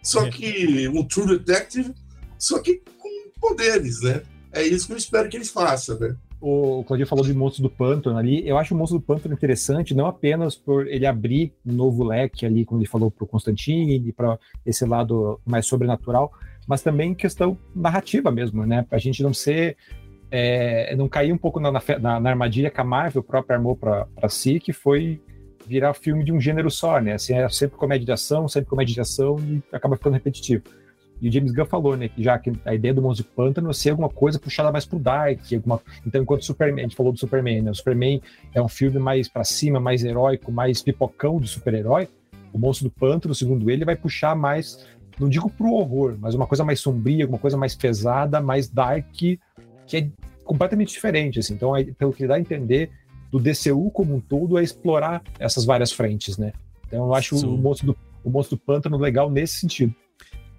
só 0.02 0.24
é. 0.26 0.30
que 0.30 0.88
um 0.88 1.04
True 1.04 1.38
Detective, 1.38 1.92
só 2.38 2.58
que 2.58 2.82
com 2.98 3.30
poderes, 3.40 4.00
né? 4.02 4.22
É 4.52 4.62
isso 4.62 4.86
que 4.86 4.92
eu 4.92 4.98
espero 4.98 5.28
que 5.28 5.36
eles 5.36 5.50
façam, 5.50 5.98
né? 5.98 6.16
O 6.42 6.82
Claudio 6.82 7.06
falou 7.06 7.24
de 7.24 7.32
Monstros 7.32 7.62
do 7.62 7.70
Pântano 7.70 8.18
ali. 8.18 8.46
Eu 8.46 8.58
acho 8.58 8.74
o 8.74 8.76
Monstro 8.76 8.98
do 8.98 9.04
Pântano 9.04 9.32
interessante, 9.32 9.94
não 9.94 10.06
apenas 10.06 10.56
por 10.56 10.88
ele 10.88 11.06
abrir 11.06 11.54
um 11.64 11.72
novo 11.72 12.02
leque 12.02 12.44
ali, 12.44 12.64
como 12.64 12.80
ele 12.80 12.88
falou 12.88 13.12
para 13.12 13.24
o 13.24 13.28
Constantine, 13.28 14.12
para 14.12 14.36
esse 14.66 14.84
lado 14.84 15.40
mais 15.46 15.66
sobrenatural, 15.66 16.32
mas 16.66 16.82
também 16.82 17.14
questão 17.14 17.56
narrativa 17.72 18.32
mesmo, 18.32 18.66
né? 18.66 18.84
A 18.90 18.98
gente 18.98 19.22
não 19.22 19.32
ser. 19.32 19.76
É, 20.34 20.96
não 20.96 21.08
cair 21.08 21.30
um 21.30 21.36
pouco 21.36 21.60
na, 21.60 21.70
na, 21.70 22.18
na, 22.18 22.30
armadilha 22.30 22.70
que 22.70 22.80
a 22.80 22.84
Marvel 22.84 23.22
própria 23.22 23.54
armou 23.54 23.76
para 23.76 24.28
si, 24.30 24.58
que 24.58 24.72
foi 24.72 25.20
virar 25.66 25.92
filme 25.92 26.24
de 26.24 26.32
um 26.32 26.40
gênero 26.40 26.70
só, 26.70 26.98
né? 27.00 27.12
Assim, 27.12 27.34
é 27.34 27.48
sempre 27.50 27.76
comédia 27.76 28.06
de 28.06 28.12
ação, 28.12 28.48
sempre 28.48 28.68
comédia 28.68 28.94
de 28.94 29.00
ação 29.00 29.36
e 29.38 29.62
acaba 29.70 29.94
ficando 29.94 30.14
repetitivo. 30.14 30.64
E 31.22 31.28
o 31.28 31.32
James 31.32 31.52
Gunn 31.52 31.66
falou, 31.66 31.96
né, 31.96 32.08
que 32.08 32.20
já 32.20 32.36
que 32.36 32.52
a 32.64 32.74
ideia 32.74 32.92
do 32.92 33.00
Monstro 33.00 33.24
do 33.24 33.30
Pântano 33.32 33.70
é 33.70 33.72
ser 33.72 33.90
alguma 33.90 34.08
coisa 34.08 34.40
puxada 34.40 34.72
mais 34.72 34.84
pro 34.84 34.98
Dark, 34.98 35.38
alguma... 35.54 35.80
então 36.04 36.20
enquanto 36.20 36.44
Superman, 36.44 36.80
a 36.80 36.88
gente 36.88 36.96
falou 36.96 37.12
do 37.12 37.18
Superman, 37.18 37.62
né, 37.62 37.70
o 37.70 37.74
Superman 37.76 38.20
é 38.52 38.60
um 38.60 38.66
filme 38.66 38.98
mais 38.98 39.28
para 39.28 39.44
cima, 39.44 39.78
mais 39.78 40.02
heróico, 40.02 40.50
mais 40.50 40.82
pipocão 40.82 41.38
de 41.38 41.46
super-herói, 41.46 42.08
o 42.52 42.58
Monstro 42.58 42.88
do 42.88 42.90
Pântano, 42.90 43.36
segundo 43.36 43.70
ele, 43.70 43.84
vai 43.84 43.94
puxar 43.94 44.34
mais, 44.34 44.84
não 45.16 45.28
digo 45.28 45.48
pro 45.48 45.72
horror, 45.72 46.16
mas 46.18 46.34
uma 46.34 46.46
coisa 46.46 46.64
mais 46.64 46.80
sombria, 46.80 47.22
alguma 47.22 47.38
coisa 47.38 47.56
mais 47.56 47.76
pesada, 47.76 48.40
mais 48.40 48.68
dark, 48.68 49.06
que 49.14 49.38
é 49.92 50.08
completamente 50.42 50.92
diferente, 50.92 51.38
assim. 51.38 51.54
Então, 51.54 51.72
pelo 51.96 52.12
que 52.12 52.26
dá 52.26 52.34
a 52.34 52.40
entender, 52.40 52.90
do 53.30 53.38
DCU 53.38 53.90
como 53.92 54.16
um 54.16 54.20
todo 54.20 54.58
é 54.58 54.62
explorar 54.62 55.22
essas 55.38 55.64
várias 55.64 55.92
frentes, 55.92 56.36
né? 56.36 56.52
Então 56.86 57.06
eu 57.06 57.14
acho 57.14 57.36
o 57.46 57.56
monstro, 57.56 57.86
do, 57.86 57.96
o 58.22 58.28
monstro 58.28 58.56
do 58.56 58.60
pântano 58.60 58.98
legal 58.98 59.30
nesse 59.30 59.60
sentido 59.60 59.94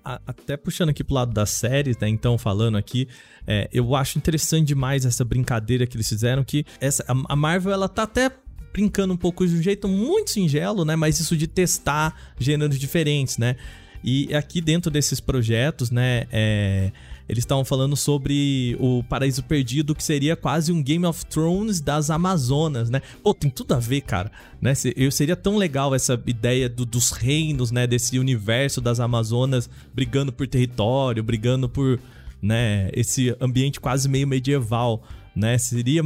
até 0.04 0.58
puxando 0.58 0.89
aqui 0.89 1.04
pro 1.04 1.16
lado 1.16 1.34
das 1.34 1.50
séries, 1.50 1.98
né? 1.98 2.10
Então, 2.10 2.38
falando 2.38 2.78
aqui, 2.78 3.08
é, 3.48 3.70
eu 3.72 3.96
acho 3.96 4.18
interessante 4.18 4.68
demais 4.68 5.06
essa 5.06 5.24
brincadeira 5.24 5.88
que 5.88 5.96
eles 5.96 6.10
fizeram, 6.10 6.44
que 6.44 6.66
essa, 6.80 7.04
a, 7.08 7.34
a 7.34 7.36
Marvel, 7.36 7.72
ela 7.72 7.88
tá 7.88 8.04
até 8.04 8.32
brincando 8.74 9.13
um 9.13 9.18
pouco 9.18 9.46
de 9.46 9.54
um 9.54 9.62
jeito 9.62 9.88
muito 9.88 10.32
singelo, 10.32 10.84
né? 10.84 10.96
Mas 10.96 11.20
isso 11.20 11.38
de 11.38 11.48
testar 11.48 12.34
gêneros 12.39 12.80
diferentes, 12.80 13.38
né? 13.38 13.56
E 14.04 14.36
aqui 14.36 14.60
dentro 14.60 14.92
desses 14.92 15.20
projetos, 15.20 15.89
né? 15.89 16.26
É, 16.32 16.92
eles 17.34 17.43
estavam 17.43 17.65
falando 17.65 17.96
sobre 17.96 18.78
o 18.80 19.04
Paraíso 19.04 19.43
Perdido, 19.43 19.96
que 19.96 20.04
seria 20.04 20.36
quase 20.36 20.72
um 20.72 20.82
Game 20.82 21.06
of 21.06 21.26
Thrones 21.26 21.82
das 21.82 22.10
Amazonas, 22.10 22.89
né? 22.89 23.02
Pô, 23.22 23.34
tem 23.34 23.50
tudo 23.50 23.74
a 23.74 23.80
ver, 23.80 24.02
cara, 24.02 24.32
né? 24.62 24.74
Eu 24.96 25.12
seria 25.12 25.36
tão 25.36 25.58
legal 25.58 25.93
essa 25.93 26.22
ideia 26.26 26.69
do, 26.69 26.86
dos 26.86 27.12
reinos, 27.12 27.72
né? 27.72 27.88
Desse 27.88 28.17
universo 28.19 28.80
das 28.80 29.00
Amazonas 29.00 29.69
brigando 29.93 30.32
por 30.32 30.48
território, 30.48 31.24
brigando 31.24 31.67
por, 31.67 32.00
né? 32.41 32.89
Esse 32.93 33.36
ambiente 33.41 33.80
quase 33.80 34.08
meio 34.08 34.28
medieval, 34.28 35.04
né? 35.36 35.58
Seria 35.58 36.04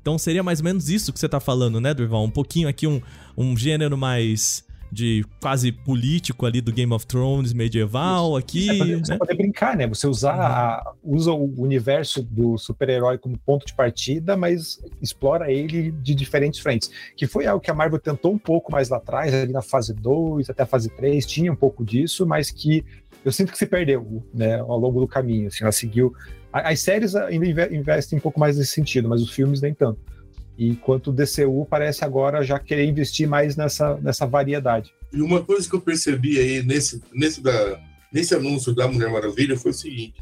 então 0.00 0.18
seria 0.18 0.42
mais 0.42 0.58
ou 0.58 0.64
menos 0.64 0.88
isso 0.88 1.12
que 1.12 1.20
você 1.20 1.28
tá 1.28 1.38
falando, 1.38 1.80
né, 1.80 1.94
Durval? 1.94 2.24
Um 2.24 2.30
pouquinho 2.30 2.68
aqui, 2.68 2.88
um, 2.88 3.00
um 3.36 3.56
gênero 3.56 3.96
mais 3.96 4.64
de 4.92 5.24
quase 5.40 5.72
político 5.72 6.44
ali 6.44 6.60
do 6.60 6.70
Game 6.70 6.92
of 6.92 7.06
Thrones 7.06 7.54
medieval 7.54 8.28
Isso. 8.28 8.36
aqui. 8.36 8.70
É, 8.70 8.76
poder, 8.76 8.96
né? 8.96 9.02
Você 9.02 9.16
poder 9.16 9.34
brincar, 9.34 9.74
né? 9.74 9.86
Você 9.86 10.06
usar 10.06 10.34
uhum. 10.34 10.42
a, 10.42 10.94
usa 11.02 11.32
o 11.32 11.62
universo 11.62 12.22
do 12.22 12.58
super-herói 12.58 13.16
como 13.16 13.38
ponto 13.38 13.64
de 13.64 13.72
partida, 13.74 14.36
mas 14.36 14.78
explora 15.00 15.50
ele 15.50 15.90
de 15.90 16.14
diferentes 16.14 16.60
frentes. 16.60 16.90
Que 17.16 17.26
foi 17.26 17.46
algo 17.46 17.64
que 17.64 17.70
a 17.70 17.74
Marvel 17.74 17.98
tentou 17.98 18.34
um 18.34 18.38
pouco 18.38 18.70
mais 18.70 18.90
lá 18.90 18.98
atrás, 18.98 19.32
ali 19.32 19.50
na 19.50 19.62
fase 19.62 19.94
2 19.94 20.50
até 20.50 20.62
a 20.62 20.66
fase 20.66 20.90
3, 20.90 21.24
tinha 21.24 21.50
um 21.50 21.56
pouco 21.56 21.82
disso, 21.82 22.26
mas 22.26 22.50
que 22.50 22.84
eu 23.24 23.32
sinto 23.32 23.50
que 23.50 23.58
se 23.58 23.66
perdeu 23.66 24.22
né, 24.34 24.60
ao 24.60 24.78
longo 24.78 25.00
do 25.00 25.08
caminho. 25.08 25.46
Assim, 25.46 25.64
ela 25.64 25.72
seguiu. 25.72 26.12
As 26.52 26.80
séries 26.80 27.14
ainda 27.14 27.74
investem 27.74 28.18
um 28.18 28.22
pouco 28.22 28.38
mais 28.38 28.58
nesse 28.58 28.72
sentido, 28.72 29.08
mas 29.08 29.22
os 29.22 29.30
filmes 29.30 29.62
nem 29.62 29.72
tanto 29.72 30.12
enquanto 30.58 31.08
o 31.08 31.12
DCU 31.12 31.66
parece 31.68 32.04
agora 32.04 32.42
já 32.42 32.58
querer 32.58 32.84
investir 32.84 33.28
mais 33.28 33.56
nessa, 33.56 33.96
nessa 33.96 34.26
variedade. 34.26 34.92
E 35.12 35.20
uma 35.20 35.42
coisa 35.42 35.68
que 35.68 35.74
eu 35.74 35.80
percebi 35.80 36.38
aí 36.38 36.62
nesse, 36.62 37.02
nesse, 37.12 37.40
da, 37.40 37.80
nesse 38.12 38.34
anúncio 38.34 38.74
da 38.74 38.88
Mulher 38.88 39.10
Maravilha 39.10 39.56
foi 39.56 39.70
o 39.70 39.74
seguinte: 39.74 40.14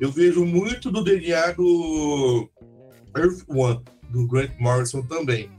eu 0.00 0.10
vejo 0.10 0.44
muito 0.44 0.90
do 0.90 1.02
DNA 1.02 1.52
do 1.52 2.48
Earth 3.16 3.42
One, 3.48 3.80
do 4.10 4.26
Grant 4.26 4.52
Morrison 4.58 5.02
também. 5.02 5.50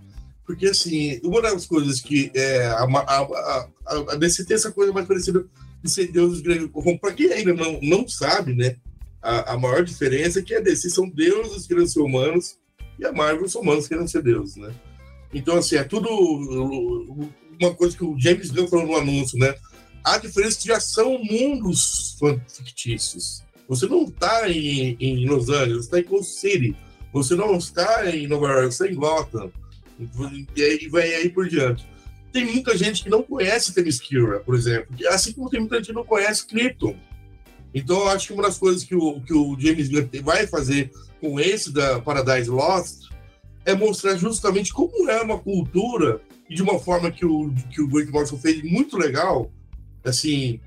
Porque, 0.45 0.65
assim, 0.65 1.19
uma 1.23 1.41
das 1.41 1.67
coisas 1.67 2.01
que 2.01 2.32
é, 2.34 2.65
a, 2.65 2.84
a, 2.84 3.21
a, 3.21 3.67
a 4.13 4.15
DC 4.15 4.45
tem 4.45 4.55
essa 4.55 4.71
coisa 4.71 4.91
mais 4.91 5.08
parecida 5.08 5.45
de 5.84 5.91
ser 5.91 6.12
deuses 6.12 6.41
gregos. 6.41 6.71
Para 6.99 7.13
quem 7.13 7.32
ainda 7.32 7.53
não, 7.53 7.79
não 7.82 8.08
sabe, 8.08 8.55
né, 8.55 8.75
a, 9.21 9.53
a 9.53 9.58
maior 9.60 9.84
diferença 9.84 10.39
é 10.39 10.41
que 10.41 10.55
a 10.55 10.60
DC 10.60 10.89
são 10.89 11.08
deuses 11.08 11.65
ser 11.65 11.99
humanos 11.99 12.58
e 12.99 13.05
a 13.05 13.12
Marvel 13.12 13.47
são 13.47 13.62
humanos 13.62 13.88
querendo 13.88 14.07
ser 14.07 14.21
deuses, 14.21 14.57
né? 14.57 14.73
Então, 15.33 15.57
assim, 15.57 15.75
é 15.75 15.83
tudo 15.83 16.09
uma 17.59 17.73
coisa 17.73 17.95
que 17.95 18.03
o 18.03 18.19
James 18.19 18.51
Gunn 18.51 18.67
falou 18.67 18.88
no 18.88 18.95
anúncio, 18.97 19.38
né? 19.38 19.55
A 20.03 20.17
diferença 20.17 20.59
que 20.59 20.67
já 20.67 20.79
são 20.79 21.17
mundos 21.23 22.17
fictícios. 22.47 23.43
Você 23.67 23.85
não 23.85 24.03
está 24.03 24.49
em, 24.49 24.97
em, 24.99 25.27
Los 25.27 25.49
Angeles, 25.49 25.85
está 25.85 25.99
em 25.99 26.03
Cold 26.03 26.25
City. 26.25 26.75
Você 27.13 27.35
não 27.35 27.55
está 27.57 28.09
em 28.09 28.27
Nova 28.27 28.47
York, 28.47 28.69
está 28.69 28.88
em 28.88 28.95
Gotham. 28.95 29.51
E 30.55 30.63
aí 30.63 30.88
vai 30.88 31.13
aí 31.13 31.29
por 31.29 31.47
diante. 31.47 31.85
Tem 32.31 32.45
muita 32.45 32.77
gente 32.77 33.03
que 33.03 33.09
não 33.09 33.21
conhece 33.21 33.73
Themyscira, 33.73 34.39
por 34.39 34.55
exemplo. 34.55 34.88
Assim 35.09 35.33
como 35.33 35.49
tem 35.49 35.59
muita 35.59 35.77
gente 35.77 35.88
que 35.88 35.93
não 35.93 36.05
conhece 36.05 36.45
Krypton. 36.45 36.95
Então, 37.73 37.99
eu 37.99 38.10
acho 38.10 38.27
que 38.27 38.34
uma 38.34 38.43
das 38.43 38.58
coisas 38.58 38.84
que 38.84 38.95
o, 38.95 39.21
que 39.21 39.34
o 39.34 39.55
James 39.60 39.89
Gunn 39.89 40.08
vai 40.23 40.47
fazer 40.47 40.91
com 41.21 41.39
esse 41.39 41.71
da 41.71 41.99
Paradise 41.99 42.49
Lost 42.49 43.10
é 43.65 43.75
mostrar 43.75 44.15
justamente 44.15 44.73
como 44.73 45.10
é 45.10 45.21
uma 45.21 45.38
cultura 45.38 46.21
e 46.49 46.55
de 46.55 46.62
uma 46.63 46.79
forma 46.79 47.12
que 47.12 47.25
o 47.25 47.53
que 47.69 47.82
o 47.82 47.88
Grant 47.88 48.10
Morrison 48.10 48.38
fez 48.38 48.63
muito 48.63 48.97
legal, 48.97 49.51
assim, 50.03 50.60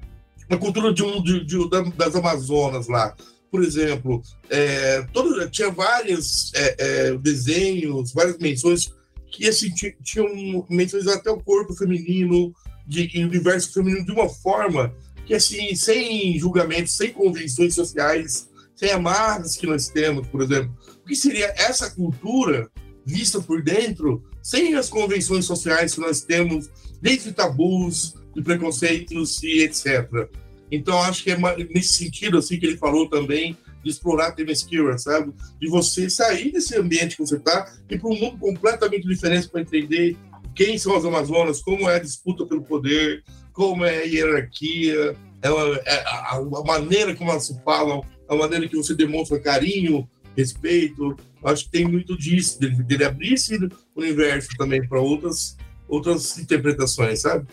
uma 0.49 0.59
cultura 0.59 0.93
de 0.93 1.03
um 1.03 1.23
de, 1.23 1.45
de, 1.45 1.59
das 1.97 2.15
Amazonas 2.15 2.87
lá. 2.87 3.17
Por 3.51 3.63
exemplo, 3.63 4.23
é, 4.49 5.03
todo, 5.13 5.49
tinha 5.51 5.71
vários 5.71 6.53
é, 6.55 6.77
é, 6.79 7.19
desenhos, 7.19 8.13
várias 8.13 8.39
menções 8.39 8.93
que 9.31 9.49
assim, 9.49 9.71
tinham 10.03 10.67
menções 10.71 11.07
até 11.07 11.31
o 11.31 11.41
corpo 11.41 11.75
feminino, 11.75 12.55
de 12.87 13.11
universo 13.25 13.73
feminino 13.73 14.05
de 14.05 14.13
uma 14.13 14.29
forma 14.29 14.95
que 15.27 15.35
assim, 15.35 15.75
sem 15.75 16.39
julgamentos, 16.39 16.97
sem 16.97 17.13
convenções 17.13 17.75
sociais, 17.75 18.49
sem 18.75 18.91
amarras 18.91 19.57
que 19.57 19.67
nós 19.67 19.89
temos, 19.89 20.27
por 20.29 20.43
exemplo. 20.43 20.77
O 21.05 21.07
que 21.07 21.15
seria 21.15 21.53
essa 21.57 21.91
cultura 21.91 22.71
vista 23.05 23.41
por 23.41 23.63
dentro 23.63 24.23
sem 24.43 24.75
as 24.75 24.89
convenções 24.89 25.45
sociais 25.45 25.95
que 25.95 26.01
nós 26.01 26.23
temos, 26.23 26.69
desde 27.01 27.33
tabus, 27.33 28.15
de 28.35 28.43
preconceitos 28.43 29.43
e 29.43 29.63
etc. 29.63 30.29
Então, 30.71 31.01
acho 31.03 31.23
que 31.23 31.31
é 31.31 31.37
nesse 31.73 31.95
sentido 31.95 32.39
assim 32.39 32.59
que 32.59 32.67
ele 32.67 32.77
falou 32.77 33.09
também 33.09 33.57
de 33.85 33.91
explorar 33.91 34.33
Temesquira, 34.33 34.97
sabe? 34.97 35.33
De 35.61 35.69
você 35.69 36.09
sair 36.09 36.51
desse 36.51 36.77
ambiente 36.77 37.17
que 37.17 37.23
você 37.23 37.37
está 37.37 37.73
e 37.91 37.99
para 37.99 38.09
um 38.09 38.19
mundo 38.19 38.39
completamente 38.39 39.07
diferente 39.07 39.49
para 39.49 39.61
entender 39.61 40.17
quem 40.55 40.79
são 40.79 40.97
as 40.97 41.05
Amazonas, 41.05 41.61
como 41.61 41.89
é 41.89 41.97
a 41.97 42.01
disputa 42.01 42.47
pelo 42.47 42.63
poder, 42.63 43.23
como 43.53 43.85
é 43.85 43.99
a 43.99 44.05
hierarquia, 44.05 45.17
é 45.43 45.49
a, 45.49 45.83
é 45.85 46.05
a, 46.07 46.37
a 46.37 46.65
maneira 46.65 47.15
como 47.15 47.31
elas 47.31 47.47
se 47.47 47.61
falam, 47.63 48.05
a 48.29 48.35
maneira 48.35 48.69
que 48.69 48.77
você 48.77 48.95
demonstra 48.95 49.41
carinho, 49.41 50.09
respeito. 50.37 51.17
Acho 51.45 51.65
que 51.65 51.71
tem 51.71 51.87
muito 51.87 52.17
disso, 52.17 52.61
dele, 52.61 52.83
dele 52.83 53.05
abrir 53.05 53.35
esse 53.35 53.59
universo 53.97 54.49
também 54.57 54.87
para 54.87 55.01
outras, 55.01 55.57
outras 55.89 56.39
interpretações, 56.39 57.23
sabe? 57.23 57.47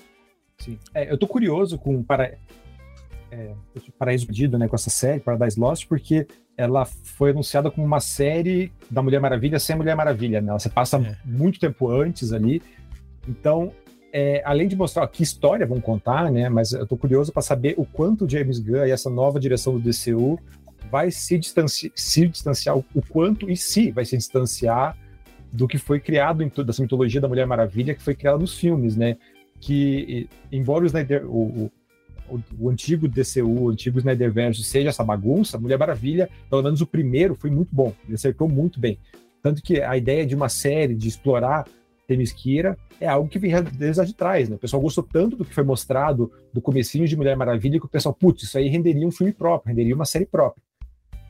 Sim. 0.60 0.78
É, 0.94 1.12
eu 1.12 1.18
tô 1.18 1.28
curioso 1.28 1.78
com 1.78 2.04
para, 2.04 2.38
é, 3.32 3.54
Paraíso 3.98 4.28
Perdido, 4.28 4.58
né, 4.58 4.68
com 4.68 4.76
essa 4.76 4.90
série, 4.90 5.20
Paradise 5.20 5.60
Lost, 5.60 5.88
porque 5.88 6.28
ela 6.58 6.86
foi 6.86 7.32
anunciada 7.32 7.72
como 7.72 7.88
uma 7.88 8.02
série 8.02 8.72
da 8.92 9.02
Mulher 9.02 9.22
Maravilha 9.22 9.60
sem 9.60 9.76
Mulher 9.76 9.96
Maravilha, 9.96 10.42
né? 10.42 10.50
Ela 10.50 10.60
se 10.60 10.70
passa 10.70 10.98
é. 10.98 11.16
muito 11.24 11.60
tempo 11.60 11.90
antes 11.90 12.34
ali. 12.34 12.62
Então, 13.28 13.72
é, 14.12 14.42
além 14.46 14.68
de 14.68 14.76
mostrar 14.76 15.08
que 15.08 15.24
história 15.24 15.66
vão 15.66 15.80
contar, 15.80 16.32
né? 16.32 16.50
Mas 16.50 16.72
eu 16.72 16.86
tô 16.86 16.98
curioso 16.98 17.32
para 17.32 17.42
saber 17.42 17.76
o 17.78 17.86
quanto 17.86 18.30
James 18.30 18.60
Gunn 18.60 18.86
e 18.86 18.92
essa 18.92 19.10
nova 19.10 19.40
direção 19.40 19.74
do 19.74 19.80
DCU 19.80 20.40
vai 20.92 21.12
se, 21.12 21.38
distanci 21.38 21.92
se 21.96 22.28
distanciar, 22.28 22.78
o 22.78 23.02
quanto 23.10 23.50
e 23.50 23.56
se 23.56 23.92
vai 23.92 24.06
se 24.06 24.18
distanciar 24.18 24.98
do 25.52 25.68
que 25.68 25.78
foi 25.78 26.00
criado 26.00 26.44
em 26.44 26.50
toda 26.50 26.72
essa 26.72 26.82
mitologia 26.82 27.22
da 27.22 27.28
Mulher 27.28 27.46
Maravilha 27.46 27.96
que 27.96 28.02
foi 28.02 28.16
criada 28.16 28.38
nos 28.38 28.58
filmes, 28.58 28.96
né? 28.96 29.18
Que, 29.60 30.28
embora 30.52 30.84
o 30.84 30.88
Snyder, 30.88 31.26
o, 31.26 31.70
o, 32.30 32.42
o 32.60 32.70
antigo 32.70 33.08
DCU, 33.08 33.64
o 33.64 33.70
antigo 33.70 34.00
Snyderverse 34.00 34.64
seja 34.64 34.90
essa 34.90 35.04
bagunça, 35.04 35.58
Mulher 35.58 35.78
Maravilha, 35.78 36.30
pelo 36.50 36.64
menos 36.64 36.82
o 36.82 36.88
primeiro, 36.88 37.36
foi 37.36 37.50
muito 37.50 37.70
bom, 37.76 37.94
ele 38.06 38.16
acertou 38.16 38.48
muito 38.48 38.80
bem. 38.80 38.98
Tanto 39.42 39.62
que 39.62 39.82
a 39.82 39.98
ideia 39.98 40.26
de 40.26 40.36
uma 40.36 40.50
série, 40.50 40.96
de 40.96 41.08
explorar 41.08 41.66
Temesquira, 42.10 42.76
é 43.00 43.08
algo 43.08 43.30
que 43.30 43.38
vem 43.38 43.54
desde 43.64 44.00
lá 44.00 44.06
de 44.06 44.16
trás, 44.16 44.50
né? 44.50 44.56
O 44.56 44.60
pessoal 44.60 44.82
gostou 44.82 45.04
tanto 45.04 45.38
do 45.38 45.46
que 45.46 45.54
foi 45.54 45.64
mostrado 45.64 46.32
do 46.52 46.60
comecinho 46.60 47.08
de 47.08 47.16
Mulher 47.16 47.38
Maravilha 47.38 47.80
que 47.80 47.86
o 47.86 47.90
pessoal, 47.90 48.16
putz, 48.16 48.44
isso 48.44 48.58
aí 48.58 48.68
renderia 48.68 49.08
um 49.08 49.12
filme 49.12 49.32
próprio, 49.32 49.70
renderia 49.70 49.94
uma 49.94 50.06
série 50.06 50.26
própria. 50.26 50.64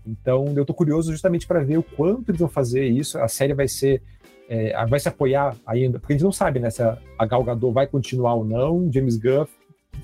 Então, 0.08 0.54
eu 0.56 0.66
tô 0.66 0.74
curioso 0.74 1.12
justamente 1.12 1.46
para 1.46 1.60
ver 1.60 1.78
o 1.78 1.84
quanto 1.84 2.30
eles 2.32 2.40
vão 2.40 2.48
fazer 2.48 2.86
isso. 2.86 3.20
A 3.20 3.28
série 3.28 3.54
vai 3.54 3.68
ser 3.68 4.02
é, 4.48 4.86
vai 4.88 5.00
se 5.00 5.08
apoiar 5.10 5.56
ainda, 5.66 6.00
porque 6.00 6.14
a 6.14 6.16
gente 6.16 6.24
não 6.24 6.32
sabe, 6.32 6.60
né, 6.60 6.72
se 6.72 6.82
a, 6.82 6.98
a 7.20 7.26
Gal 7.26 7.44
Gadot 7.44 7.72
vai 7.74 7.86
continuar 7.86 8.36
ou 8.36 8.46
não. 8.46 8.90
James 8.92 9.18
Gunn 9.18 9.46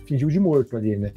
fingiu 0.06 0.28
de 0.28 0.40
morto 0.40 0.76
ali, 0.76 0.98
né? 0.98 1.14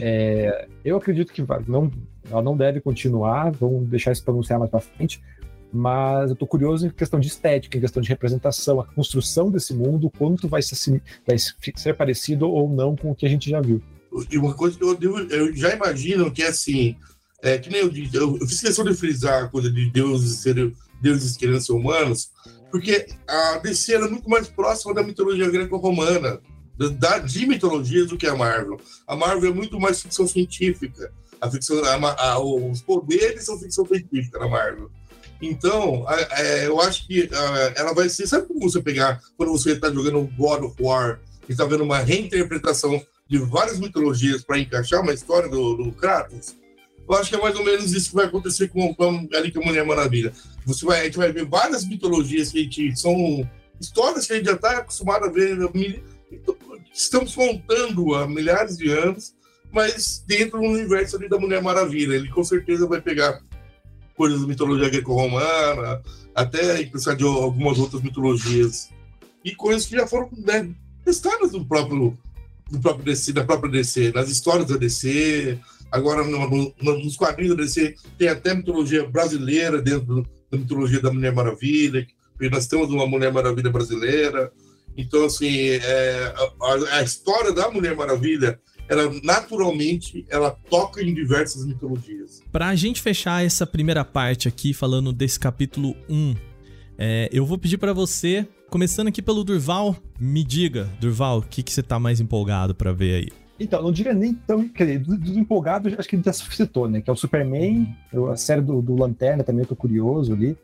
É, 0.00 0.68
eu 0.84 0.96
acredito 0.96 1.32
que 1.32 1.44
não, 1.66 1.90
ela 2.30 2.40
não 2.40 2.56
deve 2.56 2.80
continuar, 2.80 3.50
vamos 3.50 3.88
deixar 3.88 4.12
isso 4.12 4.24
pronunciar 4.24 4.58
mais 4.58 4.70
para 4.70 4.80
frente, 4.80 5.20
mas 5.72 6.30
eu 6.30 6.36
tô 6.36 6.46
curioso 6.46 6.86
em 6.86 6.90
questão 6.90 7.20
de 7.20 7.28
estética, 7.28 7.76
em 7.76 7.80
questão 7.80 8.02
de 8.02 8.08
representação, 8.08 8.80
a 8.80 8.86
construção 8.86 9.50
desse 9.50 9.74
mundo, 9.74 10.10
quanto 10.18 10.48
vai 10.48 10.62
ser, 10.62 11.02
vai 11.26 11.36
ser 11.38 11.96
parecido 11.96 12.48
ou 12.48 12.68
não 12.68 12.96
com 12.96 13.10
o 13.10 13.14
que 13.14 13.26
a 13.26 13.28
gente 13.28 13.48
já 13.48 13.60
viu. 13.60 13.82
E 14.30 14.36
uma 14.36 14.54
coisa 14.54 14.76
que 14.76 14.84
eu, 14.84 14.98
eu 15.28 15.54
já 15.54 15.74
imagino 15.74 16.30
que 16.32 16.42
é 16.42 16.48
assim, 16.48 16.96
é, 17.42 17.58
que 17.58 17.70
nem 17.70 17.80
eu 17.80 17.88
disse, 17.88 18.16
eu, 18.16 18.36
eu 18.38 18.46
fiz 18.46 18.60
questão 18.60 18.84
de 18.84 18.94
frisar 18.94 19.44
a 19.44 19.48
coisa 19.48 19.70
de 19.70 19.90
deuses 19.90 20.40
serem 20.40 20.74
deuses 21.00 21.36
querendo 21.36 21.60
ser 21.60 21.72
humanos, 21.72 22.30
porque 22.70 23.06
a 23.26 23.58
DC 23.58 23.94
era 23.94 24.08
muito 24.08 24.28
mais 24.28 24.48
próxima 24.48 24.94
da 24.94 25.02
mitologia 25.02 25.50
greco-romana, 25.50 26.40
da, 26.98 27.18
de 27.18 27.46
mitologias 27.46 28.08
do 28.08 28.16
que 28.16 28.26
a 28.26 28.34
Marvel. 28.34 28.78
A 29.06 29.16
Marvel 29.16 29.50
é 29.50 29.54
muito 29.54 29.78
mais 29.78 30.00
ficção 30.00 30.26
científica. 30.26 31.12
A 31.40 31.50
ficção, 31.50 31.82
a, 31.84 32.22
a, 32.22 32.38
os 32.38 32.82
poderes 32.82 33.44
são 33.44 33.58
ficção 33.58 33.86
científica 33.86 34.38
na 34.38 34.48
Marvel. 34.48 34.90
Então, 35.40 36.04
é, 36.08 36.66
eu 36.66 36.80
acho 36.80 37.06
que 37.06 37.28
ela 37.74 37.94
vai 37.94 38.08
ser. 38.08 38.26
Sabe 38.26 38.46
como 38.46 38.60
você 38.60 38.80
pegar 38.82 39.20
quando 39.36 39.52
você 39.52 39.72
está 39.72 39.90
jogando 39.90 40.28
God 40.36 40.64
of 40.64 40.76
War 40.80 41.20
e 41.48 41.52
está 41.52 41.64
vendo 41.64 41.84
uma 41.84 41.98
reinterpretação 41.98 43.02
de 43.28 43.38
várias 43.38 43.78
mitologias 43.78 44.42
para 44.42 44.58
encaixar 44.58 45.00
uma 45.00 45.14
história 45.14 45.48
do, 45.48 45.76
do 45.76 45.92
Kratos? 45.92 46.56
Eu 47.08 47.16
acho 47.16 47.30
que 47.30 47.36
é 47.36 47.40
mais 47.40 47.56
ou 47.56 47.64
menos 47.64 47.92
isso 47.92 48.10
que 48.10 48.16
vai 48.16 48.26
acontecer 48.26 48.68
com, 48.68 48.94
com, 48.94 49.28
ali 49.34 49.50
com 49.50 49.60
a 49.60 49.66
Mulher 49.66 49.84
Maravilha. 49.84 50.32
Você 50.64 50.84
vai, 50.84 51.00
a 51.00 51.04
gente 51.04 51.16
vai 51.16 51.32
ver 51.32 51.44
várias 51.44 51.84
mitologias 51.84 52.52
que 52.52 52.60
a 52.60 52.62
gente, 52.62 53.00
são 53.00 53.48
histórias 53.80 54.26
que 54.26 54.32
a 54.32 54.36
gente 54.36 54.46
já 54.46 54.52
está 54.52 54.78
acostumado 54.78 55.24
a 55.24 55.28
ver, 55.28 55.58
estamos 56.94 57.34
contando 57.34 58.14
há 58.14 58.28
milhares 58.28 58.76
de 58.76 58.92
anos, 58.92 59.34
mas 59.72 60.22
dentro 60.26 60.60
do 60.60 60.66
universo 60.66 61.16
ali 61.16 61.28
da 61.28 61.38
Mulher 61.38 61.62
Maravilha. 61.62 62.14
Ele 62.14 62.28
com 62.28 62.44
certeza 62.44 62.86
vai 62.86 63.00
pegar 63.00 63.40
coisas 64.20 64.42
da 64.42 64.46
mitologia 64.46 64.90
greco-romana, 64.90 66.02
até 66.34 66.84
pensar 66.84 67.16
de 67.16 67.24
algumas 67.24 67.78
outras 67.78 68.02
mitologias. 68.02 68.90
E 69.42 69.54
coisas 69.54 69.86
que 69.86 69.96
já 69.96 70.06
foram 70.06 70.28
né, 70.36 70.68
testadas 71.02 71.52
no 71.52 71.64
próprio, 71.64 72.18
no 72.70 72.80
próprio 72.80 73.06
DC, 73.06 73.32
da 73.32 73.44
própria 73.44 73.72
DC, 73.72 74.12
nas 74.14 74.28
histórias 74.28 74.68
da 74.68 74.76
DC, 74.76 75.58
Agora, 75.90 76.22
no, 76.22 76.48
no, 76.48 76.98
nos 76.98 77.16
quadrinhos 77.16 77.56
da 77.56 77.62
DC, 77.62 77.96
tem 78.18 78.28
até 78.28 78.54
mitologia 78.54 79.04
brasileira 79.08 79.80
dentro 79.80 80.24
da 80.50 80.58
mitologia 80.58 81.00
da 81.00 81.10
Mulher 81.10 81.32
Maravilha, 81.32 82.06
porque 82.32 82.48
nós 82.48 82.66
temos 82.66 82.90
uma 82.90 83.06
Mulher 83.06 83.32
Maravilha 83.32 83.70
brasileira. 83.70 84.52
Então, 84.96 85.24
assim, 85.24 85.70
é, 85.70 86.34
a, 86.62 86.98
a, 86.98 87.02
história 87.02 87.52
da 87.52 87.70
Mulher 87.70 87.96
Maravilha, 87.96 88.60
ela 88.90 89.08
naturalmente, 89.22 90.26
ela 90.28 90.50
toca 90.50 91.00
em 91.00 91.14
diversas 91.14 91.64
mitologias. 91.64 92.42
Para 92.50 92.68
a 92.68 92.74
gente 92.74 93.00
fechar 93.00 93.44
essa 93.44 93.64
primeira 93.64 94.04
parte 94.04 94.48
aqui, 94.48 94.74
falando 94.74 95.12
desse 95.12 95.38
capítulo 95.38 95.94
1, 96.08 96.34
é, 96.98 97.28
eu 97.32 97.46
vou 97.46 97.56
pedir 97.56 97.78
para 97.78 97.92
você, 97.92 98.46
começando 98.68 99.06
aqui 99.06 99.22
pelo 99.22 99.44
Durval, 99.44 99.96
me 100.18 100.42
diga, 100.42 100.90
Durval, 101.00 101.38
o 101.38 101.42
que, 101.42 101.62
que 101.62 101.72
você 101.72 101.84
tá 101.84 102.00
mais 102.00 102.20
empolgado 102.20 102.74
para 102.74 102.92
ver 102.92 103.14
aí? 103.14 103.28
Então, 103.60 103.80
não 103.80 103.92
diria 103.92 104.12
nem 104.12 104.34
tão. 104.34 104.68
Quer 104.68 104.86
dizer, 104.86 104.98
dos 105.00 105.18
do 105.18 105.38
empolgados, 105.38 105.92
acho 105.96 106.08
que 106.08 106.16
ele 106.16 106.22
já 106.24 106.32
citou, 106.32 106.88
né? 106.88 107.00
Que 107.00 107.10
é 107.10 107.12
o 107.12 107.16
Superman, 107.16 107.94
a 108.32 108.36
série 108.36 108.62
do, 108.62 108.82
do 108.82 108.96
Lanterna 108.96 109.44
também, 109.44 109.62
eu 109.62 109.68
tô 109.68 109.76
curioso 109.76 110.32
ali. 110.32 110.56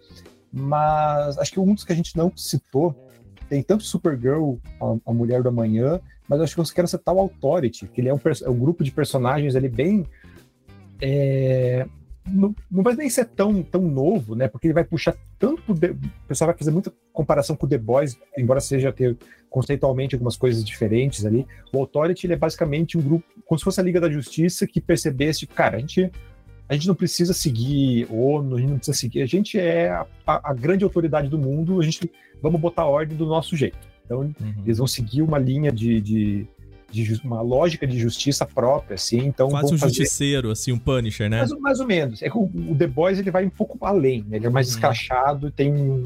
Mas 0.50 1.38
acho 1.38 1.52
que 1.52 1.60
um 1.60 1.74
dos 1.74 1.84
que 1.84 1.92
a 1.92 1.96
gente 1.96 2.16
não 2.16 2.32
citou, 2.34 3.05
tem 3.48 3.62
tanto 3.62 3.84
Supergirl, 3.84 4.56
a, 4.80 5.10
a 5.10 5.12
Mulher 5.12 5.42
do 5.42 5.48
Amanhã, 5.48 6.00
mas 6.28 6.40
acho 6.40 6.54
que 6.54 6.60
eu 6.60 6.64
quero 6.74 6.88
citar 6.88 7.14
o 7.14 7.20
Authority, 7.20 7.86
que 7.86 8.00
ele 8.00 8.08
é 8.08 8.14
um, 8.14 8.20
é 8.44 8.50
um 8.50 8.58
grupo 8.58 8.82
de 8.82 8.90
personagens 8.90 9.54
ali 9.54 9.68
bem. 9.68 10.04
É, 11.00 11.86
não, 12.26 12.54
não 12.70 12.82
vai 12.82 12.94
nem 12.96 13.08
ser 13.08 13.26
tão, 13.26 13.62
tão 13.62 13.82
novo, 13.82 14.34
né? 14.34 14.48
Porque 14.48 14.66
ele 14.66 14.74
vai 14.74 14.84
puxar 14.84 15.16
tanto. 15.38 15.72
o 15.72 15.76
pessoal 16.26 16.48
vai 16.48 16.58
fazer 16.58 16.70
muita 16.70 16.92
comparação 17.12 17.54
com 17.54 17.66
o 17.66 17.68
The 17.68 17.78
Boys, 17.78 18.18
embora 18.36 18.60
seja 18.60 18.92
ter 18.92 19.16
conceitualmente 19.48 20.14
algumas 20.14 20.36
coisas 20.36 20.64
diferentes 20.64 21.24
ali. 21.24 21.46
O 21.72 21.78
Authority 21.78 22.26
ele 22.26 22.34
é 22.34 22.36
basicamente 22.36 22.98
um 22.98 23.02
grupo, 23.02 23.24
como 23.46 23.58
se 23.58 23.64
fosse 23.64 23.80
a 23.80 23.84
Liga 23.84 24.00
da 24.00 24.10
Justiça, 24.10 24.66
que 24.66 24.80
percebesse, 24.80 25.46
cara, 25.46 25.76
a 25.76 25.80
gente, 25.80 26.10
a 26.68 26.74
gente 26.74 26.88
não 26.88 26.94
precisa 26.94 27.32
seguir 27.32 28.06
ONU, 28.10 28.56
a 28.56 28.60
gente 28.60 28.70
não 28.70 28.76
precisa 28.76 28.98
seguir, 28.98 29.22
a 29.22 29.26
gente 29.26 29.58
é 29.58 29.90
a, 29.90 30.06
a, 30.26 30.52
grande 30.52 30.84
autoridade 30.84 31.28
do 31.28 31.38
mundo, 31.38 31.80
a 31.80 31.84
gente 31.84 32.10
vamos 32.42 32.60
botar 32.60 32.82
a 32.82 32.86
ordem 32.86 33.16
do 33.16 33.26
nosso 33.26 33.56
jeito. 33.56 33.78
Então, 34.04 34.20
uhum. 34.20 34.54
eles 34.64 34.78
vão 34.78 34.86
seguir 34.86 35.22
uma 35.22 35.38
linha 35.38 35.70
de, 35.70 36.00
de, 36.00 36.46
de, 36.90 37.20
uma 37.24 37.40
lógica 37.40 37.86
de 37.86 37.98
justiça 37.98 38.44
própria, 38.44 38.94
assim. 38.94 39.18
Então, 39.18 39.48
Quase 39.48 39.74
um 39.74 39.78
fazer... 39.78 39.94
justiceiro, 39.94 40.50
assim, 40.50 40.72
um 40.72 40.78
Punisher, 40.78 41.28
né? 41.28 41.38
Mais, 41.38 41.52
mais 41.60 41.80
ou 41.80 41.86
menos. 41.86 42.22
É 42.22 42.30
que 42.30 42.36
o, 42.36 42.44
o, 42.44 42.76
The 42.76 42.86
Boys 42.86 43.18
ele 43.18 43.30
vai 43.30 43.44
um 43.44 43.50
pouco 43.50 43.84
além, 43.84 44.24
né? 44.28 44.36
ele 44.36 44.46
é 44.46 44.50
mais 44.50 44.68
uhum. 44.68 44.74
escrachado, 44.74 45.50
tem 45.50 46.04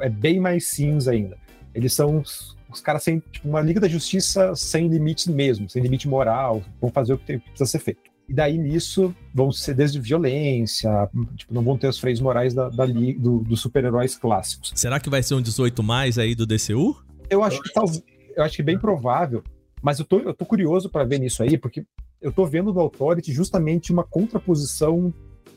é 0.00 0.08
bem 0.08 0.40
mais 0.40 0.66
cinza 0.66 1.12
ainda. 1.12 1.36
Eles 1.74 1.92
são 1.92 2.22
os 2.70 2.80
caras 2.80 3.02
sem 3.02 3.22
tipo, 3.30 3.48
uma 3.48 3.60
Liga 3.60 3.78
da 3.78 3.88
Justiça 3.88 4.54
sem 4.56 4.88
limites 4.88 5.26
mesmo, 5.26 5.68
sem 5.68 5.82
limite 5.82 6.08
moral, 6.08 6.62
vão 6.80 6.90
fazer 6.90 7.12
o 7.12 7.18
que, 7.18 7.26
tem, 7.26 7.38
precisa 7.38 7.66
ser 7.66 7.78
feito. 7.78 8.15
E 8.28 8.34
daí 8.34 8.58
nisso 8.58 9.14
vão 9.32 9.52
ser 9.52 9.74
desde 9.74 10.00
violência, 10.00 10.90
tipo, 11.36 11.54
não 11.54 11.62
vão 11.62 11.78
ter 11.78 11.86
os 11.86 11.98
freios 11.98 12.20
morais 12.20 12.52
da, 12.54 12.68
da 12.68 12.84
do, 12.86 13.40
dos 13.40 13.60
super-heróis 13.60 14.16
clássicos. 14.16 14.72
Será 14.74 14.98
que 14.98 15.08
vai 15.08 15.22
ser 15.22 15.34
um 15.34 15.42
18 15.42 15.82
mais 15.82 16.18
aí 16.18 16.34
do 16.34 16.44
DCU? 16.44 16.96
Eu 17.30 17.44
acho 17.44 17.62
que 17.62 17.72
talvez, 17.72 18.02
eu 18.36 18.42
acho 18.42 18.56
que 18.56 18.62
bem 18.62 18.78
provável, 18.78 19.44
mas 19.80 19.98
eu 19.98 20.04
tô, 20.04 20.18
eu 20.18 20.34
tô 20.34 20.44
curioso 20.44 20.90
para 20.90 21.04
ver 21.04 21.20
nisso 21.20 21.42
aí, 21.42 21.56
porque 21.56 21.84
eu 22.20 22.32
tô 22.32 22.44
vendo 22.46 22.72
no 22.72 22.80
Authority 22.80 23.32
justamente 23.32 23.92
uma 23.92 24.02
contraposição 24.04 25.12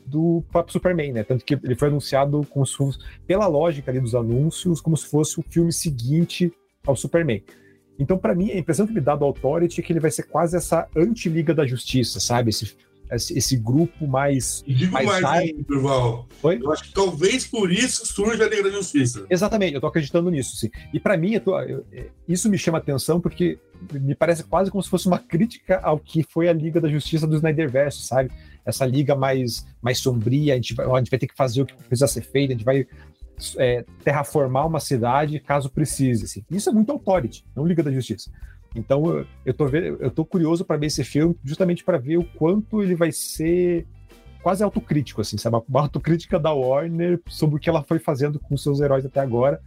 do 0.06 0.44
próprio 0.50 0.72
Superman, 0.72 1.12
né? 1.12 1.24
Tanto 1.24 1.44
que 1.44 1.54
ele 1.54 1.74
foi 1.74 1.88
anunciado 1.88 2.44
como 2.50 2.66
se 2.66 2.76
pela 3.26 3.46
lógica 3.46 3.90
ali 3.90 4.00
dos 4.00 4.14
anúncios, 4.14 4.80
como 4.80 4.96
se 4.96 5.06
fosse 5.06 5.38
o 5.38 5.44
filme 5.48 5.72
seguinte 5.72 6.52
ao 6.86 6.96
Superman. 6.96 7.42
Então, 8.00 8.16
para 8.16 8.34
mim, 8.34 8.50
a 8.50 8.58
impressão 8.58 8.86
que 8.86 8.94
me 8.94 9.00
dá 9.00 9.14
do 9.14 9.26
Authority 9.26 9.80
é 9.80 9.84
que 9.84 9.92
ele 9.92 10.00
vai 10.00 10.10
ser 10.10 10.22
quase 10.22 10.56
essa 10.56 10.88
anti-Liga 10.96 11.54
da 11.54 11.66
Justiça, 11.66 12.18
sabe? 12.18 12.48
Esse, 12.48 12.74
esse, 13.12 13.36
esse 13.36 13.56
grupo 13.56 14.06
mais. 14.06 14.64
E 14.66 14.72
digo 14.72 14.92
mais, 14.92 15.20
mais 15.20 15.52
Durval. 15.68 16.26
Eu 16.42 16.72
acho 16.72 16.84
que 16.84 16.94
talvez 16.94 17.46
por 17.46 17.70
isso 17.70 18.06
surja 18.06 18.44
a 18.44 18.48
Liga 18.48 18.62
da 18.62 18.70
Justiça. 18.70 19.26
Exatamente, 19.28 19.74
eu 19.74 19.80
tô 19.82 19.86
acreditando 19.86 20.30
nisso, 20.30 20.56
sim. 20.56 20.70
E 20.94 20.98
para 20.98 21.14
mim, 21.18 21.34
eu 21.34 21.40
tô, 21.40 21.60
eu, 21.60 21.84
isso 22.26 22.48
me 22.48 22.56
chama 22.56 22.78
atenção 22.78 23.20
porque 23.20 23.58
me 23.92 24.14
parece 24.14 24.44
quase 24.44 24.70
como 24.70 24.82
se 24.82 24.88
fosse 24.88 25.06
uma 25.06 25.18
crítica 25.18 25.78
ao 25.82 25.98
que 25.98 26.22
foi 26.22 26.48
a 26.48 26.54
Liga 26.54 26.80
da 26.80 26.88
Justiça 26.88 27.26
do 27.26 27.36
Snyderverse, 27.36 28.02
sabe? 28.02 28.30
Essa 28.64 28.86
liga 28.86 29.14
mais, 29.14 29.66
mais 29.82 29.98
sombria, 29.98 30.54
a 30.54 30.56
gente, 30.56 30.74
vai, 30.74 30.86
a 30.86 30.98
gente 30.98 31.10
vai 31.10 31.18
ter 31.18 31.26
que 31.26 31.36
fazer 31.36 31.60
o 31.60 31.66
que 31.66 31.74
precisa 31.74 32.06
ser 32.06 32.22
feito, 32.22 32.50
a 32.50 32.54
gente 32.54 32.64
vai 32.64 32.86
é, 33.58 33.84
terraformar 34.04 34.66
uma 34.66 34.80
cidade 34.80 35.40
caso 35.40 35.70
precise. 35.70 36.24
Assim. 36.24 36.44
Isso 36.50 36.70
é 36.70 36.72
muito 36.72 36.92
Authority, 36.92 37.44
não 37.54 37.66
Liga 37.66 37.82
da 37.82 37.90
Justiça. 37.90 38.30
Então 38.74 39.24
eu 39.44 39.54
tô, 39.54 39.68
eu 39.68 40.10
tô 40.10 40.24
curioso 40.24 40.64
para 40.64 40.76
ver 40.76 40.86
esse 40.86 41.02
filme, 41.02 41.36
justamente 41.44 41.84
para 41.84 41.98
ver 41.98 42.18
o 42.18 42.24
quanto 42.24 42.82
ele 42.82 42.94
vai 42.94 43.10
ser 43.10 43.86
quase 44.42 44.62
autocrítico, 44.62 45.20
assim, 45.20 45.36
sabe? 45.36 45.60
Uma 45.68 45.82
autocrítica 45.82 46.38
da 46.38 46.52
Warner 46.52 47.20
sobre 47.26 47.56
o 47.56 47.58
que 47.58 47.68
ela 47.68 47.82
foi 47.82 47.98
fazendo 47.98 48.38
com 48.38 48.56
seus 48.56 48.80
heróis 48.80 49.04
até 49.04 49.20
agora. 49.20 49.60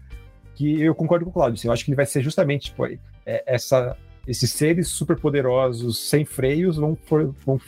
Que 0.56 0.82
eu 0.82 0.94
concordo 0.94 1.26
com 1.26 1.32
o 1.32 1.34
Claudio, 1.34 1.56
assim, 1.56 1.68
eu 1.68 1.74
acho 1.74 1.84
que 1.84 1.92
ele 1.92 1.96
vai 1.96 2.06
ser 2.06 2.22
justamente 2.22 2.66
tipo, 2.66 2.86
é, 2.86 3.00
essa, 3.46 3.98
esses 4.28 4.52
seres 4.52 4.88
superpoderosos 4.90 5.98
sem 6.10 6.26
freios 6.26 6.78
vão, 6.78 6.96
for, 6.96 7.34
vão 7.46 7.60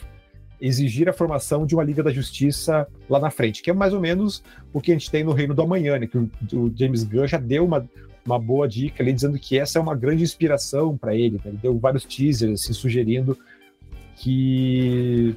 exigir 0.60 1.10
a 1.10 1.14
formação 1.14 1.66
de 1.66 1.76
uma 1.76 1.84
Liga 1.84 2.02
da 2.02 2.12
Justiça 2.12 2.88
lá 3.10 3.20
na 3.20 3.30
frente, 3.30 3.62
que 3.62 3.70
é 3.70 3.74
mais 3.74 3.94
ou 3.94 4.00
menos 4.00 4.44
o 4.74 4.82
que 4.82 4.92
a 4.92 4.96
gente 4.96 5.12
tem 5.12 5.24
no 5.24 5.34
Reino 5.34 5.54
do 5.54 5.62
Amanhã, 5.62 6.00
né? 6.00 6.08
Que 6.08 6.18
o, 6.18 6.30
o 6.54 6.74
James 6.76 7.04
Gunn 7.04 7.28
já 7.28 7.38
deu 7.38 7.66
uma, 7.66 7.88
uma 8.26 8.40
boa 8.40 8.68
dica 8.68 9.04
ali, 9.04 9.14
dizendo 9.14 9.38
que 9.38 9.58
essa 9.58 9.80
é 9.80 9.82
uma 9.82 9.96
grande 9.96 10.24
inspiração 10.24 10.98
para 10.98 11.16
ele. 11.16 11.36
Né? 11.38 11.52
Ele 11.52 11.60
deu 11.62 11.78
vários 11.78 12.06
teasers, 12.06 12.62
assim, 12.62 12.74
sugerindo 12.74 13.38
que 14.18 15.36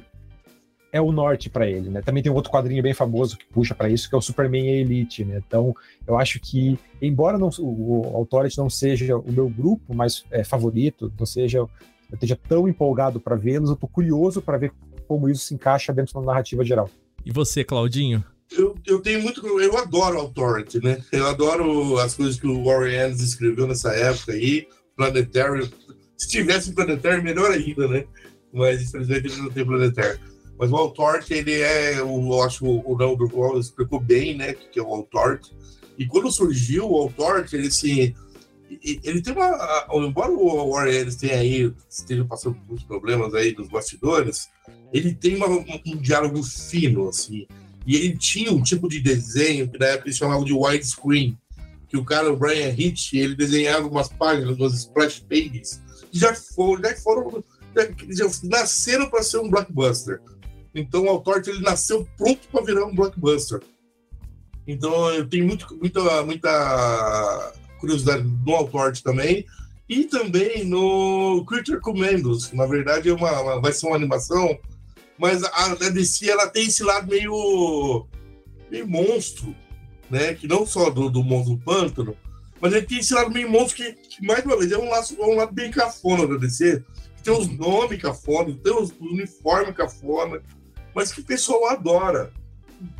é 0.91 0.99
o 0.99 1.11
norte 1.11 1.49
para 1.49 1.69
ele, 1.69 1.89
né? 1.89 2.01
Também 2.01 2.23
tem 2.23 2.31
um 2.31 2.35
outro 2.35 2.51
quadrinho 2.51 2.81
bem 2.81 2.93
famoso 2.93 3.37
que 3.37 3.45
puxa 3.45 3.75
para 3.75 3.89
isso, 3.89 4.09
que 4.09 4.15
é 4.15 4.17
o 4.17 4.21
Superman 4.21 4.67
Elite, 4.67 5.23
né? 5.23 5.41
Então, 5.45 5.75
eu 6.07 6.17
acho 6.17 6.39
que, 6.39 6.79
embora 7.01 7.37
não, 7.37 7.49
o, 7.59 8.11
Authority 8.15 8.57
não 8.57 8.69
seja 8.69 9.17
o 9.17 9.31
meu 9.31 9.49
grupo 9.49 9.93
mais 9.93 10.25
é, 10.31 10.43
favorito, 10.43 11.13
não 11.17 11.25
seja 11.25 11.59
eu 12.11 12.15
esteja 12.15 12.35
tão 12.35 12.67
empolgado 12.67 13.19
para 13.19 13.35
vê-los, 13.35 13.69
eu 13.69 13.75
tô 13.75 13.87
curioso 13.87 14.41
para 14.41 14.57
ver 14.57 14.73
como 15.09 15.27
isso 15.27 15.43
se 15.43 15.53
encaixa 15.55 15.91
dentro 15.91 16.13
da 16.13 16.21
narrativa 16.21 16.63
geral. 16.63 16.89
E 17.25 17.31
você, 17.31 17.63
Claudinho? 17.65 18.23
eu, 18.51 18.75
eu 18.85 18.99
tenho 19.01 19.21
muito. 19.21 19.45
Eu 19.59 19.77
adoro 19.77 20.19
Authority, 20.19 20.83
né? 20.83 21.03
Eu 21.11 21.27
adoro 21.27 21.97
as 21.99 22.15
coisas 22.15 22.39
que 22.39 22.47
o 22.47 22.63
Warren 22.63 22.95
Ellis 22.95 23.21
escreveu 23.21 23.67
nessa 23.67 23.91
época 23.93 24.33
aí. 24.33 24.67
Planetary. 24.95 25.71
Se 26.17 26.27
tivesse 26.27 26.73
Planetary, 26.73 27.21
melhor 27.21 27.51
ainda, 27.51 27.87
né? 27.87 28.05
Mas 28.51 28.81
infelizmente 28.81 29.27
ele 29.27 29.41
não 29.41 29.51
tem 29.51 29.65
Planetary. 29.65 30.19
Mas 30.57 30.71
o 30.71 30.75
Authority, 30.75 31.33
ele 31.35 31.53
é. 31.53 31.99
Eu 31.99 32.41
acho 32.41 32.65
o 32.65 32.97
Não 32.97 33.15
do 33.15 33.59
explicou 33.59 33.99
bem, 33.99 34.35
né? 34.35 34.51
O 34.51 34.55
que 34.55 34.79
é 34.79 34.83
o 34.83 34.93
Authority. 34.93 35.55
E 35.97 36.07
quando 36.07 36.31
surgiu 36.31 36.89
o 36.89 36.97
Authority, 36.97 37.55
ele 37.55 37.67
assim. 37.67 38.13
Ele 38.83 39.21
tem 39.21 39.33
uma. 39.33 39.87
Embora 39.93 40.31
o 40.31 40.71
Warren 40.71 40.93
Ellis 40.93 41.15
tenha 41.15 41.35
aí, 41.35 41.73
esteja 41.89 42.23
passando 42.25 42.55
por 42.55 42.67
muitos 42.67 42.85
problemas 42.85 43.33
aí 43.33 43.55
nos 43.55 43.67
bastidores, 43.67 44.47
ele 44.91 45.13
tem 45.13 45.35
uma, 45.35 45.47
um 45.47 45.97
diálogo 45.97 46.41
fino, 46.43 47.09
assim 47.09 47.45
e 47.89 47.95
ele 47.95 48.17
tinha 48.17 48.51
um 48.51 48.61
tipo 48.61 48.87
de 48.87 48.99
desenho 48.99 49.67
que 49.67 49.79
na 49.79 49.87
época 49.87 50.09
eles 50.09 50.17
chamavam 50.17 50.43
de 50.43 50.53
widescreen, 50.53 51.35
que 51.87 51.97
o 51.97 52.05
cara, 52.05 52.31
o 52.31 52.37
Brian 52.37 52.69
Hitch, 52.77 53.13
ele 53.13 53.35
desenhava 53.35 53.87
umas 53.87 54.09
páginas, 54.09 54.57
umas 54.57 54.75
splash 54.75 55.25
pages, 55.27 55.81
que 56.11 56.19
já 56.19 56.35
foram, 56.35 56.83
já 56.83 56.95
foram, 56.97 57.43
já, 57.75 57.87
já 58.09 58.31
nasceram 58.43 59.09
para 59.09 59.23
ser 59.23 59.39
um 59.39 59.49
blockbuster. 59.49 60.21
Então 60.75 61.05
o 61.05 61.09
Authority 61.09 61.49
ele 61.49 61.61
nasceu 61.61 62.07
pronto 62.15 62.47
para 62.51 62.63
virar 62.63 62.85
um 62.85 62.93
blockbuster. 62.93 63.59
Então 64.67 65.11
eu 65.11 65.27
tenho 65.27 65.47
muito, 65.47 65.75
muita, 65.75 66.23
muita 66.23 67.53
curiosidade 67.79 68.23
no 68.23 68.55
Authority 68.55 69.01
também. 69.01 69.45
E 69.89 70.03
também 70.03 70.63
no 70.63 71.43
Creature 71.47 71.79
Commandos. 71.79 72.51
Na 72.51 72.67
verdade, 72.67 73.09
é 73.09 73.13
uma, 73.13 73.41
uma, 73.41 73.59
vai 73.59 73.71
ser 73.71 73.87
uma 73.87 73.95
animação 73.95 74.55
mas 75.19 75.43
a, 75.43 75.75
DC 75.89 76.29
ela 76.29 76.47
tem 76.47 76.65
esse 76.65 76.81
lado 76.81 77.07
meio, 77.07 78.07
meio 78.71 78.87
monstro, 78.87 79.53
né? 80.09 80.33
Que 80.33 80.47
não 80.47 80.65
só 80.65 80.89
do, 80.89 81.09
do 81.09 81.21
monstro 81.21 81.55
do 81.55 81.61
pântano, 81.61 82.17
mas 82.61 82.73
ele 82.73 82.85
tem 82.85 82.99
esse 82.99 83.13
lado 83.13 83.29
meio 83.29 83.49
monstro 83.51 83.75
que, 83.75 83.91
que 83.93 84.25
mais 84.25 84.43
uma 84.45 84.57
vez, 84.57 84.71
é 84.71 84.77
um, 84.77 84.89
laço, 84.89 85.15
é 85.19 85.25
um 85.25 85.35
lado 85.35 85.53
bem 85.53 85.69
cafona 85.69 86.25
da 86.25 86.37
DC. 86.37 86.81
Que 87.17 87.23
tem 87.23 87.33
os 87.33 87.49
nomes 87.49 88.01
cafona, 88.01 88.57
tem 88.63 88.73
os 88.73 88.93
uniformes 88.99 89.75
cafona, 89.75 90.41
mas 90.95 91.11
que 91.11 91.19
o 91.19 91.25
pessoal 91.25 91.67
adora. 91.67 92.31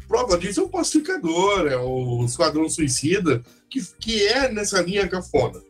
Prova 0.05 0.37
disso 0.37 0.59
é 0.59 0.63
o 0.63 0.69
Pacificador, 0.69 1.67
é 1.67 1.77
o 1.77 2.25
Esquadrão 2.25 2.67
Suicida, 2.67 3.41
que, 3.69 3.81
que 3.97 4.27
é 4.27 4.51
nessa 4.51 4.81
linha 4.81 5.07
cafona. 5.07 5.61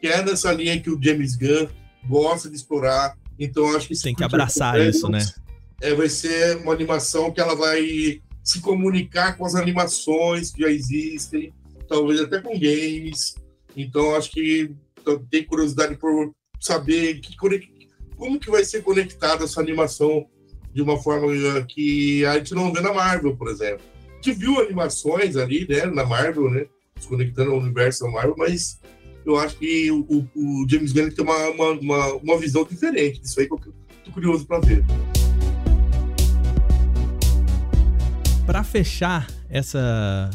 Que 0.00 0.08
é 0.08 0.20
nessa 0.20 0.52
linha 0.52 0.80
que 0.80 0.90
o 0.90 1.00
James 1.00 1.36
Gunn 1.36 1.68
gosta 2.08 2.50
de 2.50 2.56
explorar. 2.56 3.16
Então, 3.38 3.76
acho 3.76 3.86
que 3.86 4.02
tem 4.02 4.14
que 4.14 4.24
abraçar 4.24 4.80
isso, 4.80 5.08
né? 5.08 5.24
É, 5.82 5.94
vai 5.94 6.08
ser 6.08 6.56
uma 6.58 6.72
animação 6.72 7.30
que 7.30 7.40
ela 7.40 7.54
vai 7.54 8.22
se 8.42 8.60
comunicar 8.60 9.36
com 9.36 9.44
as 9.44 9.54
animações 9.54 10.50
que 10.50 10.62
já 10.62 10.70
existem, 10.70 11.52
talvez 11.88 12.20
até 12.20 12.40
com 12.40 12.58
games. 12.58 13.34
Então, 13.76 14.14
acho 14.14 14.30
que 14.30 14.70
tem 15.28 15.44
curiosidade 15.44 15.96
por 15.96 16.32
saber 16.60 17.20
que, 17.20 17.36
como 18.16 18.38
que 18.38 18.50
vai 18.50 18.64
ser 18.64 18.82
conectada 18.82 19.44
essa 19.44 19.60
animação 19.60 20.26
de 20.72 20.80
uma 20.80 21.00
forma 21.02 21.28
que 21.68 22.24
a 22.24 22.38
gente 22.38 22.54
não 22.54 22.72
vê 22.72 22.80
na 22.80 22.92
Marvel, 22.92 23.36
por 23.36 23.48
exemplo. 23.48 23.84
A 24.08 24.14
gente 24.14 24.38
viu 24.38 24.60
animações 24.60 25.36
ali, 25.36 25.66
né, 25.68 25.86
na 25.86 26.04
Marvel, 26.04 26.48
né, 26.48 26.66
se 26.98 27.08
conectando 27.08 27.50
ao 27.50 27.58
universo 27.58 28.04
da 28.04 28.10
Marvel, 28.10 28.36
mas 28.38 28.80
eu 29.26 29.36
acho 29.36 29.56
que 29.56 29.90
o, 29.90 30.26
o 30.34 30.66
James 30.68 30.92
Gunn 30.92 31.10
tem 31.10 31.24
uma, 31.24 31.48
uma, 31.50 31.70
uma, 31.72 32.14
uma 32.14 32.38
visão 32.38 32.64
diferente 32.64 33.20
disso 33.20 33.40
aí 33.40 33.46
que 33.46 33.54
eu 33.54 33.60
tô 34.04 34.12
curioso 34.12 34.46
para 34.46 34.60
ver. 34.60 34.84
Para 38.46 38.64
fechar 38.64 39.28
essa 39.48 40.30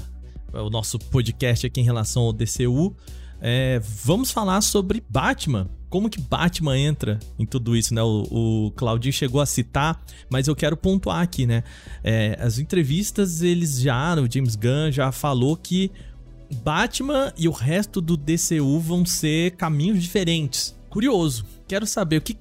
o 0.53 0.69
nosso 0.69 0.97
podcast 0.97 1.67
aqui 1.67 1.81
em 1.81 1.83
relação 1.83 2.23
ao 2.23 2.33
DCU, 2.33 2.95
é, 3.41 3.79
vamos 4.03 4.31
falar 4.31 4.61
sobre 4.61 5.03
Batman. 5.09 5.69
Como 5.89 6.09
que 6.09 6.19
Batman 6.19 6.77
entra 6.77 7.19
em 7.37 7.45
tudo 7.45 7.75
isso, 7.75 7.93
né? 7.93 8.01
O, 8.01 8.67
o 8.67 8.71
Claudinho 8.71 9.13
chegou 9.13 9.39
a 9.39 9.45
citar, 9.45 10.01
mas 10.29 10.47
eu 10.47 10.55
quero 10.55 10.75
pontuar 10.75 11.21
aqui, 11.21 11.45
né? 11.45 11.63
É, 12.03 12.37
as 12.41 12.59
entrevistas, 12.59 13.41
eles 13.41 13.79
já, 13.79 14.15
o 14.15 14.31
James 14.31 14.55
Gunn 14.55 14.91
já 14.91 15.11
falou 15.11 15.55
que 15.55 15.91
Batman 16.63 17.31
e 17.37 17.47
o 17.47 17.51
resto 17.51 18.01
do 18.01 18.17
DCU 18.17 18.79
vão 18.79 19.05
ser 19.05 19.51
caminhos 19.51 20.01
diferentes. 20.01 20.75
Curioso. 20.89 21.45
Quero 21.67 21.85
saber 21.85 22.17
o 22.17 22.21
que, 22.21 22.37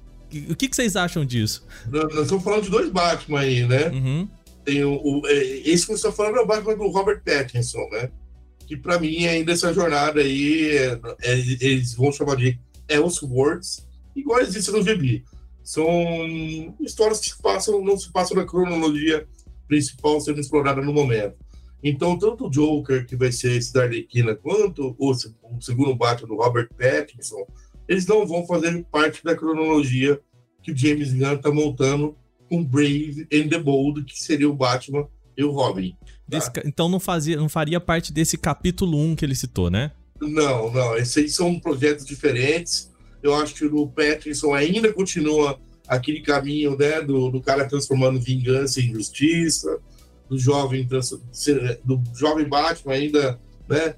o 0.49 0.55
que, 0.55 0.67
vocês 0.71 0.95
acham 0.95 1.25
disso? 1.25 1.65
Nós 1.87 2.23
estamos 2.23 2.43
falando 2.43 2.63
de 2.63 2.69
dois 2.69 2.89
Batman 2.89 3.39
aí, 3.39 3.65
né? 3.65 3.89
Uhum 3.89 4.27
tem 4.67 4.83
o, 4.83 4.95
o, 5.01 5.25
é, 5.27 5.33
esse 5.33 5.85
que 5.85 5.93
você 5.93 6.07
está 6.07 6.11
falando 6.11 6.39
é 6.39 6.41
o 6.41 6.45
Batman 6.45 6.75
do 6.75 6.89
Robert 6.89 7.23
Pattinson, 7.23 7.87
né? 7.89 8.11
Que 8.65 8.75
para 8.75 8.99
mim 8.99 9.25
ainda 9.25 9.53
essa 9.53 9.73
jornada 9.73 10.19
aí 10.19 10.75
é, 10.75 10.99
é, 11.21 11.39
eles 11.61 11.93
vão 11.93 12.11
chamar 12.11 12.35
de 12.35 12.59
Elseworlds, 12.89 13.87
igual 14.13 14.41
existe 14.41 14.69
no 14.69 14.83
GB. 14.83 15.23
São 15.63 15.87
histórias 16.81 17.21
que 17.21 17.41
passam, 17.41 17.81
não 17.81 17.97
se 17.97 18.11
passam 18.11 18.35
na 18.35 18.45
cronologia 18.45 19.25
principal 19.69 20.19
sendo 20.19 20.41
explorada 20.41 20.81
no 20.81 20.91
momento. 20.91 21.37
Então, 21.81 22.19
tanto 22.19 22.47
o 22.47 22.49
Joker, 22.49 23.05
que 23.05 23.15
vai 23.15 23.31
ser 23.31 23.53
esse 23.53 23.71
da 23.71 23.83
Arlequina, 23.83 24.35
quanto 24.35 24.95
o, 24.99 25.11
o 25.11 25.61
segundo 25.61 25.95
Batman 25.95 26.27
do 26.27 26.35
Robert 26.35 26.67
Pattinson, 26.77 27.47
eles 27.87 28.05
não 28.05 28.27
vão 28.27 28.45
fazer 28.45 28.83
parte 28.91 29.23
da 29.23 29.33
cronologia 29.33 30.19
que 30.61 30.73
o 30.73 30.77
James 30.77 31.13
Gunn 31.13 31.35
está 31.35 31.51
montando 31.51 32.17
com 32.49 32.63
Brave 32.63 33.27
and 33.33 33.49
the 33.49 33.59
Bold, 33.59 34.03
que 34.03 34.21
seria 34.21 34.49
o 34.49 34.55
Batman 34.55 35.07
e 35.37 35.43
o 35.43 35.51
Robin. 35.51 35.91
Tá? 35.91 36.07
Desse, 36.27 36.51
então 36.65 36.89
não, 36.89 36.99
fazia, 36.99 37.37
não 37.37 37.47
faria 37.47 37.79
parte 37.79 38.11
desse 38.11 38.37
capítulo 38.37 38.97
1 38.99 39.15
que 39.15 39.25
ele 39.25 39.35
citou, 39.35 39.69
né? 39.69 39.91
Não, 40.19 40.71
não. 40.71 40.97
Esses 40.97 41.17
aí 41.17 41.29
são 41.29 41.59
projetos 41.59 42.05
diferentes. 42.05 42.91
Eu 43.21 43.35
acho 43.35 43.53
que 43.53 43.65
o 43.65 43.87
Pattinson 43.87 44.53
ainda 44.53 44.91
continua 44.91 45.59
aquele 45.87 46.21
caminho 46.21 46.77
né, 46.77 47.01
do, 47.01 47.29
do 47.29 47.41
cara 47.41 47.67
transformando 47.67 48.19
vingança 48.19 48.81
em 48.81 48.93
justiça, 48.93 49.79
do 50.29 50.37
jovem, 50.37 50.87
do 51.83 52.03
jovem 52.13 52.47
Batman 52.47 52.93
ainda 52.93 53.39
né, 53.69 53.95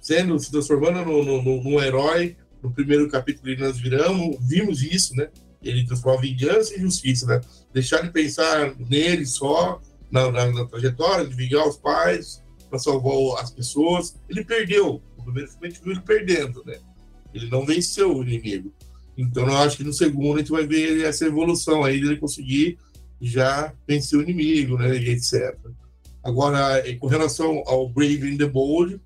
sendo, 0.00 0.38
se 0.38 0.50
transformando 0.50 1.04
num 1.04 1.80
herói. 1.80 2.36
No 2.62 2.70
primeiro 2.70 3.08
capítulo 3.08 3.56
nós 3.58 3.78
viramos, 3.78 4.36
vimos 4.40 4.82
isso, 4.82 5.14
né? 5.14 5.30
Ele 5.62 5.86
transforma 5.86 6.22
vingança 6.22 6.74
em 6.74 6.80
justiça, 6.80 7.26
né? 7.26 7.40
Deixar 7.72 8.02
de 8.02 8.10
pensar 8.10 8.74
nele 8.78 9.26
só, 9.26 9.80
na, 10.10 10.30
na, 10.30 10.46
na 10.46 10.64
trajetória 10.64 11.26
de 11.26 11.34
vingar 11.34 11.68
os 11.68 11.76
pais, 11.76 12.42
para 12.68 12.78
salvar 12.78 13.42
as 13.42 13.50
pessoas. 13.50 14.16
Ele 14.28 14.44
perdeu. 14.44 15.02
O 15.18 15.22
primeiro 15.24 15.50
filme 15.50 15.66
a 15.66 15.70
gente 15.70 15.82
viu 15.82 15.92
ele 15.92 16.00
perdendo, 16.00 16.64
né? 16.64 16.78
Ele 17.34 17.50
não 17.50 17.66
venceu 17.66 18.16
o 18.16 18.22
inimigo. 18.22 18.72
Então 19.18 19.46
eu 19.46 19.56
acho 19.58 19.76
que 19.76 19.84
no 19.84 19.92
segundo 19.92 20.36
a 20.36 20.38
gente 20.38 20.50
vai 20.50 20.66
ver 20.66 21.04
essa 21.04 21.26
evolução 21.26 21.84
aí, 21.84 21.96
ele 21.96 22.16
conseguir 22.16 22.78
já 23.20 23.74
venceu 23.86 24.20
o 24.20 24.22
inimigo, 24.22 24.78
né, 24.78 24.96
e 24.96 25.10
etc. 25.10 25.54
Agora, 26.24 26.82
com 26.98 27.06
relação 27.06 27.62
ao 27.66 27.86
Brave 27.88 28.32
and 28.32 28.38
the 28.38 28.46
Bold, 28.46 28.98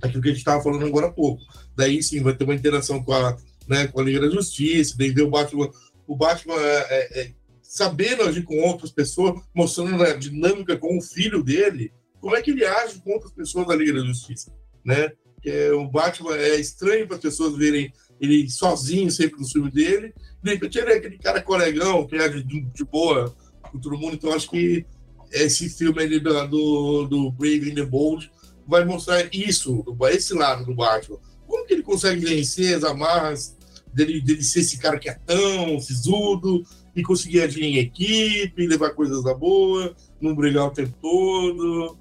aquilo 0.00 0.22
que 0.22 0.28
a 0.28 0.32
gente 0.32 0.40
estava 0.40 0.62
falando 0.62 0.86
agora 0.86 1.08
há 1.08 1.12
pouco, 1.12 1.42
daí 1.76 2.02
sim 2.02 2.22
vai 2.22 2.34
ter 2.34 2.44
uma 2.44 2.54
interação 2.54 3.02
com 3.02 3.12
a, 3.12 3.36
né, 3.72 3.86
com 3.86 4.00
a 4.00 4.04
Liga 4.04 4.20
da 4.20 4.28
Justiça, 4.28 4.94
daí 4.98 5.10
o 5.22 5.30
Batman, 5.30 5.70
o 6.06 6.14
Batman 6.14 6.56
é, 6.56 6.86
é, 6.90 7.20
é 7.22 7.32
sabendo 7.62 8.22
agir 8.24 8.42
com 8.42 8.60
outras 8.60 8.90
pessoas, 8.90 9.40
mostrando 9.54 10.02
a 10.02 10.12
dinâmica 10.12 10.76
com 10.76 10.98
o 10.98 11.00
filho 11.00 11.42
dele, 11.42 11.90
como 12.20 12.36
é 12.36 12.42
que 12.42 12.50
ele 12.50 12.66
age 12.66 13.00
com 13.00 13.12
outras 13.12 13.32
pessoas 13.32 13.66
da 13.66 13.74
Liga 13.74 13.94
da 13.94 14.06
Justiça, 14.06 14.52
né? 14.84 15.10
É, 15.44 15.72
o 15.72 15.88
Batman 15.88 16.36
é 16.36 16.60
estranho 16.60 17.06
para 17.06 17.16
as 17.16 17.22
pessoas 17.22 17.56
verem 17.56 17.90
ele 18.20 18.48
sozinho 18.48 19.10
sempre 19.10 19.40
no 19.40 19.48
filme 19.48 19.70
dele, 19.70 20.14
de 20.42 20.50
repente 20.50 20.78
ele 20.78 20.92
é 20.92 20.96
aquele 20.96 21.18
cara 21.18 21.40
colegão, 21.40 22.06
que 22.06 22.14
é 22.14 22.28
de, 22.28 22.42
de 22.42 22.84
boa 22.84 23.34
com 23.62 23.80
todo 23.80 23.98
mundo, 23.98 24.14
então 24.14 24.34
acho 24.34 24.50
que 24.50 24.84
esse 25.32 25.70
filme 25.70 26.02
ali 26.02 26.20
do, 26.20 26.46
do, 26.46 27.06
do 27.06 27.32
Brave 27.32 27.70
and 27.70 27.74
the 27.74 27.86
Bold 27.86 28.30
vai 28.66 28.84
mostrar 28.84 29.26
isso, 29.32 29.82
esse 30.10 30.34
lado 30.34 30.66
do 30.66 30.74
Batman. 30.74 31.18
Como 31.46 31.66
que 31.66 31.72
ele 31.72 31.82
consegue 31.82 32.24
vencer 32.24 32.76
as 32.76 32.84
amarras 32.84 33.56
dele, 33.92 34.20
dele 34.20 34.42
ser 34.42 34.60
esse 34.60 34.78
cara 34.78 34.98
que 34.98 35.08
é 35.08 35.14
tão 35.14 35.78
sisudo 35.80 36.64
e 36.94 37.02
conseguir 37.02 37.42
agir 37.42 37.62
em 37.62 37.78
equipe, 37.78 38.66
levar 38.66 38.90
coisas 38.90 39.22
da 39.24 39.34
boa, 39.34 39.94
não 40.20 40.34
brigar 40.34 40.66
o 40.66 40.70
tempo 40.70 40.94
todo 41.00 41.96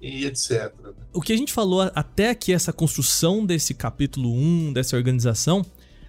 e 0.00 0.24
etc. 0.24 0.72
O 1.12 1.20
que 1.20 1.32
a 1.32 1.36
gente 1.36 1.52
falou 1.52 1.90
até 1.94 2.30
aqui, 2.30 2.52
essa 2.52 2.72
construção 2.72 3.44
desse 3.44 3.74
capítulo 3.74 4.32
1, 4.32 4.72
dessa 4.72 4.96
organização, 4.96 5.64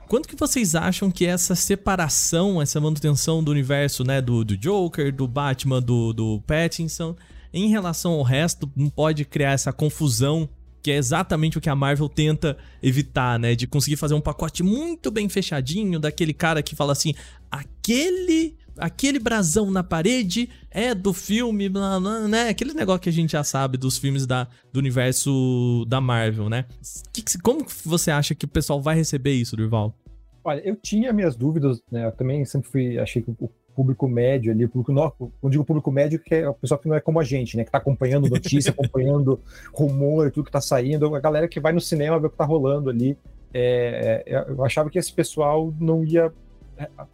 quanto 0.08 0.28
que 0.28 0.36
vocês 0.36 0.76
acham 0.76 1.10
que 1.10 1.26
essa 1.26 1.56
separação, 1.56 2.62
essa 2.62 2.80
manutenção 2.80 3.44
do 3.44 3.52
universo, 3.52 4.04
né, 4.04 4.22
do, 4.22 4.44
do 4.44 4.58
Joker, 4.58 5.14
do 5.14 5.28
Batman, 5.28 5.82
do, 5.82 6.14
do 6.14 6.42
Pattinson, 6.46 7.16
em 7.54 7.70
relação 7.70 8.12
ao 8.12 8.24
resto, 8.24 8.70
não 8.76 8.90
pode 8.90 9.26
criar 9.26 9.52
essa 9.52 9.74
confusão 9.74 10.48
que 10.88 10.92
é 10.92 10.96
exatamente 10.96 11.58
o 11.58 11.62
que 11.62 11.70
a 11.70 11.76
Marvel 11.76 12.08
tenta 12.08 12.58
evitar, 12.82 13.38
né? 13.38 13.56
De 13.56 13.68
conseguir 13.68 13.98
fazer 13.98 14.14
um 14.14 14.22
pacote 14.22 14.64
muito 14.64 15.12
bem 15.12 15.28
fechadinho 15.28 16.00
daquele 16.00 16.34
cara 16.34 16.64
que 16.64 16.78
fala 16.78 16.94
assim: 16.94 17.14
aquele 17.52 18.56
aquele 18.78 19.20
brasão 19.20 19.70
na 19.70 19.84
parede 19.84 20.48
é 20.72 20.96
do 20.96 21.12
filme, 21.12 21.68
blá, 21.68 22.00
blá, 22.00 22.22
né? 22.30 22.48
Aquele 22.48 22.74
negócio 22.74 23.02
que 23.02 23.10
a 23.10 23.12
gente 23.12 23.34
já 23.34 23.44
sabe 23.44 23.78
dos 23.78 23.98
filmes 23.98 24.26
da, 24.26 24.48
do 24.72 24.80
universo 24.80 25.84
da 25.90 26.00
Marvel, 26.00 26.48
né? 26.48 26.64
Que, 27.12 27.22
como 27.40 27.66
você 27.84 28.10
acha 28.10 28.34
que 28.34 28.46
o 28.46 28.48
pessoal 28.48 28.82
vai 28.82 28.96
receber 28.96 29.34
isso, 29.34 29.58
Durval? 29.58 29.94
Olha, 30.42 30.62
eu 30.66 30.78
tinha 30.78 31.12
minhas 31.12 31.36
dúvidas, 31.36 31.82
né? 31.92 32.06
Eu 32.06 32.14
também 32.14 32.46
sempre 32.46 32.70
fui, 32.70 32.98
achei 32.98 33.22
que 33.22 33.32
o 33.32 33.50
público 33.78 34.08
médio 34.08 34.52
ali, 34.52 34.68
público 34.68 34.92
não, 34.92 35.12
quando 35.12 35.52
digo 35.52 35.64
público 35.64 35.92
médio, 35.92 36.20
que 36.20 36.34
é 36.34 36.50
o 36.50 36.54
pessoal 36.56 36.80
que 36.80 36.88
não 36.88 36.96
é 36.96 37.00
como 37.00 37.20
a 37.20 37.24
gente, 37.24 37.56
né? 37.56 37.64
Que 37.64 37.70
tá 37.70 37.78
acompanhando 37.78 38.28
notícia, 38.28 38.72
acompanhando 38.76 39.40
rumor, 39.72 40.32
tudo 40.32 40.46
que 40.46 40.52
tá 40.52 40.60
saindo, 40.60 41.14
a 41.14 41.20
galera 41.20 41.48
que 41.48 41.60
vai 41.60 41.72
no 41.72 41.80
cinema 41.80 42.20
ver 42.20 42.26
o 42.26 42.30
que 42.32 42.38
tá 42.38 42.44
rolando 42.44 42.90
ali. 42.90 43.16
É, 43.54 44.24
é, 44.26 44.46
eu 44.50 44.66
achava 44.66 44.90
que 44.90 44.98
esse 44.98 45.14
pessoal 45.14 45.72
não 45.80 46.04
ia 46.04 46.34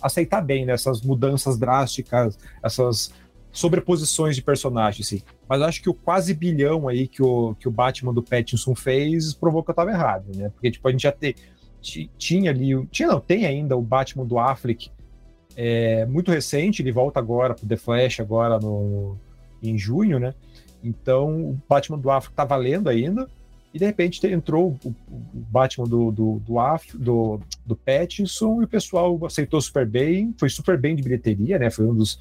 aceitar 0.02 0.40
bem 0.40 0.66
né, 0.66 0.76
mudanças 1.04 1.58
drásticas, 1.58 2.40
essas 2.64 3.14
sobreposições 3.52 4.34
de 4.34 4.42
personagens, 4.42 5.06
sim. 5.06 5.22
Mas 5.50 5.62
acho 5.62 5.82
que 5.82 5.90
o 5.90 5.94
quase 5.94 6.34
bilhão 6.34 6.88
aí 6.88 7.10
que 7.10 7.22
o, 7.22 7.56
que 7.60 7.68
o 7.68 7.72
Batman 7.72 8.14
do 8.14 8.24
Pattinson 8.24 8.74
fez 8.74 9.34
provou 9.34 9.62
que 9.62 9.70
eu 9.70 9.74
estava 9.74 9.92
errado, 9.92 10.32
né? 10.34 10.50
Porque, 10.50 10.72
tipo, 10.72 10.88
a 10.88 10.92
gente 10.92 11.04
já 11.04 11.12
te, 11.12 11.36
tinha 12.18 12.52
ali, 12.52 12.86
tinha 12.88 13.10
não, 13.10 13.20
tem 13.20 13.46
ainda 13.46 13.76
o 13.76 13.82
Batman 13.82 14.26
do 14.26 14.40
Affleck, 14.40 14.90
é, 15.56 16.06
muito 16.06 16.32
recente, 16.32 16.82
ele 16.82 16.92
volta 16.92 17.20
agora 17.20 17.54
pro 17.54 17.68
The 17.68 17.78
Flash, 17.78 18.20
agora 18.20 18.60
no, 18.60 19.18
em 19.62 19.78
junho, 19.78 20.20
né? 20.20 20.34
Então, 20.84 21.52
o 21.52 21.62
Batman 21.68 21.98
do 21.98 22.12
Affleck 22.12 22.36
tá 22.36 22.44
valendo 22.44 22.90
ainda, 22.90 23.28
e 23.74 23.80
de 23.80 23.86
repente 23.86 24.26
entrou 24.28 24.78
o, 24.84 24.90
o 24.90 25.24
Batman 25.34 25.88
do, 25.88 26.12
do, 26.12 26.40
do, 26.40 26.60
Af, 26.60 26.96
do, 26.96 27.40
do 27.66 27.76
Pattinson 27.76 28.62
e 28.62 28.66
o 28.66 28.68
pessoal 28.68 29.18
aceitou 29.26 29.60
super 29.62 29.86
bem, 29.86 30.34
foi 30.38 30.50
super 30.50 30.78
bem 30.78 30.96
de 30.96 31.02
bilheteria, 31.02 31.58
né? 31.58 31.70
Foi 31.70 31.86
um 31.86 31.96
dos 31.96 32.20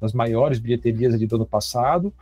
das 0.00 0.12
maiores 0.14 0.58
bilheterias 0.58 1.14
ali 1.14 1.26
do 1.26 1.36
ano 1.36 1.46
passado. 1.46 2.12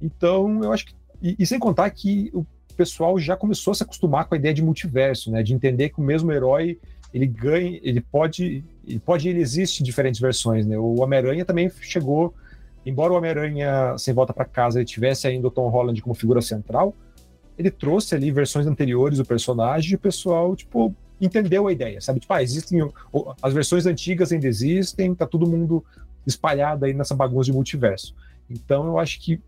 Então, 0.00 0.62
eu 0.62 0.72
acho 0.72 0.86
que. 0.86 0.94
E, 1.20 1.34
e, 1.38 1.46
sem 1.46 1.58
contar 1.58 1.90
que 1.90 2.30
o 2.32 2.46
pessoal 2.76 3.18
já 3.18 3.36
começou 3.36 3.72
a 3.72 3.74
se 3.74 3.82
acostumar 3.82 4.26
com 4.26 4.34
a 4.34 4.38
ideia 4.38 4.54
de 4.54 4.62
multiverso, 4.62 5.30
né? 5.30 5.42
De 5.42 5.52
entender 5.52 5.88
que 5.88 5.98
o 5.98 6.04
mesmo 6.04 6.30
herói 6.30 6.78
ele 7.12 7.26
ganha, 7.26 7.80
ele 7.82 8.00
pode, 8.00 8.64
ele 8.86 8.98
pode, 8.98 9.28
ele 9.28 9.40
existe 9.40 9.80
em 9.80 9.84
diferentes 9.84 10.20
versões, 10.20 10.66
né? 10.66 10.78
O 10.78 11.00
Homem-Aranha 11.00 11.44
também 11.44 11.70
chegou, 11.80 12.34
embora 12.84 13.12
o 13.12 13.16
Homem-Aranha 13.16 13.96
sem 13.98 14.12
volta 14.12 14.32
para 14.32 14.44
casa 14.44 14.78
ele 14.78 14.86
tivesse 14.86 15.26
ainda 15.26 15.48
o 15.48 15.50
Tom 15.50 15.68
Holland 15.68 16.00
como 16.02 16.14
figura 16.14 16.42
central, 16.42 16.94
ele 17.58 17.70
trouxe 17.70 18.14
ali 18.14 18.30
versões 18.30 18.66
anteriores 18.66 19.18
do 19.18 19.24
personagem 19.24 19.92
e 19.92 19.94
o 19.94 19.98
pessoal, 19.98 20.54
tipo, 20.54 20.94
entendeu 21.20 21.66
a 21.66 21.72
ideia, 21.72 22.00
sabe? 22.00 22.20
Tipo, 22.20 22.34
ah, 22.34 22.42
existem. 22.42 22.80
As 23.40 23.52
versões 23.52 23.86
antigas 23.86 24.32
ainda 24.32 24.46
existem, 24.46 25.14
tá 25.14 25.26
todo 25.26 25.48
mundo 25.48 25.84
espalhado 26.26 26.84
aí 26.84 26.92
nessa 26.92 27.14
bagunça 27.14 27.46
de 27.46 27.52
multiverso. 27.52 28.14
Então 28.50 28.86
eu 28.86 28.98
acho 28.98 29.20
que 29.20 29.40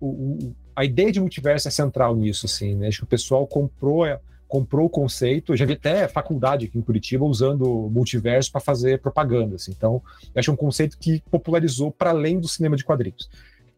o, 0.00 0.06
o, 0.06 0.54
a 0.76 0.84
ideia 0.84 1.10
de 1.10 1.20
multiverso 1.20 1.68
é 1.68 1.70
central 1.70 2.14
nisso, 2.14 2.46
assim, 2.46 2.74
né? 2.74 2.88
Acho 2.88 2.98
que 2.98 3.04
o 3.04 3.08
pessoal 3.08 3.46
comprou, 3.46 4.06
comprou 4.54 4.86
o 4.86 4.88
conceito. 4.88 5.56
Já 5.56 5.64
vi 5.64 5.72
até 5.72 6.06
faculdade 6.06 6.66
aqui 6.66 6.78
em 6.78 6.80
Curitiba 6.80 7.24
usando 7.24 7.90
multiverso 7.90 8.52
para 8.52 8.60
fazer 8.60 9.00
propaganda, 9.00 9.56
assim. 9.56 9.72
Então, 9.76 10.00
eu 10.32 10.38
acho 10.38 10.52
um 10.52 10.56
conceito 10.56 10.96
que 10.96 11.20
popularizou 11.28 11.90
para 11.90 12.10
além 12.10 12.38
do 12.38 12.46
cinema 12.46 12.76
de 12.76 12.84
quadrinhos. 12.84 13.28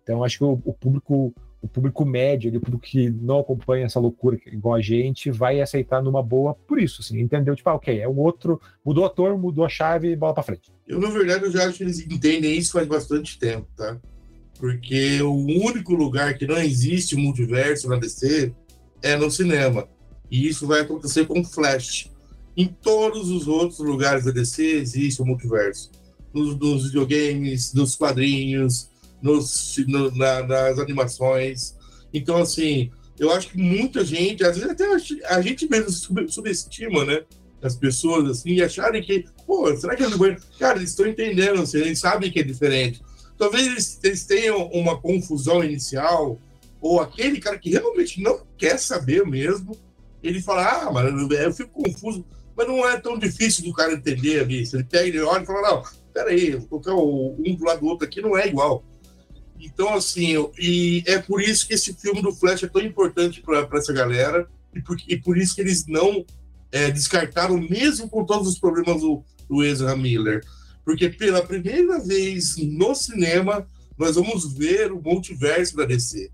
Então, 0.02 0.22
acho 0.22 0.36
que 0.36 0.44
o, 0.44 0.60
o 0.66 0.74
público 0.74 1.34
o 1.62 1.66
público 1.66 2.04
médio, 2.04 2.54
o 2.54 2.60
público 2.60 2.84
que 2.86 3.08
não 3.08 3.40
acompanha 3.40 3.86
essa 3.86 3.98
loucura 3.98 4.38
igual 4.48 4.74
a 4.74 4.80
gente, 4.82 5.30
vai 5.30 5.62
aceitar 5.62 6.02
numa 6.02 6.22
boa 6.22 6.54
por 6.54 6.78
isso, 6.78 7.00
assim, 7.00 7.18
entendeu? 7.18 7.56
Tipo, 7.56 7.70
ah, 7.70 7.74
ok, 7.74 7.98
é 7.98 8.06
um 8.06 8.18
outro, 8.18 8.60
mudou 8.84 9.02
o 9.02 9.06
ator, 9.06 9.36
mudou 9.36 9.64
a 9.64 9.68
chave, 9.70 10.14
bola 10.14 10.34
pra 10.34 10.42
frente. 10.42 10.70
Eu, 10.86 11.00
na 11.00 11.08
verdade, 11.08 11.44
eu 11.44 11.50
já 11.50 11.66
acho 11.66 11.78
que 11.78 11.84
eles 11.84 11.98
entendem 12.00 12.56
isso 12.56 12.72
faz 12.72 12.86
bastante 12.86 13.38
tempo, 13.38 13.66
tá? 13.74 13.98
Porque 14.60 15.20
o 15.22 15.34
único 15.34 15.94
lugar 15.94 16.34
que 16.34 16.46
não 16.46 16.58
existe 16.58 17.16
multiverso 17.16 17.88
na 17.88 17.96
DC 17.96 18.52
é 19.02 19.16
no 19.16 19.30
cinema. 19.30 19.88
E 20.30 20.46
isso 20.48 20.66
vai 20.66 20.80
acontecer 20.80 21.26
com 21.26 21.44
Flash. 21.44 22.10
Em 22.56 22.66
todos 22.66 23.30
os 23.30 23.46
outros 23.46 23.78
lugares 23.78 24.24
da 24.24 24.30
DC 24.30 24.62
existe 24.62 25.20
o 25.20 25.26
multiverso. 25.26 25.90
Nos, 26.32 26.56
nos 26.58 26.86
videogames, 26.86 27.72
nos 27.72 27.96
quadrinhos, 27.96 28.90
nos, 29.22 29.76
no, 29.86 30.10
na, 30.16 30.42
nas 30.42 30.78
animações. 30.78 31.74
Então, 32.12 32.38
assim, 32.38 32.90
eu 33.18 33.30
acho 33.30 33.50
que 33.50 33.58
muita 33.58 34.04
gente, 34.04 34.44
às 34.44 34.56
vezes 34.56 34.70
até 34.70 34.86
a 35.26 35.40
gente 35.40 35.68
mesmo 35.68 35.90
subestima, 36.28 37.04
né? 37.04 37.22
As 37.62 37.74
pessoas, 37.74 38.28
assim, 38.30 38.50
e 38.50 38.62
acharem 38.62 39.02
que, 39.02 39.24
pô, 39.46 39.74
será 39.76 39.96
que 39.96 40.02
é 40.02 40.08
banheiro? 40.10 40.42
Cara, 40.58 40.78
eles 40.78 40.90
estão 40.90 41.06
entendendo, 41.06 41.62
assim, 41.62 41.78
eles 41.78 41.98
sabem 41.98 42.30
que 42.30 42.40
é 42.40 42.42
diferente. 42.42 43.02
Talvez 43.38 43.66
eles, 43.66 43.98
eles 44.02 44.24
tenham 44.24 44.66
uma 44.68 45.00
confusão 45.00 45.64
inicial, 45.64 46.38
ou 46.80 47.00
aquele 47.00 47.40
cara 47.40 47.58
que 47.58 47.70
realmente 47.70 48.20
não 48.20 48.40
quer 48.56 48.78
saber 48.78 49.26
mesmo, 49.26 49.76
ele 50.22 50.40
fala, 50.40 50.86
ah, 50.86 50.92
mas 50.92 51.30
eu 51.40 51.52
fico 51.52 51.82
confuso. 51.82 52.24
Mas 52.56 52.66
não 52.66 52.88
é 52.88 52.98
tão 52.98 53.18
difícil 53.18 53.64
do 53.64 53.72
cara 53.72 53.92
entender 53.92 54.40
ali. 54.40 54.64
Se 54.64 54.76
ele 54.76 54.84
pega, 54.84 55.06
ele 55.06 55.20
olha 55.20 55.42
e 55.42 55.46
fala, 55.46 55.70
não, 55.70 55.82
peraí, 56.12 56.52
vou 56.52 56.80
colocar 56.80 56.94
um 56.94 57.54
do 57.54 57.64
lado 57.64 57.80
do 57.80 57.86
outro 57.86 58.06
aqui, 58.06 58.22
não 58.22 58.36
é 58.36 58.48
igual. 58.48 58.82
Então, 59.60 59.94
assim, 59.94 60.34
e 60.58 61.02
é 61.06 61.18
por 61.18 61.40
isso 61.40 61.66
que 61.66 61.74
esse 61.74 61.92
filme 61.94 62.22
do 62.22 62.32
Flash 62.32 62.62
é 62.62 62.68
tão 62.68 62.82
importante 62.82 63.42
para 63.42 63.68
essa 63.74 63.92
galera, 63.92 64.48
e 64.74 64.82
por, 64.82 64.96
e 65.06 65.16
por 65.16 65.36
isso 65.36 65.54
que 65.54 65.60
eles 65.60 65.86
não 65.86 66.24
é, 66.70 66.90
descartaram, 66.90 67.58
mesmo 67.58 68.08
com 68.08 68.24
todos 68.24 68.48
os 68.48 68.58
problemas 68.58 69.00
do, 69.00 69.22
do 69.48 69.64
Ezra 69.64 69.96
Miller. 69.96 70.44
Porque 70.84 71.08
pela 71.08 71.42
primeira 71.42 71.98
vez 71.98 72.56
no 72.56 72.94
cinema, 72.94 73.66
nós 73.98 74.14
vamos 74.14 74.52
ver 74.52 74.92
o 74.92 75.00
multiverso 75.00 75.76
da 75.76 75.84
DC, 75.84 76.30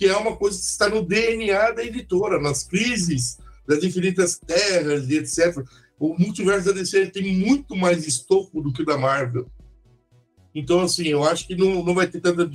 que 0.00 0.06
é 0.06 0.16
uma 0.16 0.34
coisa 0.34 0.58
que 0.58 0.64
está 0.64 0.88
no 0.88 1.02
DNA 1.02 1.72
da 1.72 1.84
editora, 1.84 2.40
nas 2.40 2.64
crises 2.64 3.36
das 3.68 3.84
infinitas 3.84 4.38
terras 4.38 5.06
e 5.10 5.18
etc. 5.18 5.62
O 5.98 6.18
multiverso 6.18 6.68
da 6.68 6.72
DC 6.72 7.08
tem 7.08 7.36
muito 7.36 7.76
mais 7.76 8.06
estofo 8.06 8.62
do 8.62 8.72
que 8.72 8.80
o 8.80 8.86
da 8.86 8.96
Marvel. 8.96 9.46
Então, 10.54 10.80
assim, 10.80 11.08
eu 11.08 11.22
acho 11.22 11.46
que 11.46 11.54
não, 11.54 11.84
não 11.84 11.94
vai 11.94 12.06
ter 12.06 12.18
tanta 12.18 12.50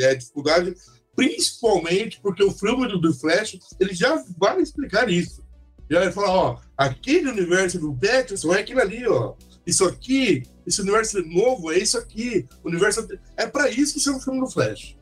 é, 0.00 0.14
dificuldade, 0.14 0.74
principalmente 1.14 2.22
porque 2.22 2.42
o 2.42 2.52
filme 2.52 2.88
do 2.88 2.98
The 3.02 3.18
Flash, 3.18 3.58
ele 3.78 3.92
já 3.92 4.24
vai 4.38 4.58
explicar 4.62 5.10
isso. 5.10 5.44
Já 5.90 5.98
vai 5.98 6.10
falar, 6.10 6.32
ó, 6.32 6.60
aquele 6.74 7.28
universo 7.28 7.78
do 7.78 7.92
Pattinson 7.92 8.54
é 8.54 8.60
aquilo 8.60 8.80
ali, 8.80 9.06
ó. 9.06 9.34
Isso 9.66 9.84
aqui, 9.84 10.42
esse 10.66 10.80
universo 10.80 11.20
novo 11.26 11.70
é 11.70 11.78
isso 11.80 11.98
aqui. 11.98 12.46
O 12.64 12.68
universo 12.68 13.06
é 13.36 13.46
para 13.46 13.68
isso 13.68 14.02
que 14.02 14.08
é 14.08 14.12
o 14.12 14.20
filme 14.20 14.40
do 14.40 14.50
Flash. 14.50 14.97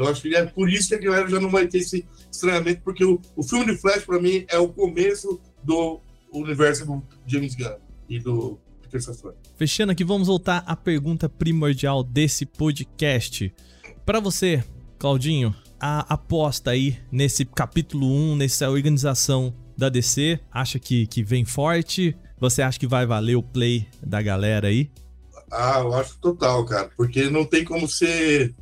Eu 0.00 0.08
acho 0.08 0.22
que 0.22 0.34
é 0.34 0.46
por 0.46 0.70
isso 0.70 0.88
que 0.88 0.94
a 0.94 0.98
galera 0.98 1.28
já 1.28 1.38
não 1.38 1.50
vai 1.50 1.66
ter 1.66 1.78
esse 1.78 2.06
estranhamento, 2.32 2.80
porque 2.82 3.04
o, 3.04 3.20
o 3.36 3.42
filme 3.42 3.66
de 3.66 3.76
Flash, 3.76 4.04
para 4.04 4.18
mim, 4.18 4.46
é 4.48 4.58
o 4.58 4.68
começo 4.68 5.38
do 5.62 6.00
universo 6.32 6.86
do 6.86 7.02
James 7.26 7.54
Gunn 7.54 7.76
e 8.08 8.18
do 8.18 8.58
Peter. 8.90 9.14
Fechando 9.56 9.92
aqui, 9.92 10.02
vamos 10.02 10.26
voltar 10.26 10.64
à 10.66 10.74
pergunta 10.74 11.28
primordial 11.28 12.02
desse 12.02 12.46
podcast. 12.46 13.54
Para 14.06 14.20
você, 14.20 14.64
Claudinho, 14.98 15.54
a 15.78 16.14
aposta 16.14 16.70
aí 16.70 16.98
nesse 17.12 17.44
capítulo 17.44 18.06
1, 18.06 18.36
nessa 18.36 18.70
organização 18.70 19.54
da 19.76 19.88
DC, 19.88 20.40
acha 20.50 20.78
que, 20.78 21.06
que 21.06 21.22
vem 21.22 21.44
forte? 21.44 22.16
Você 22.38 22.62
acha 22.62 22.80
que 22.80 22.86
vai 22.86 23.04
valer 23.04 23.36
o 23.36 23.42
play 23.42 23.86
da 24.02 24.22
galera 24.22 24.68
aí? 24.68 24.90
Ah, 25.52 25.80
eu 25.80 25.94
acho 25.94 26.18
total, 26.18 26.64
cara, 26.64 26.90
porque 26.96 27.28
não 27.28 27.44
tem 27.44 27.64
como 27.64 27.86
ser 27.86 28.54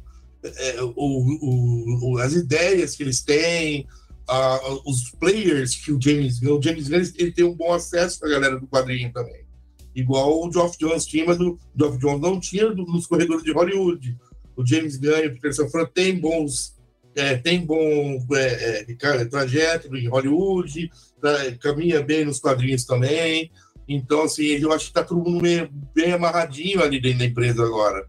é, 0.42 0.82
o, 0.82 0.92
o, 0.96 2.18
as 2.18 2.34
ideias 2.34 2.94
que 2.94 3.02
eles 3.02 3.22
têm, 3.22 3.86
uh, 4.28 4.90
os 4.90 5.10
players 5.12 5.74
que 5.76 5.92
o 5.92 6.00
James 6.00 6.38
Gunn, 6.38 6.58
o 6.58 6.62
James 6.62 6.88
Gunn 6.88 7.02
ele 7.16 7.32
tem 7.32 7.44
um 7.44 7.54
bom 7.54 7.72
acesso 7.72 8.24
à 8.24 8.28
galera 8.28 8.58
do 8.58 8.66
quadrinho 8.66 9.12
também. 9.12 9.46
Igual 9.94 10.46
o 10.46 10.52
Geoff 10.52 10.78
Jones 10.78 11.06
tinha, 11.06 11.24
mas 11.26 11.40
o 11.40 11.58
Geoff 11.76 11.98
Jones 11.98 12.20
não 12.20 12.38
tinha 12.38 12.70
nos 12.70 13.06
corredores 13.06 13.42
de 13.42 13.52
Hollywood. 13.52 14.16
O 14.56 14.64
James 14.64 14.96
Gunn 14.96 15.24
e 15.24 15.26
o 15.28 15.32
Peter 15.32 15.54
Safran 15.54 15.86
têm 15.86 16.18
bons 16.18 16.78
é, 17.18 17.36
tem 17.36 17.64
bom 17.64 18.24
é, 18.32 18.86
é, 18.88 19.24
trajeto 19.24 19.94
em 19.96 20.08
Hollywood, 20.08 20.90
tá, 21.20 21.34
caminha 21.60 22.00
bem 22.00 22.24
nos 22.24 22.38
quadrinhos 22.38 22.84
também. 22.84 23.50
Então, 23.88 24.22
assim, 24.22 24.44
eu 24.44 24.72
acho 24.72 24.84
que 24.84 24.90
está 24.90 25.02
todo 25.02 25.28
mundo 25.28 25.42
meio, 25.42 25.68
bem 25.94 26.12
amarradinho 26.12 26.82
ali 26.82 27.00
dentro 27.00 27.18
da 27.20 27.24
empresa 27.24 27.64
agora. 27.64 28.06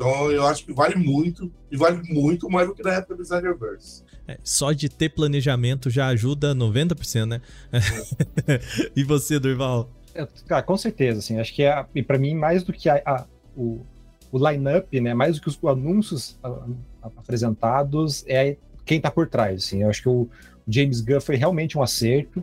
Então, 0.00 0.32
eu 0.32 0.46
acho 0.46 0.64
que 0.64 0.72
vale 0.72 0.94
muito, 0.96 1.52
e 1.70 1.76
vale 1.76 2.00
muito 2.10 2.48
mais 2.48 2.66
do 2.66 2.74
que 2.74 2.82
na 2.82 2.94
época 2.94 3.16
do 3.16 3.22
Snyderverse. 3.22 4.02
É, 4.26 4.38
só 4.42 4.72
de 4.72 4.88
ter 4.88 5.10
planejamento 5.10 5.90
já 5.90 6.06
ajuda 6.06 6.54
90%, 6.54 7.26
né? 7.26 7.42
e 8.96 9.04
você, 9.04 9.38
Durval? 9.38 9.90
É, 10.14 10.26
cara, 10.48 10.62
com 10.62 10.74
certeza, 10.78 11.18
assim, 11.18 11.38
acho 11.38 11.54
que 11.54 11.64
é, 11.64 11.84
e 11.94 12.02
para 12.02 12.16
mim, 12.16 12.34
mais 12.34 12.62
do 12.62 12.72
que 12.72 12.88
a, 12.88 13.02
a, 13.04 13.26
o, 13.54 13.84
o 14.32 14.48
line-up, 14.48 14.98
né, 14.98 15.12
mais 15.12 15.36
do 15.36 15.42
que 15.42 15.48
os 15.48 15.62
anúncios 15.62 16.38
apresentados, 17.02 18.24
é 18.26 18.56
quem 18.86 18.96
está 18.96 19.10
por 19.10 19.28
trás, 19.28 19.64
assim, 19.64 19.82
eu 19.82 19.90
acho 19.90 20.00
que 20.00 20.08
o 20.08 20.26
James 20.66 21.02
Gunn 21.02 21.20
foi 21.20 21.36
realmente 21.36 21.76
um 21.76 21.82
acerto, 21.82 22.42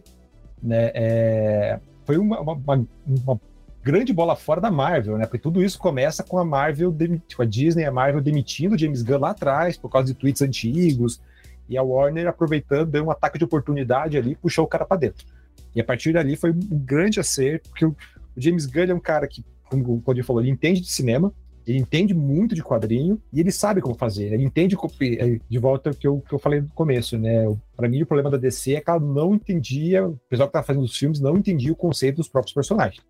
né, 0.62 0.92
é, 0.94 1.80
foi 2.06 2.18
uma, 2.18 2.40
uma, 2.40 2.88
uma, 3.08 3.42
grande 3.88 4.12
bola 4.12 4.36
fora 4.36 4.60
da 4.60 4.70
Marvel, 4.70 5.18
né? 5.18 5.26
Porque 5.26 5.38
tudo 5.38 5.64
isso 5.64 5.80
começa 5.80 6.22
com 6.22 6.38
a 6.38 6.44
Marvel, 6.44 6.94
com 7.34 7.42
a 7.42 7.46
Disney, 7.46 7.86
a 7.86 7.92
Marvel 7.92 8.22
demitindo 8.22 8.76
o 8.76 8.78
James 8.78 9.02
Gunn 9.02 9.20
lá 9.20 9.30
atrás 9.30 9.78
por 9.78 9.90
causa 9.90 10.08
de 10.08 10.14
tweets 10.14 10.42
antigos 10.42 11.22
e 11.70 11.78
a 11.78 11.84
Warner 11.84 12.28
aproveitando, 12.28 12.92
deu 12.92 13.06
um 13.06 13.12
ataque 13.12 13.38
de 13.38 13.46
oportunidade 13.46 14.18
ali, 14.18 14.36
puxou 14.36 14.66
o 14.66 14.68
cara 14.68 14.86
para 14.86 14.98
dentro. 14.98 15.26
E 15.74 15.80
a 15.80 15.86
partir 15.86 16.12
dali 16.12 16.36
foi 16.36 16.52
um 16.52 16.78
grande 16.78 17.18
acerto, 17.22 17.70
porque 17.70 17.86
o, 17.86 17.96
James 18.36 18.66
Gunn 18.66 18.90
é 18.90 18.94
um 18.94 19.00
cara 19.00 19.26
que, 19.26 19.42
como 19.70 19.96
o 19.96 20.02
Claudio 20.02 20.24
falou, 20.26 20.42
ele 20.42 20.52
entende 20.52 20.82
de 20.82 20.92
cinema, 20.92 21.32
ele 21.66 21.80
entende 21.80 22.14
muito 22.14 22.54
de 22.54 22.64
quadrinho 22.64 23.22
e 23.32 23.40
ele 23.40 23.54
sabe 23.54 23.80
como 23.80 23.96
fazer. 23.96 24.34
Ele 24.34 24.44
entende 24.44 24.76
é, 25.02 25.40
de 25.50 25.60
volta 25.60 25.92
que 25.92 26.06
eu, 26.06 26.20
que 26.28 26.34
eu 26.34 26.40
falei 26.40 26.60
no 26.60 26.70
começo, 26.70 27.18
né? 27.18 27.46
Para 27.76 27.88
mim, 27.88 28.02
o 28.02 28.06
problema 28.06 28.30
da 28.30 28.38
DC 28.38 28.76
é 28.76 28.82
que 28.82 28.90
ela 28.90 29.00
não 29.00 29.34
entendia, 29.34 30.08
o 30.08 30.20
pessoal 30.30 30.50
que 30.50 30.52
estava 30.52 30.66
fazendo 30.66 30.84
os 30.84 30.98
filmes 30.98 31.22
não 31.22 31.38
entendia 31.38 31.72
o 31.72 31.76
conceito 31.76 32.18
dos 32.18 32.28
próprios 32.28 32.54
personagens. 32.54 33.02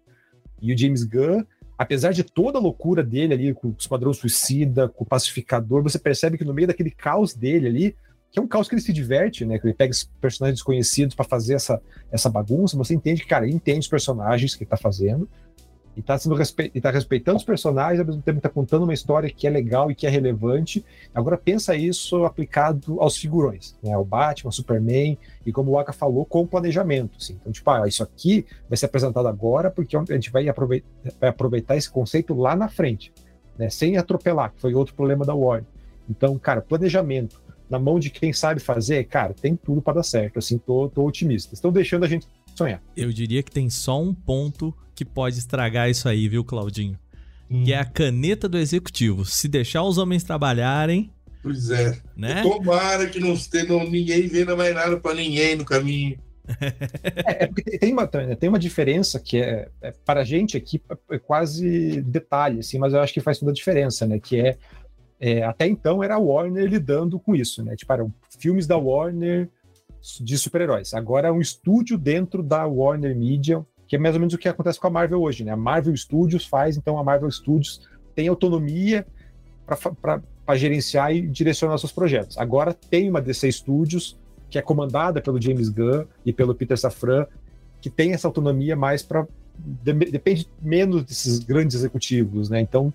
E 0.61 0.73
o 0.73 0.77
James 0.77 1.03
Gunn, 1.03 1.43
apesar 1.77 2.11
de 2.11 2.23
toda 2.23 2.57
a 2.57 2.61
loucura 2.61 3.03
dele 3.03 3.33
ali, 3.33 3.53
com 3.53 3.69
o 3.69 3.75
Esquadrão 3.77 4.13
Suicida, 4.13 4.89
com 4.89 5.03
o 5.03 5.07
Pacificador, 5.07 5.83
você 5.83 5.99
percebe 5.99 6.37
que 6.37 6.45
no 6.45 6.53
meio 6.53 6.67
daquele 6.67 6.91
caos 6.91 7.33
dele 7.33 7.67
ali, 7.67 7.95
que 8.31 8.39
é 8.39 8.41
um 8.41 8.47
caos 8.47 8.67
que 8.67 8.75
ele 8.75 8.81
se 8.81 8.91
diverte, 8.91 9.45
né? 9.45 9.57
Que 9.57 9.67
ele 9.67 9.73
pega 9.73 9.93
personagens 10.19 10.59
desconhecidos 10.59 11.15
para 11.15 11.25
fazer 11.25 11.55
essa, 11.55 11.81
essa 12.11 12.29
bagunça, 12.29 12.77
você 12.77 12.93
entende 12.93 13.21
que, 13.21 13.27
cara, 13.27 13.45
ele 13.45 13.55
entende 13.55 13.79
os 13.79 13.87
personagens 13.87 14.55
que 14.55 14.63
ele 14.63 14.69
tá 14.69 14.77
fazendo, 14.77 15.29
e 15.97 16.01
tá, 16.03 16.15
sendo 16.15 16.35
respe... 16.35 16.71
e 16.75 16.79
tá 16.79 16.91
respeitando 16.91 17.37
os 17.37 17.43
personagens, 17.43 17.99
ao 17.99 18.05
mesmo 18.05 18.21
tempo 18.21 18.39
tá 18.39 18.49
contando 18.49 18.83
uma 18.83 18.93
história 18.93 19.31
que 19.31 19.47
é 19.47 19.49
legal 19.49 19.89
e 19.89 19.95
que 19.95 20.05
é 20.05 20.09
relevante. 20.11 20.85
Agora 21.13 21.35
pensa 21.35 21.75
isso 21.75 22.23
aplicado 22.23 23.01
aos 23.01 23.17
figurões, 23.17 23.75
né? 23.81 23.97
O 23.97 24.05
Batman, 24.05 24.49
o 24.49 24.53
Superman, 24.53 25.17
e 25.43 25.51
como 25.51 25.71
o 25.71 25.79
Aka 25.79 25.91
falou, 25.91 26.23
com 26.23 26.45
planejamento. 26.45 27.17
Assim. 27.19 27.35
Então, 27.41 27.51
tipo, 27.51 27.67
ah, 27.71 27.87
isso 27.87 28.03
aqui 28.03 28.45
vai 28.69 28.77
ser 28.77 28.85
apresentado 28.85 29.27
agora 29.27 29.71
porque 29.71 29.97
a 29.97 30.03
gente 30.13 30.29
vai 30.29 30.47
aproveitar, 30.47 30.87
vai 31.19 31.29
aproveitar 31.31 31.75
esse 31.75 31.89
conceito 31.89 32.35
lá 32.35 32.55
na 32.55 32.69
frente, 32.69 33.11
né? 33.57 33.67
Sem 33.67 33.97
atropelar, 33.97 34.53
que 34.53 34.61
foi 34.61 34.75
outro 34.75 34.93
problema 34.93 35.25
da 35.25 35.33
Warner. 35.33 35.65
Então, 36.07 36.37
cara, 36.37 36.61
planejamento 36.61 37.41
na 37.67 37.79
mão 37.79 37.99
de 37.99 38.11
quem 38.11 38.31
sabe 38.31 38.61
fazer, 38.61 39.03
cara, 39.05 39.33
tem 39.33 39.55
tudo 39.55 39.81
para 39.81 39.95
dar 39.95 40.03
certo. 40.03 40.37
Assim, 40.37 40.59
tô, 40.59 40.87
tô 40.89 41.03
otimista. 41.03 41.55
Estão 41.55 41.71
deixando 41.71 42.05
a 42.05 42.07
gente 42.07 42.27
sonhar. 42.57 42.81
Eu 42.95 43.11
diria 43.11 43.43
que 43.43 43.51
tem 43.51 43.69
só 43.69 44.01
um 44.01 44.13
ponto 44.13 44.73
que 44.95 45.05
pode 45.05 45.37
estragar 45.37 45.89
isso 45.89 46.09
aí, 46.09 46.27
viu, 46.27 46.43
Claudinho? 46.43 46.97
Hum. 47.49 47.63
Que 47.63 47.73
é 47.73 47.77
a 47.77 47.85
caneta 47.85 48.49
do 48.49 48.57
executivo. 48.57 49.25
Se 49.25 49.47
deixar 49.47 49.83
os 49.83 49.97
homens 49.97 50.23
trabalharem. 50.23 51.11
Pois 51.43 51.69
é. 51.69 51.97
Né? 52.15 52.41
Tomara 52.41 53.07
que 53.07 53.19
não 53.19 53.33
esteja 53.33 53.77
ninguém 53.83 54.27
vendo 54.27 54.57
mais 54.57 54.73
nada 54.73 54.97
para 54.97 55.15
ninguém 55.15 55.55
no 55.55 55.63
caminho. 55.63 56.17
é, 57.25 57.43
é, 57.43 57.47
porque 57.47 57.77
tem 57.77 57.93
uma, 57.93 58.07
tem 58.07 58.49
uma 58.49 58.59
diferença 58.59 59.19
que 59.19 59.37
é, 59.37 59.69
é 59.81 59.91
para 60.05 60.21
a 60.21 60.23
gente 60.23 60.55
aqui 60.55 60.81
é 61.11 61.19
quase 61.19 62.01
detalhe, 62.01 62.59
assim, 62.59 62.77
mas 62.79 62.93
eu 62.93 63.01
acho 63.01 63.13
que 63.13 63.19
faz 63.19 63.37
toda 63.37 63.51
a 63.51 63.53
diferença, 63.53 64.07
né? 64.07 64.17
Que 64.17 64.39
é, 64.39 64.57
é 65.19 65.43
até 65.43 65.67
então 65.67 66.01
era 66.01 66.15
a 66.15 66.19
Warner 66.19 66.65
lidando 66.65 67.19
com 67.19 67.35
isso, 67.35 67.63
né? 67.63 67.75
Tipo, 67.75 67.93
eram 67.93 68.13
filmes 68.39 68.65
da 68.65 68.77
Warner 68.77 69.49
de 70.21 70.37
super-heróis. 70.37 70.93
Agora 70.93 71.27
é 71.27 71.31
um 71.31 71.41
estúdio 71.41 71.97
dentro 71.97 72.41
da 72.41 72.65
Warner 72.65 73.15
Media, 73.15 73.65
que 73.87 73.95
é 73.95 73.99
mais 73.99 74.15
ou 74.15 74.19
menos 74.19 74.33
o 74.33 74.37
que 74.37 74.47
acontece 74.47 74.79
com 74.79 74.87
a 74.87 74.89
Marvel 74.89 75.21
hoje, 75.21 75.43
né? 75.43 75.51
A 75.51 75.57
Marvel 75.57 75.95
Studios 75.95 76.45
faz, 76.45 76.77
então 76.77 76.97
a 76.97 77.03
Marvel 77.03 77.31
Studios 77.31 77.87
tem 78.15 78.27
autonomia 78.27 79.05
para 79.65 80.55
gerenciar 80.55 81.13
e 81.13 81.21
direcionar 81.21 81.77
seus 81.77 81.91
projetos. 81.91 82.37
Agora 82.37 82.73
tem 82.73 83.09
uma 83.09 83.21
DC 83.21 83.51
Studios 83.51 84.17
que 84.49 84.57
é 84.57 84.61
comandada 84.61 85.21
pelo 85.21 85.41
James 85.41 85.69
Gunn 85.69 86.05
e 86.25 86.31
pelo 86.31 86.55
Peter 86.55 86.77
Safran, 86.77 87.25
que 87.81 87.89
tem 87.89 88.13
essa 88.13 88.27
autonomia 88.27 88.75
mais 88.75 89.03
para 89.03 89.27
depende 89.59 90.47
menos 90.61 91.03
desses 91.03 91.39
grandes 91.39 91.75
executivos, 91.75 92.49
né? 92.49 92.61
Então 92.61 92.93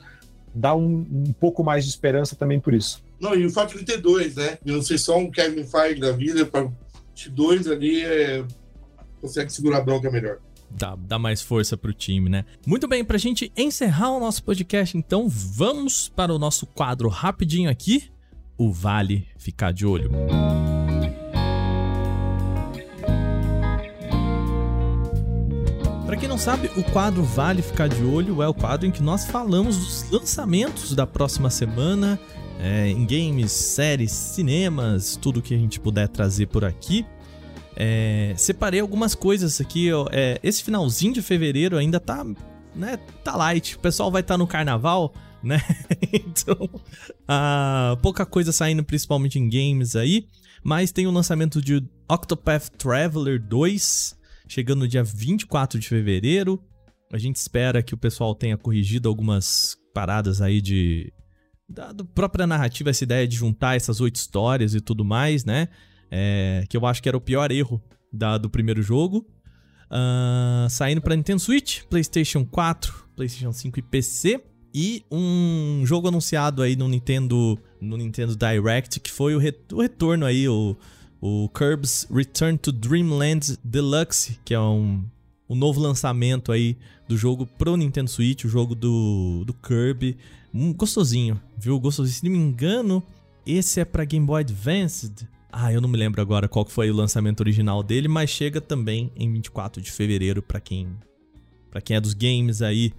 dá 0.54 0.74
um, 0.74 1.06
um, 1.10 1.32
pouco 1.32 1.64
mais 1.64 1.84
de 1.84 1.90
esperança 1.90 2.36
também 2.36 2.60
por 2.60 2.72
isso. 2.72 3.02
Não, 3.20 3.34
e 3.34 3.44
o 3.44 3.50
fato 3.50 3.76
de 3.76 3.84
ter 3.84 3.98
dois, 3.98 4.36
né? 4.36 4.58
E 4.64 4.70
não 4.70 4.82
ser 4.82 4.98
só 4.98 5.18
um 5.18 5.30
Kevin 5.30 5.64
Feige 5.64 6.00
da 6.00 6.12
vida, 6.12 6.46
para 6.46 6.68
dois 7.30 7.66
ali 7.66 8.02
é, 8.02 8.44
consegue 9.20 9.52
segurar 9.52 9.78
a 9.78 9.80
bronca 9.82 10.10
melhor 10.10 10.38
dá, 10.76 10.96
dá 10.96 11.18
mais 11.18 11.42
força 11.42 11.76
pro 11.76 11.92
time, 11.92 12.28
né? 12.28 12.44
Muito 12.66 12.88
bem, 12.88 13.04
pra 13.04 13.18
gente 13.18 13.52
encerrar 13.56 14.10
o 14.10 14.20
nosso 14.20 14.42
podcast, 14.42 14.96
então 14.96 15.28
vamos 15.28 16.08
para 16.08 16.34
o 16.34 16.38
nosso 16.38 16.66
quadro 16.66 17.08
rapidinho 17.08 17.70
aqui, 17.70 18.10
o 18.56 18.72
Vale 18.72 19.26
Ficar 19.36 19.72
de 19.72 19.86
Olho. 19.86 20.10
Para 26.06 26.16
quem 26.16 26.28
não 26.28 26.38
sabe, 26.38 26.70
o 26.76 26.82
quadro 26.84 27.22
Vale 27.22 27.62
Ficar 27.62 27.88
de 27.88 28.02
Olho 28.02 28.42
é 28.42 28.48
o 28.48 28.54
quadro 28.54 28.86
em 28.86 28.90
que 28.90 29.02
nós 29.02 29.24
falamos 29.26 29.78
dos 29.78 30.10
lançamentos 30.10 30.94
da 30.94 31.06
próxima 31.06 31.48
semana, 31.48 32.18
é, 32.62 32.88
em 32.88 33.04
games, 33.04 33.50
séries, 33.50 34.12
cinemas, 34.12 35.16
tudo 35.16 35.42
que 35.42 35.52
a 35.52 35.58
gente 35.58 35.80
puder 35.80 36.06
trazer 36.06 36.46
por 36.46 36.64
aqui. 36.64 37.04
É, 37.74 38.32
separei 38.36 38.78
algumas 38.78 39.16
coisas 39.16 39.60
aqui. 39.60 39.92
Ó, 39.92 40.06
é, 40.12 40.38
esse 40.44 40.62
finalzinho 40.62 41.12
de 41.12 41.20
fevereiro 41.20 41.76
ainda 41.76 41.98
tá, 41.98 42.24
né, 42.72 42.98
tá 43.24 43.34
light. 43.34 43.74
O 43.74 43.80
pessoal 43.80 44.12
vai 44.12 44.20
estar 44.20 44.34
tá 44.34 44.38
no 44.38 44.46
carnaval, 44.46 45.12
né? 45.42 45.60
então, 46.12 46.70
ah, 47.26 47.98
pouca 48.00 48.24
coisa 48.24 48.52
saindo, 48.52 48.84
principalmente 48.84 49.40
em 49.40 49.50
games 49.50 49.96
aí. 49.96 50.28
Mas 50.62 50.92
tem 50.92 51.08
o 51.08 51.10
lançamento 51.10 51.60
de 51.60 51.82
Octopath 52.08 52.68
Traveler 52.78 53.42
2, 53.42 54.16
chegando 54.46 54.80
no 54.80 54.88
dia 54.88 55.02
24 55.02 55.80
de 55.80 55.88
fevereiro. 55.88 56.62
A 57.12 57.18
gente 57.18 57.36
espera 57.36 57.82
que 57.82 57.92
o 57.92 57.98
pessoal 57.98 58.36
tenha 58.36 58.56
corrigido 58.56 59.08
algumas 59.08 59.76
paradas 59.92 60.40
aí 60.40 60.60
de. 60.60 61.12
Da, 61.72 61.94
própria 62.14 62.46
narrativa, 62.46 62.90
essa 62.90 63.04
ideia 63.04 63.26
de 63.26 63.36
juntar 63.36 63.76
essas 63.76 64.00
oito 64.00 64.16
histórias 64.16 64.74
e 64.74 64.80
tudo 64.80 65.04
mais, 65.04 65.44
né? 65.44 65.68
é, 66.14 66.66
que 66.68 66.76
eu 66.76 66.84
acho 66.84 67.02
que 67.02 67.08
era 67.08 67.16
o 67.16 67.20
pior 67.20 67.50
erro 67.50 67.82
da, 68.12 68.36
do 68.36 68.50
primeiro 68.50 68.82
jogo. 68.82 69.26
Uh, 69.90 70.68
saindo 70.68 71.00
para 71.00 71.16
Nintendo 71.16 71.40
Switch, 71.40 71.82
PlayStation 71.84 72.44
4, 72.44 73.08
PlayStation 73.16 73.52
5 73.52 73.78
e 73.78 73.82
PC. 73.82 74.44
E 74.74 75.04
um 75.10 75.82
jogo 75.84 76.08
anunciado 76.08 76.62
aí 76.62 76.76
no 76.76 76.88
Nintendo, 76.88 77.58
no 77.80 77.96
Nintendo 77.96 78.36
Direct, 78.36 79.00
que 79.00 79.10
foi 79.10 79.34
o, 79.34 79.38
re, 79.38 79.54
o 79.72 79.80
retorno 79.80 80.24
aí, 80.24 80.48
o, 80.48 80.76
o 81.20 81.48
Kirby's 81.50 82.06
Return 82.10 82.58
to 82.58 82.72
Dreamland 82.72 83.58
Deluxe, 83.62 84.38
que 84.44 84.54
é 84.54 84.60
um, 84.60 85.04
um 85.48 85.54
novo 85.54 85.80
lançamento 85.80 86.52
aí 86.52 86.76
do 87.06 87.16
jogo 87.18 87.46
pro 87.46 87.76
Nintendo 87.76 88.08
Switch, 88.08 88.44
o 88.44 88.48
jogo 88.48 88.74
do, 88.74 89.44
do 89.46 89.52
Kirby. 89.52 90.16
Gostosinho, 90.74 91.40
viu? 91.57 91.78
Gostosinho. 91.80 92.14
Se 92.14 92.24
não 92.24 92.32
me 92.32 92.38
engano, 92.38 93.03
esse 93.46 93.80
é 93.80 93.84
para 93.84 94.05
Game 94.05 94.26
Boy 94.26 94.42
Advanced. 94.42 95.26
Ah, 95.50 95.72
eu 95.72 95.80
não 95.80 95.88
me 95.88 95.98
lembro 95.98 96.20
agora 96.20 96.48
qual 96.48 96.64
foi 96.66 96.90
o 96.90 96.94
lançamento 96.94 97.40
original 97.40 97.82
dele, 97.82 98.09
mas 98.09 98.30
chega 98.30 98.61
também 98.61 99.12
em 99.16 99.30
24 99.32 99.82
de 99.82 99.90
fevereiro 99.90 100.42
para 100.42 100.61
quem 100.61 100.88
para 101.70 101.80
quem 101.80 101.96
é 101.96 102.00
dos 102.00 102.12
games 102.12 102.61
aí. 102.61 102.92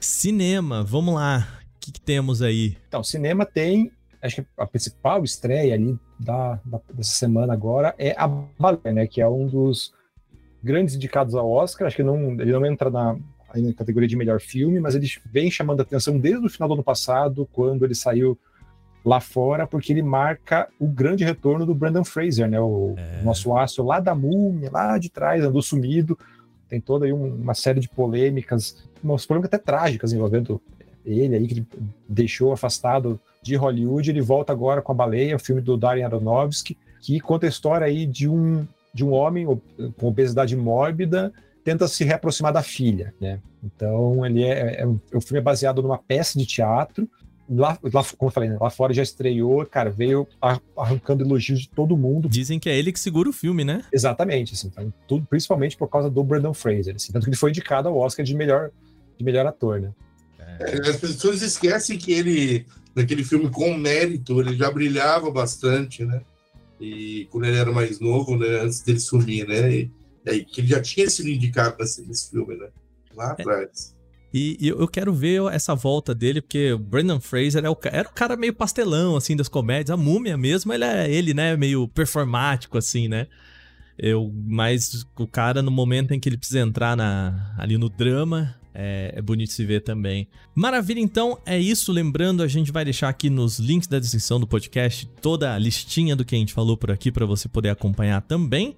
Cinema, 0.00 0.82
vamos 0.82 1.14
lá. 1.14 1.48
O 1.76 1.80
que, 1.80 1.92
que 1.92 2.00
temos 2.00 2.42
aí? 2.42 2.76
Então, 2.88 3.04
cinema 3.04 3.46
tem 3.46 3.90
acho 4.20 4.36
que 4.36 4.48
a 4.56 4.66
principal 4.66 5.22
estreia 5.22 5.74
ali 5.74 5.98
da, 6.18 6.58
da, 6.64 6.80
dessa 6.92 7.12
semana 7.12 7.52
agora 7.52 7.94
é 7.98 8.14
a 8.16 8.26
Baleia, 8.26 8.92
né? 8.92 9.06
Que 9.06 9.20
é 9.20 9.28
um 9.28 9.46
dos 9.46 9.92
grandes 10.62 10.94
indicados 10.94 11.34
ao 11.34 11.50
Oscar. 11.50 11.86
Acho 11.86 11.96
que 11.96 12.02
não, 12.02 12.32
ele 12.40 12.52
não 12.52 12.64
entra 12.64 12.90
na, 12.90 13.16
na 13.62 13.72
categoria 13.72 14.08
de 14.08 14.16
melhor 14.16 14.40
filme, 14.40 14.80
mas 14.80 14.94
ele 14.94 15.08
vem 15.30 15.50
chamando 15.50 15.80
a 15.80 15.82
atenção 15.82 16.18
desde 16.18 16.46
o 16.46 16.50
final 16.50 16.68
do 16.68 16.74
ano 16.74 16.82
passado, 16.82 17.48
quando 17.52 17.84
ele 17.84 17.94
saiu 17.94 18.38
lá 19.04 19.20
fora, 19.20 19.66
porque 19.66 19.92
ele 19.92 20.02
marca 20.02 20.68
o 20.78 20.86
grande 20.86 21.24
retorno 21.24 21.66
do 21.66 21.74
Brandon 21.74 22.04
Fraser, 22.04 22.48
né? 22.48 22.58
O 22.58 22.94
é. 22.96 23.22
nosso 23.22 23.54
astro 23.56 23.84
lá 23.84 24.00
da 24.00 24.14
múmia, 24.14 24.70
lá 24.72 24.96
de 24.98 25.10
trás, 25.10 25.44
andou 25.44 25.60
sumido. 25.60 26.18
Tem 26.68 26.80
toda 26.80 27.04
aí 27.04 27.12
uma 27.12 27.54
série 27.54 27.80
de 27.80 27.88
polêmicas, 27.88 28.88
umas 29.02 29.26
polêmicas 29.26 29.52
até 29.52 29.58
trágicas 29.58 30.12
envolvendo 30.12 30.60
ele 31.04 31.36
aí, 31.36 31.46
que 31.46 31.54
ele 31.54 31.66
deixou 32.08 32.52
afastado 32.52 33.20
de 33.42 33.54
Hollywood. 33.56 34.10
Ele 34.10 34.22
volta 34.22 34.52
agora 34.52 34.80
com 34.80 34.92
A 34.92 34.94
Baleia, 34.94 35.36
o 35.36 35.38
filme 35.38 35.60
do 35.60 35.76
Darren 35.76 36.04
Aronofsky, 36.04 36.78
que 37.00 37.20
conta 37.20 37.44
a 37.44 37.48
história 37.50 37.86
aí 37.86 38.06
de 38.06 38.26
um, 38.26 38.66
de 38.92 39.04
um 39.04 39.12
homem 39.12 39.46
com 39.98 40.06
obesidade 40.06 40.56
mórbida 40.56 41.30
tenta 41.64 41.88
se 41.88 42.04
reaproximar 42.04 42.52
da 42.52 42.62
filha, 42.62 43.14
né? 43.20 43.40
Então 43.62 44.24
ele 44.24 44.44
é, 44.44 44.82
é, 44.82 44.86
o 44.86 45.20
filme 45.20 45.38
é 45.38 45.42
baseado 45.42 45.82
numa 45.82 45.98
peça 45.98 46.38
de 46.38 46.44
teatro. 46.44 47.08
Lá, 47.48 47.78
lá, 47.82 48.02
como 48.16 48.30
eu 48.30 48.32
falei, 48.32 48.48
né? 48.48 48.56
lá 48.58 48.70
fora 48.70 48.94
já 48.94 49.02
estreou, 49.02 49.66
cara, 49.66 49.90
veio 49.90 50.26
arrancando 50.76 51.22
elogios 51.22 51.60
de 51.60 51.68
todo 51.68 51.96
mundo. 51.96 52.26
Dizem 52.26 52.58
que 52.58 52.70
é 52.70 52.78
ele 52.78 52.90
que 52.90 53.00
segura 53.00 53.28
o 53.28 53.34
filme, 53.34 53.64
né? 53.64 53.82
Exatamente, 53.92 54.54
assim, 54.54 54.68
então, 54.68 54.92
tudo, 55.06 55.26
principalmente 55.26 55.76
por 55.76 55.88
causa 55.88 56.08
do 56.08 56.24
Brandon 56.24 56.54
Fraser, 56.54 56.94
assim, 56.94 57.12
tanto 57.12 57.24
que 57.24 57.30
ele 57.30 57.36
foi 57.36 57.50
indicado 57.50 57.88
ao 57.88 57.98
Oscar 57.98 58.24
de 58.24 58.34
melhor, 58.34 58.70
de 59.18 59.24
melhor 59.24 59.44
ator, 59.44 59.78
né? 59.78 59.92
É, 60.58 60.88
as 60.88 60.96
pessoas 60.96 61.42
esquecem 61.42 61.98
que 61.98 62.12
ele, 62.12 62.64
naquele 62.94 63.22
filme 63.22 63.50
com 63.50 63.74
mérito, 63.74 64.40
ele 64.40 64.56
já 64.56 64.70
brilhava 64.70 65.30
bastante, 65.30 66.02
né? 66.02 66.22
E 66.80 67.28
quando 67.30 67.44
ele 67.44 67.58
era 67.58 67.72
mais 67.72 68.00
novo, 68.00 68.38
né? 68.38 68.62
Antes 68.62 68.80
dele 68.80 69.00
sumir, 69.00 69.46
né? 69.46 69.70
E, 69.70 69.90
e 70.26 70.44
que 70.44 70.60
ele 70.60 70.68
já 70.68 70.80
tinha 70.80 71.08
sido 71.08 71.28
indicado 71.28 71.76
nesse, 71.78 72.06
nesse 72.06 72.30
filme, 72.30 72.56
né? 72.56 72.68
Lá 73.14 73.36
é. 73.38 73.42
atrás. 73.42 73.94
E, 74.32 74.56
e, 74.60 74.68
eu 74.68 74.88
quero 74.88 75.12
ver 75.12 75.42
essa 75.52 75.76
volta 75.76 76.12
dele, 76.12 76.40
porque 76.40 76.72
o 76.72 76.78
Brandon 76.78 77.20
Fraser 77.20 77.64
é 77.64 77.70
o, 77.70 77.76
era 77.84 78.08
o 78.08 78.12
cara 78.12 78.36
meio 78.36 78.52
pastelão, 78.52 79.16
assim, 79.16 79.36
das 79.36 79.48
comédias. 79.48 79.90
A 79.90 79.96
múmia 79.96 80.36
mesmo, 80.36 80.72
ele 80.72 80.84
é 80.84 81.08
ele, 81.08 81.32
né? 81.32 81.56
Meio 81.56 81.86
performático, 81.86 82.76
assim, 82.76 83.06
né? 83.06 83.28
Eu, 83.96 84.32
mas 84.46 85.06
o 85.16 85.26
cara, 85.28 85.62
no 85.62 85.70
momento 85.70 86.12
em 86.12 86.18
que 86.18 86.28
ele 86.28 86.36
precisa 86.36 86.58
entrar 86.58 86.96
na, 86.96 87.54
ali 87.56 87.78
no 87.78 87.88
drama, 87.88 88.56
é, 88.74 89.12
é, 89.14 89.22
bonito 89.22 89.52
se 89.52 89.64
ver 89.64 89.82
também. 89.82 90.26
Maravilha, 90.52 90.98
então 90.98 91.38
é 91.46 91.56
isso. 91.56 91.92
Lembrando, 91.92 92.42
a 92.42 92.48
gente 92.48 92.72
vai 92.72 92.84
deixar 92.84 93.08
aqui 93.08 93.30
nos 93.30 93.60
links 93.60 93.86
da 93.86 94.00
descrição 94.00 94.40
do 94.40 94.48
podcast 94.48 95.08
toda 95.22 95.54
a 95.54 95.58
listinha 95.58 96.16
do 96.16 96.24
que 96.24 96.34
a 96.34 96.38
gente 96.38 96.52
falou 96.52 96.76
por 96.76 96.90
aqui 96.90 97.12
para 97.12 97.24
você 97.24 97.48
poder 97.48 97.68
acompanhar 97.68 98.20
também. 98.20 98.76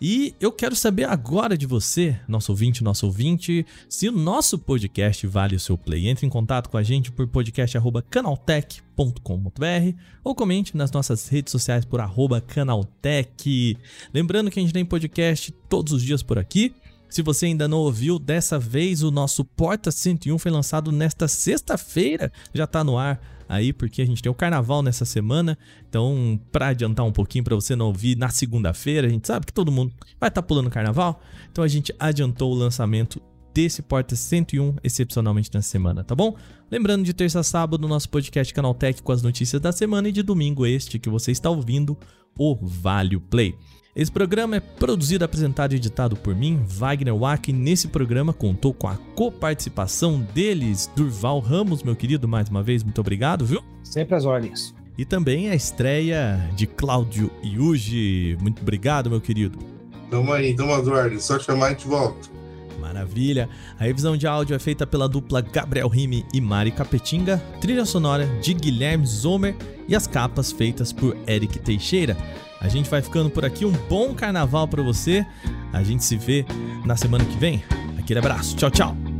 E 0.00 0.34
eu 0.40 0.52
quero 0.52 0.76
saber 0.76 1.04
agora 1.04 1.58
de 1.58 1.66
você, 1.66 2.18
nosso 2.28 2.52
ouvinte, 2.52 2.84
nosso 2.84 3.06
ouvinte, 3.06 3.66
se 3.88 4.08
o 4.08 4.12
nosso 4.12 4.58
podcast 4.58 5.26
vale 5.26 5.56
o 5.56 5.60
seu 5.60 5.76
play. 5.76 6.08
Entre 6.08 6.24
em 6.24 6.30
contato 6.30 6.70
com 6.70 6.76
a 6.76 6.82
gente 6.82 7.10
por 7.10 7.26
podcast.canaltech.com.br 7.26 9.98
ou 10.22 10.34
comente 10.34 10.76
nas 10.76 10.92
nossas 10.92 11.28
redes 11.28 11.50
sociais 11.50 11.84
por 11.84 12.00
canaltech. 12.46 13.76
Lembrando 14.14 14.50
que 14.50 14.60
a 14.60 14.62
gente 14.62 14.72
tem 14.72 14.84
podcast 14.84 15.50
todos 15.68 15.92
os 15.92 16.02
dias 16.02 16.22
por 16.22 16.38
aqui. 16.38 16.72
Se 17.08 17.22
você 17.22 17.46
ainda 17.46 17.66
não 17.66 17.78
ouviu, 17.78 18.18
dessa 18.18 18.58
vez 18.58 19.02
o 19.02 19.10
nosso 19.10 19.44
Porta 19.44 19.90
101 19.90 20.38
foi 20.38 20.50
lançado 20.50 20.92
nesta 20.92 21.26
sexta-feira, 21.26 22.30
já 22.52 22.64
está 22.64 22.84
no 22.84 22.98
ar 22.98 23.20
aí 23.48 23.72
porque 23.72 24.02
a 24.02 24.06
gente 24.06 24.22
tem 24.22 24.30
o 24.30 24.34
carnaval 24.34 24.82
nessa 24.82 25.04
semana. 25.04 25.56
Então, 25.88 26.38
para 26.52 26.68
adiantar 26.68 27.06
um 27.06 27.12
pouquinho 27.12 27.42
para 27.42 27.54
você 27.54 27.74
não 27.74 27.86
ouvir 27.86 28.16
na 28.16 28.28
segunda-feira, 28.28 29.06
a 29.06 29.10
gente 29.10 29.26
sabe 29.26 29.46
que 29.46 29.52
todo 29.52 29.72
mundo 29.72 29.92
vai 30.20 30.28
estar 30.28 30.42
tá 30.42 30.46
pulando 30.46 30.68
carnaval. 30.68 31.20
Então 31.50 31.64
a 31.64 31.68
gente 31.68 31.94
adiantou 31.98 32.52
o 32.52 32.56
lançamento 32.56 33.22
desse 33.54 33.82
Porta 33.82 34.14
101 34.14 34.76
excepcionalmente 34.84 35.50
nessa 35.52 35.70
semana, 35.70 36.04
tá 36.04 36.14
bom? 36.14 36.36
Lembrando 36.70 37.04
de 37.04 37.14
terça 37.14 37.40
a 37.40 37.42
sábado 37.42 37.84
o 37.84 37.88
nosso 37.88 38.08
podcast 38.10 38.52
Canaltech 38.52 39.02
com 39.02 39.10
as 39.10 39.22
notícias 39.22 39.60
da 39.60 39.72
semana 39.72 40.08
e 40.10 40.12
de 40.12 40.22
domingo 40.22 40.66
este 40.66 40.98
que 40.98 41.08
você 41.08 41.32
está 41.32 41.48
ouvindo, 41.48 41.96
o 42.38 42.54
Vale 42.54 43.18
Play. 43.18 43.56
Esse 43.98 44.12
programa 44.12 44.54
é 44.54 44.60
produzido, 44.60 45.24
apresentado 45.24 45.72
e 45.72 45.76
editado 45.76 46.14
por 46.14 46.32
mim, 46.32 46.62
Wagner 46.68 47.12
Wack. 47.16 47.52
Nesse 47.52 47.88
programa 47.88 48.32
contou 48.32 48.72
com 48.72 48.86
a 48.86 48.96
coparticipação 49.16 50.24
deles, 50.32 50.88
Durval 50.94 51.40
Ramos, 51.40 51.82
meu 51.82 51.96
querido, 51.96 52.28
mais 52.28 52.48
uma 52.48 52.62
vez, 52.62 52.84
muito 52.84 53.00
obrigado, 53.00 53.44
viu? 53.44 53.60
Sempre 53.82 54.14
as 54.14 54.24
ordens. 54.24 54.72
E 54.96 55.04
também 55.04 55.50
a 55.50 55.54
estreia 55.56 56.48
de 56.54 56.64
Cláudio 56.64 57.28
Yuji. 57.42 58.38
Muito 58.40 58.62
obrigado, 58.62 59.10
meu 59.10 59.20
querido. 59.20 59.58
Tamo 60.08 60.32
aí, 60.32 60.54
tamo 60.54 60.74
as 60.74 60.86
ordens. 60.86 61.24
Só 61.24 61.36
chamar 61.36 61.72
e 61.72 61.74
te 61.74 61.88
volta. 61.88 62.28
Maravilha! 62.78 63.48
A 63.80 63.82
revisão 63.82 64.16
de 64.16 64.28
áudio 64.28 64.54
é 64.54 64.60
feita 64.60 64.86
pela 64.86 65.08
dupla 65.08 65.40
Gabriel 65.40 65.88
Rime 65.88 66.24
e 66.32 66.40
Mari 66.40 66.70
Capetinga, 66.70 67.42
trilha 67.60 67.84
sonora 67.84 68.26
de 68.40 68.54
Guilherme 68.54 69.04
Zomer 69.04 69.56
e 69.88 69.96
as 69.96 70.06
capas 70.06 70.52
feitas 70.52 70.92
por 70.92 71.16
Eric 71.26 71.58
Teixeira. 71.58 72.16
A 72.60 72.68
gente 72.68 72.90
vai 72.90 73.02
ficando 73.02 73.30
por 73.30 73.44
aqui. 73.44 73.64
Um 73.64 73.72
bom 73.72 74.14
carnaval 74.14 74.66
para 74.66 74.82
você. 74.82 75.24
A 75.72 75.82
gente 75.82 76.04
se 76.04 76.16
vê 76.16 76.44
na 76.84 76.96
semana 76.96 77.24
que 77.24 77.36
vem. 77.36 77.62
Aquele 77.98 78.18
abraço. 78.18 78.56
Tchau, 78.56 78.70
tchau. 78.70 79.17